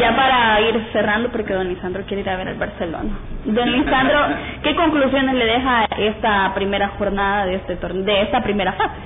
ya 0.00 0.14
para 0.14 0.60
ir 0.60 0.86
cerrando, 0.92 1.30
porque 1.30 1.54
don 1.54 1.68
Lisandro 1.68 2.02
quiere 2.04 2.22
ir 2.22 2.28
a 2.28 2.36
ver 2.36 2.48
el 2.48 2.58
Barcelona. 2.58 3.10
Don 3.46 3.72
Lisandro, 3.72 4.18
¿qué 4.62 4.76
conclusiones 4.76 5.34
le 5.34 5.46
deja 5.46 5.86
esta 5.96 6.52
primera 6.54 6.88
jornada 6.98 7.46
de 7.46 7.54
este 7.54 7.76
torneo, 7.76 8.04
de 8.04 8.22
esta 8.22 8.42
primera 8.42 8.74
fase? 8.74 8.96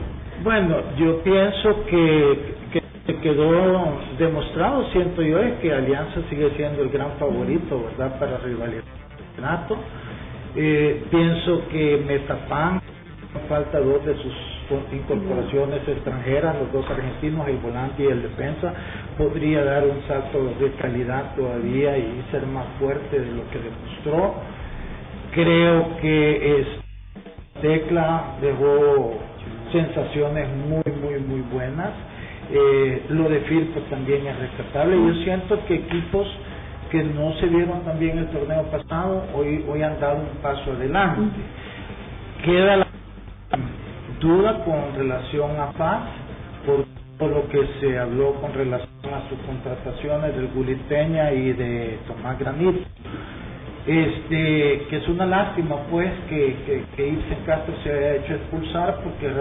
Bueno, 0.43 0.77
yo 0.97 1.23
pienso 1.23 1.85
que, 1.87 2.57
que 3.07 3.21
quedó 3.21 4.01
demostrado, 4.19 4.85
siento 4.91 5.23
yo, 5.23 5.39
es 5.39 5.55
que 5.61 5.73
Alianza 5.73 6.21
sigue 6.29 6.51
siendo 6.57 6.83
el 6.83 6.89
gran 6.91 7.13
favorito, 7.19 7.85
¿verdad?, 7.97 8.19
para 8.19 8.39
rivalizar 8.39 8.83
el 9.39 9.45
Eh, 10.57 11.05
pienso 11.11 11.69
que 11.69 12.03
Metapan 12.07 12.81
falta 13.49 13.81
dos 13.81 14.05
de 14.07 14.15
sus 14.15 14.33
incorporaciones 14.93 15.87
extranjeras, 15.87 16.57
los 16.59 16.73
dos 16.73 16.91
argentinos, 16.91 17.47
el 17.49 17.59
volante 17.59 18.05
y 18.05 18.07
el 18.07 18.23
defensa, 18.23 18.73
podría 19.19 19.65
dar 19.65 19.85
un 19.85 20.03
salto 20.07 20.55
de 20.59 20.71
calidad 20.73 21.35
todavía 21.37 21.99
y 21.99 22.25
ser 22.31 22.47
más 22.47 22.67
fuerte 22.79 23.21
de 23.21 23.33
lo 23.33 23.49
que 23.51 23.59
demostró. 23.59 24.35
Creo 25.33 25.97
que 26.01 26.61
es, 26.61 26.67
Tecla 27.61 28.37
dejó 28.41 29.19
sensaciones 29.73 30.49
muy, 30.49 30.93
muy, 31.03 31.21
muy 31.21 31.41
buenas. 31.53 31.91
Eh, 32.53 33.03
lo 33.09 33.29
de 33.29 33.41
Firpo 33.41 33.81
también 33.91 34.27
es 34.27 34.39
rescatable. 34.39 34.97
Yo 34.97 35.15
siento 35.25 35.59
que 35.67 35.75
equipos 35.75 36.29
que 36.95 37.03
no 37.03 37.33
se 37.41 37.47
vieron 37.47 37.81
también 37.81 38.19
el 38.19 38.29
torneo 38.29 38.63
pasado, 38.71 39.25
hoy, 39.35 39.65
hoy 39.69 39.83
han 39.83 39.99
dado 39.99 40.19
un 40.19 40.29
paso 40.41 40.71
adelante. 40.71 41.41
Queda 42.45 42.77
la 42.77 42.87
duda 44.21 44.65
con 44.65 44.95
relación 44.97 45.59
a 45.59 45.73
Paz, 45.73 46.03
por 46.65 46.85
todo 47.19 47.31
lo 47.31 47.49
que 47.49 47.67
se 47.81 47.99
habló 47.99 48.35
con 48.35 48.55
relación 48.55 49.13
a 49.13 49.29
sus 49.29 49.37
contrataciones 49.41 50.37
del 50.37 50.47
Guliteña 50.55 51.33
y 51.33 51.53
de 51.55 51.99
Tomás 52.07 52.39
Granito. 52.39 52.87
Este, 53.89 54.87
que 54.89 54.97
es 54.97 55.09
una 55.09 55.27
lástima 55.27 55.75
pues 55.91 56.13
que, 56.29 56.55
que, 56.65 56.85
que 56.97 57.19
Castro 57.45 57.75
se 57.83 57.91
haya 57.91 58.15
hecho 58.15 58.35
expulsar 58.35 59.01
porque 59.03 59.33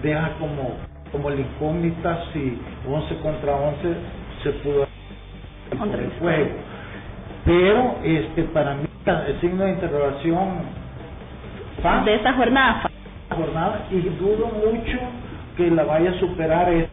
deja 0.00 0.30
como, 0.38 0.76
como 1.10 1.28
la 1.28 1.40
incógnita 1.40 2.22
si 2.32 2.56
11 2.88 3.16
contra 3.16 3.56
11 3.56 3.96
se 4.44 4.50
pudo 4.62 4.86
hacer 5.80 6.00
el 6.00 6.10
juego. 6.20 6.73
Pero 7.44 7.96
este 8.02 8.44
para 8.44 8.74
mí 8.74 8.86
el 9.06 9.40
signo 9.40 9.64
de 9.64 9.72
interrogación 9.72 10.84
de 12.04 12.14
esta 12.14 12.32
jornada 12.32 12.90
jornada 13.36 13.86
y 13.90 14.00
dudo 14.00 14.46
mucho 14.46 14.98
que 15.56 15.70
la 15.70 15.84
vaya 15.84 16.10
a 16.10 16.18
superar 16.18 16.72
este 16.72 16.90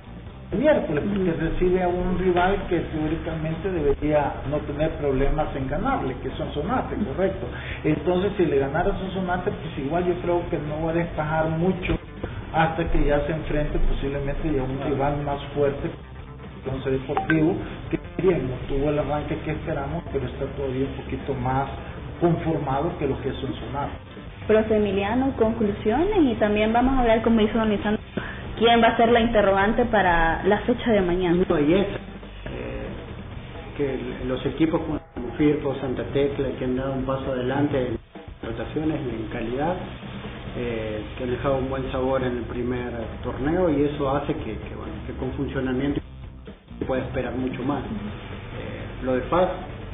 miércoles 0.57 1.03
porque 1.07 1.31
recibe 1.31 1.83
a 1.83 1.87
un 1.87 2.19
rival 2.19 2.57
que 2.67 2.79
teóricamente 2.79 3.71
debería 3.71 4.33
no 4.49 4.57
tener 4.59 4.91
problemas 4.97 5.47
en 5.55 5.67
ganarle, 5.69 6.15
que 6.21 6.29
son 6.31 6.51
Sonate, 6.53 6.95
correcto. 6.97 7.47
Entonces 7.85 8.33
si 8.35 8.45
le 8.45 8.59
ganara 8.59 8.91
a 8.91 9.13
Sonate, 9.13 9.51
pues 9.51 9.77
igual 9.85 10.05
yo 10.05 10.13
creo 10.15 10.41
que 10.49 10.57
no 10.57 10.85
va 10.85 10.91
a 10.91 10.95
despejar 10.95 11.49
mucho 11.49 11.97
hasta 12.53 12.83
que 12.91 13.05
ya 13.05 13.25
se 13.25 13.31
enfrente 13.31 13.79
posiblemente 13.79 14.51
ya 14.53 14.63
un 14.63 14.81
rival 14.83 15.23
más 15.23 15.41
fuerte 15.55 15.89
entonces 16.63 16.93
Deportivo, 17.01 17.55
que 17.89 17.99
bien, 18.21 18.49
no 18.49 18.55
tuvo 18.67 18.89
el 18.89 18.99
arranque 18.99 19.35
que 19.39 19.51
esperamos, 19.51 20.03
pero 20.11 20.25
está 20.25 20.45
todavía 20.57 20.85
un 20.85 21.03
poquito 21.03 21.33
más 21.33 21.67
conformado 22.19 22.97
que 22.99 23.07
lo 23.07 23.19
que 23.21 23.29
es 23.29 23.43
un 23.43 23.53
sonar. 23.55 23.89
Profe 24.47 24.75
Emiliano, 24.75 25.33
conclusiones 25.37 26.19
y 26.19 26.35
también 26.35 26.71
vamos 26.73 26.95
a 26.95 27.01
hablar, 27.01 27.21
como 27.23 27.41
hizo 27.41 27.57
Don 27.57 27.97
quién 28.59 28.81
va 28.81 28.89
a 28.89 28.97
ser 28.97 29.11
la 29.11 29.21
interrogante 29.21 29.85
para 29.85 30.43
la 30.43 30.59
fecha 30.59 30.91
de 30.91 31.01
mañana. 31.01 31.43
Y 31.49 31.73
es, 31.73 31.87
eh, 31.87 32.87
que 33.77 33.97
los 34.27 34.45
equipos 34.45 34.81
como 34.81 34.99
Firpo, 35.37 35.73
Santa 35.81 36.03
Tecla, 36.13 36.49
que 36.59 36.65
han 36.65 36.75
dado 36.75 36.93
un 36.93 37.03
paso 37.03 37.31
adelante 37.31 37.87
en 37.87 37.97
rotaciones 38.47 38.99
y 39.07 39.23
en 39.23 39.29
calidad, 39.29 39.75
eh, 40.57 41.01
que 41.17 41.23
han 41.23 41.31
dejado 41.31 41.57
un 41.57 41.69
buen 41.69 41.91
sabor 41.91 42.23
en 42.23 42.37
el 42.37 42.43
primer 42.43 42.91
torneo 43.23 43.69
y 43.69 43.83
eso 43.83 44.11
hace 44.11 44.33
que, 44.33 44.57
que, 44.57 44.75
bueno, 44.75 44.93
que 45.07 45.13
con 45.13 45.31
funcionamiento 45.31 46.01
puede 46.85 47.03
esperar 47.03 47.35
mucho 47.35 47.63
más. 47.63 47.83
Eh, 47.83 49.03
lo 49.03 49.13
de 49.13 49.21
FAS, 49.21 49.49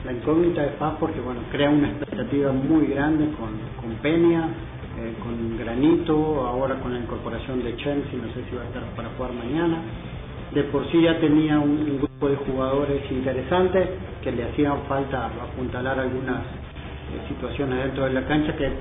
la 0.05 0.13
incógnita 0.13 0.61
de 0.63 0.69
FAS 0.71 0.95
porque 0.99 1.19
bueno, 1.19 1.41
crea 1.51 1.69
una 1.69 1.89
expectativa 1.89 2.51
muy 2.51 2.87
grande 2.87 3.25
con, 3.37 3.57
con 3.81 3.97
Peña, 4.01 4.49
eh, 4.99 5.13
con 5.21 5.57
Granito, 5.57 6.47
ahora 6.47 6.79
con 6.79 6.93
la 6.93 6.99
incorporación 6.99 7.63
de 7.63 7.75
Chelsea, 7.75 8.19
no 8.19 8.33
sé 8.33 8.43
si 8.49 8.55
va 8.55 8.63
a 8.63 8.65
estar 8.65 8.83
para 8.95 9.09
jugar 9.09 9.33
mañana. 9.33 9.81
De 10.53 10.63
por 10.63 10.89
sí 10.91 11.01
ya 11.01 11.19
tenía 11.19 11.59
un, 11.59 11.97
grupo 11.97 12.29
de 12.29 12.35
jugadores 12.37 13.11
interesantes 13.11 13.89
que 14.23 14.31
le 14.31 14.43
hacían 14.45 14.81
falta 14.87 15.27
apuntalar 15.27 15.99
algunas 15.99 16.39
eh, 16.39 17.27
situaciones 17.27 17.83
dentro 17.83 18.05
de 18.05 18.13
la 18.13 18.25
cancha, 18.25 18.55
que, 18.55 18.71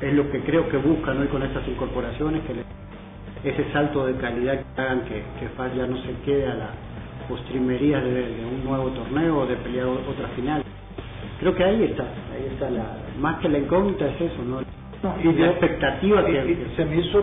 es 0.00 0.14
lo 0.14 0.30
que 0.30 0.40
creo 0.40 0.68
que 0.68 0.78
buscan 0.78 1.20
hoy 1.20 1.26
con 1.26 1.42
estas 1.42 1.66
incorporaciones, 1.68 2.42
que 2.44 3.50
ese 3.50 3.70
salto 3.72 4.06
de 4.06 4.14
calidad 4.16 4.58
que 4.74 4.80
hagan 4.80 5.00
que, 5.02 5.22
que 5.38 5.48
FAS 5.56 5.74
ya 5.74 5.86
no 5.86 5.96
se 5.98 6.12
quede 6.24 6.46
a 6.46 6.54
la, 6.54 6.70
postrimerías 7.28 8.02
de, 8.04 8.44
un 8.44 8.64
nuevo 8.64 8.88
torneo 8.90 9.40
o 9.40 9.46
de 9.46 9.56
pelear 9.56 9.86
otra 9.86 10.28
final. 10.36 10.62
Creo 11.40 11.54
que 11.54 11.64
ahí 11.64 11.84
está, 11.84 12.04
ahí 12.04 12.46
está 12.52 12.70
la, 12.70 12.96
más 13.18 13.40
que 13.40 13.48
la 13.48 13.58
incógnita 13.58 14.06
es 14.06 14.20
eso, 14.20 14.42
¿no? 14.44 14.60
y 15.22 15.32
la 15.32 15.48
expectativa 15.48 16.24
que, 16.24 16.66
se 16.76 16.84
me 16.84 16.96
hizo 16.96 17.18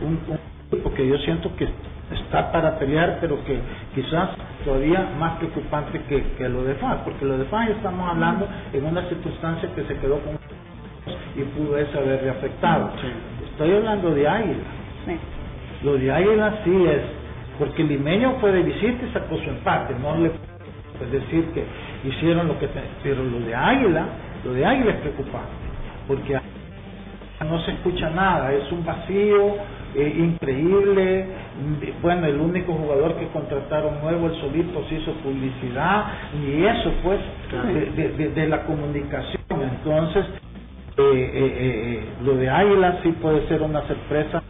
un, 0.00 0.18
un 0.28 0.80
porque 0.82 1.06
yo 1.06 1.16
siento 1.18 1.54
que 1.56 1.68
está 2.10 2.50
para 2.50 2.78
pelear, 2.78 3.18
pero 3.20 3.42
que 3.44 3.58
quizás 3.94 4.30
todavía 4.64 5.08
más 5.18 5.38
preocupante 5.38 6.00
que, 6.08 6.22
que 6.36 6.48
lo 6.48 6.64
de 6.64 6.74
FAS, 6.74 6.98
porque 7.04 7.24
lo 7.24 7.38
de 7.38 7.44
FAS 7.44 7.70
estamos 7.70 8.10
hablando 8.10 8.48
en 8.72 8.84
una 8.84 9.02
circunstancia 9.02 9.68
que 9.74 9.84
se 9.84 9.96
quedó 9.98 10.18
con 10.20 10.38
y 11.36 11.42
pudo 11.42 11.76
eso 11.76 11.98
haberle 11.98 12.30
afectado. 12.30 12.90
Estoy 13.50 13.72
hablando 13.72 14.10
de 14.14 14.28
Águila. 14.28 14.64
Lo 15.82 15.94
de 15.94 16.12
Águila 16.12 16.60
sí 16.64 16.84
es 16.86 17.23
porque 17.58 17.82
el 17.82 17.88
limeño 17.88 18.36
fue 18.40 18.52
de 18.52 18.62
visita 18.62 19.04
y 19.06 19.12
sacó 19.12 19.36
su 19.36 19.48
empate, 19.48 19.94
no 20.00 20.16
le 20.16 20.30
es 21.02 21.10
decir 21.10 21.44
que 21.52 21.64
hicieron 22.08 22.48
lo 22.48 22.58
que 22.58 22.68
pero 23.02 23.24
lo 23.24 23.40
de 23.40 23.54
Águila, 23.54 24.06
lo 24.44 24.52
de 24.52 24.64
Águila 24.64 24.90
es 24.92 24.96
preocupante, 24.98 25.48
porque 26.06 26.38
no 27.48 27.58
se 27.60 27.72
escucha 27.72 28.10
nada, 28.10 28.52
es 28.52 28.70
un 28.70 28.84
vacío 28.84 29.56
eh, 29.96 30.14
increíble, 30.16 31.26
bueno, 32.00 32.26
el 32.26 32.40
único 32.40 32.72
jugador 32.74 33.16
que 33.16 33.26
contrataron 33.28 34.00
nuevo, 34.02 34.26
el 34.26 34.40
solito 34.40 34.84
se 34.88 34.96
hizo 34.96 35.12
publicidad, 35.14 36.06
y 36.46 36.64
eso 36.64 36.92
pues, 37.02 37.18
de, 38.34 38.48
la 38.48 38.64
comunicación, 38.64 39.42
entonces, 39.50 40.26
eh, 40.96 41.30
eh, 41.32 42.04
lo 42.22 42.36
de 42.36 42.48
Águila 42.48 43.00
sí 43.02 43.10
puede 43.20 43.46
ser 43.48 43.62
una 43.62 43.82
sorpresa 43.82 44.42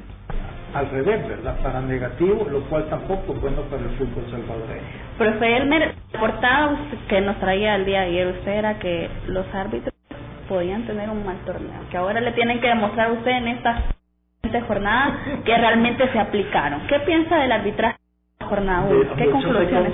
al 0.75 0.91
revés, 0.91 1.29
¿verdad? 1.29 1.57
Para 1.63 1.81
negativo, 1.81 2.47
lo 2.51 2.61
cual 2.63 2.87
tampoco 2.91 3.33
es 3.33 3.41
bueno 3.41 3.63
para 3.63 3.83
el 3.83 3.91
fútbol 3.91 4.25
salvadoreño. 4.31 4.83
Profe 5.17 5.57
Elmer, 5.57 5.95
portada 6.19 6.77
que 7.09 7.21
nos 7.21 7.39
traía 7.39 7.77
el 7.77 7.85
día 7.85 8.01
de 8.01 8.07
ayer 8.07 8.27
usted 8.29 8.53
era 8.53 8.79
que 8.79 9.09
los 9.29 9.47
árbitros 9.55 9.95
podían 10.49 10.85
tener 10.87 11.09
un 11.09 11.25
mal 11.25 11.37
torneo, 11.47 11.89
que 11.91 11.97
ahora 11.97 12.21
le 12.21 12.33
tienen 12.33 12.61
que 12.61 12.69
demostrar 12.69 13.09
a 13.09 13.13
usted 13.13 13.31
en 13.31 13.49
estas 13.49 13.83
jornadas 14.67 15.15
que 15.45 15.57
realmente 15.57 16.11
se 16.13 16.19
aplicaron. 16.19 16.87
¿Qué 16.87 17.01
piensa 17.01 17.37
del 17.39 17.53
arbitraje 17.53 17.99
de 18.39 18.47
jornada 18.47 18.87
1? 18.89 19.17
¿Qué 19.17 19.31
conclusiones 19.31 19.93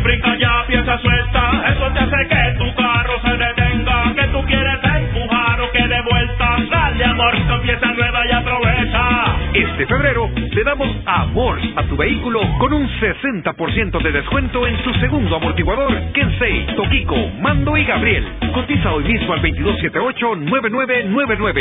brinca 0.00 0.36
ya, 0.38 0.64
piensa 0.66 0.98
suelta, 0.98 1.72
eso 1.72 1.90
te 1.92 2.00
hace 2.00 2.28
que 2.28 2.58
tu 2.58 2.74
carro 2.74 3.20
se 3.22 3.36
detenga, 3.36 4.14
que 4.14 4.26
tú 4.28 4.42
quieres 4.46 4.80
de 5.88 6.00
vuelta. 6.02 6.56
Dale 6.70 7.04
amor, 7.04 7.34
pieza 7.62 7.92
nueva 7.92 8.26
y 8.26 8.32
aprovecha. 8.32 9.36
Este 9.54 9.86
febrero 9.86 10.28
te 10.54 10.64
damos 10.64 10.88
amor 11.06 11.58
a 11.76 11.82
tu 11.84 11.96
vehículo 11.96 12.40
con 12.58 12.72
un 12.72 12.88
60% 12.88 14.02
de 14.02 14.12
descuento 14.12 14.66
en 14.66 14.82
su 14.82 14.92
segundo 14.94 15.36
amortiguador 15.36 15.92
Kensei, 16.12 16.66
Tokiko, 16.76 17.28
Mando 17.40 17.76
y 17.76 17.84
Gabriel. 17.84 18.24
Cotiza 18.54 18.92
hoy 18.92 19.04
mismo 19.04 19.32
al 19.32 19.42
2278-9999. 19.42 21.60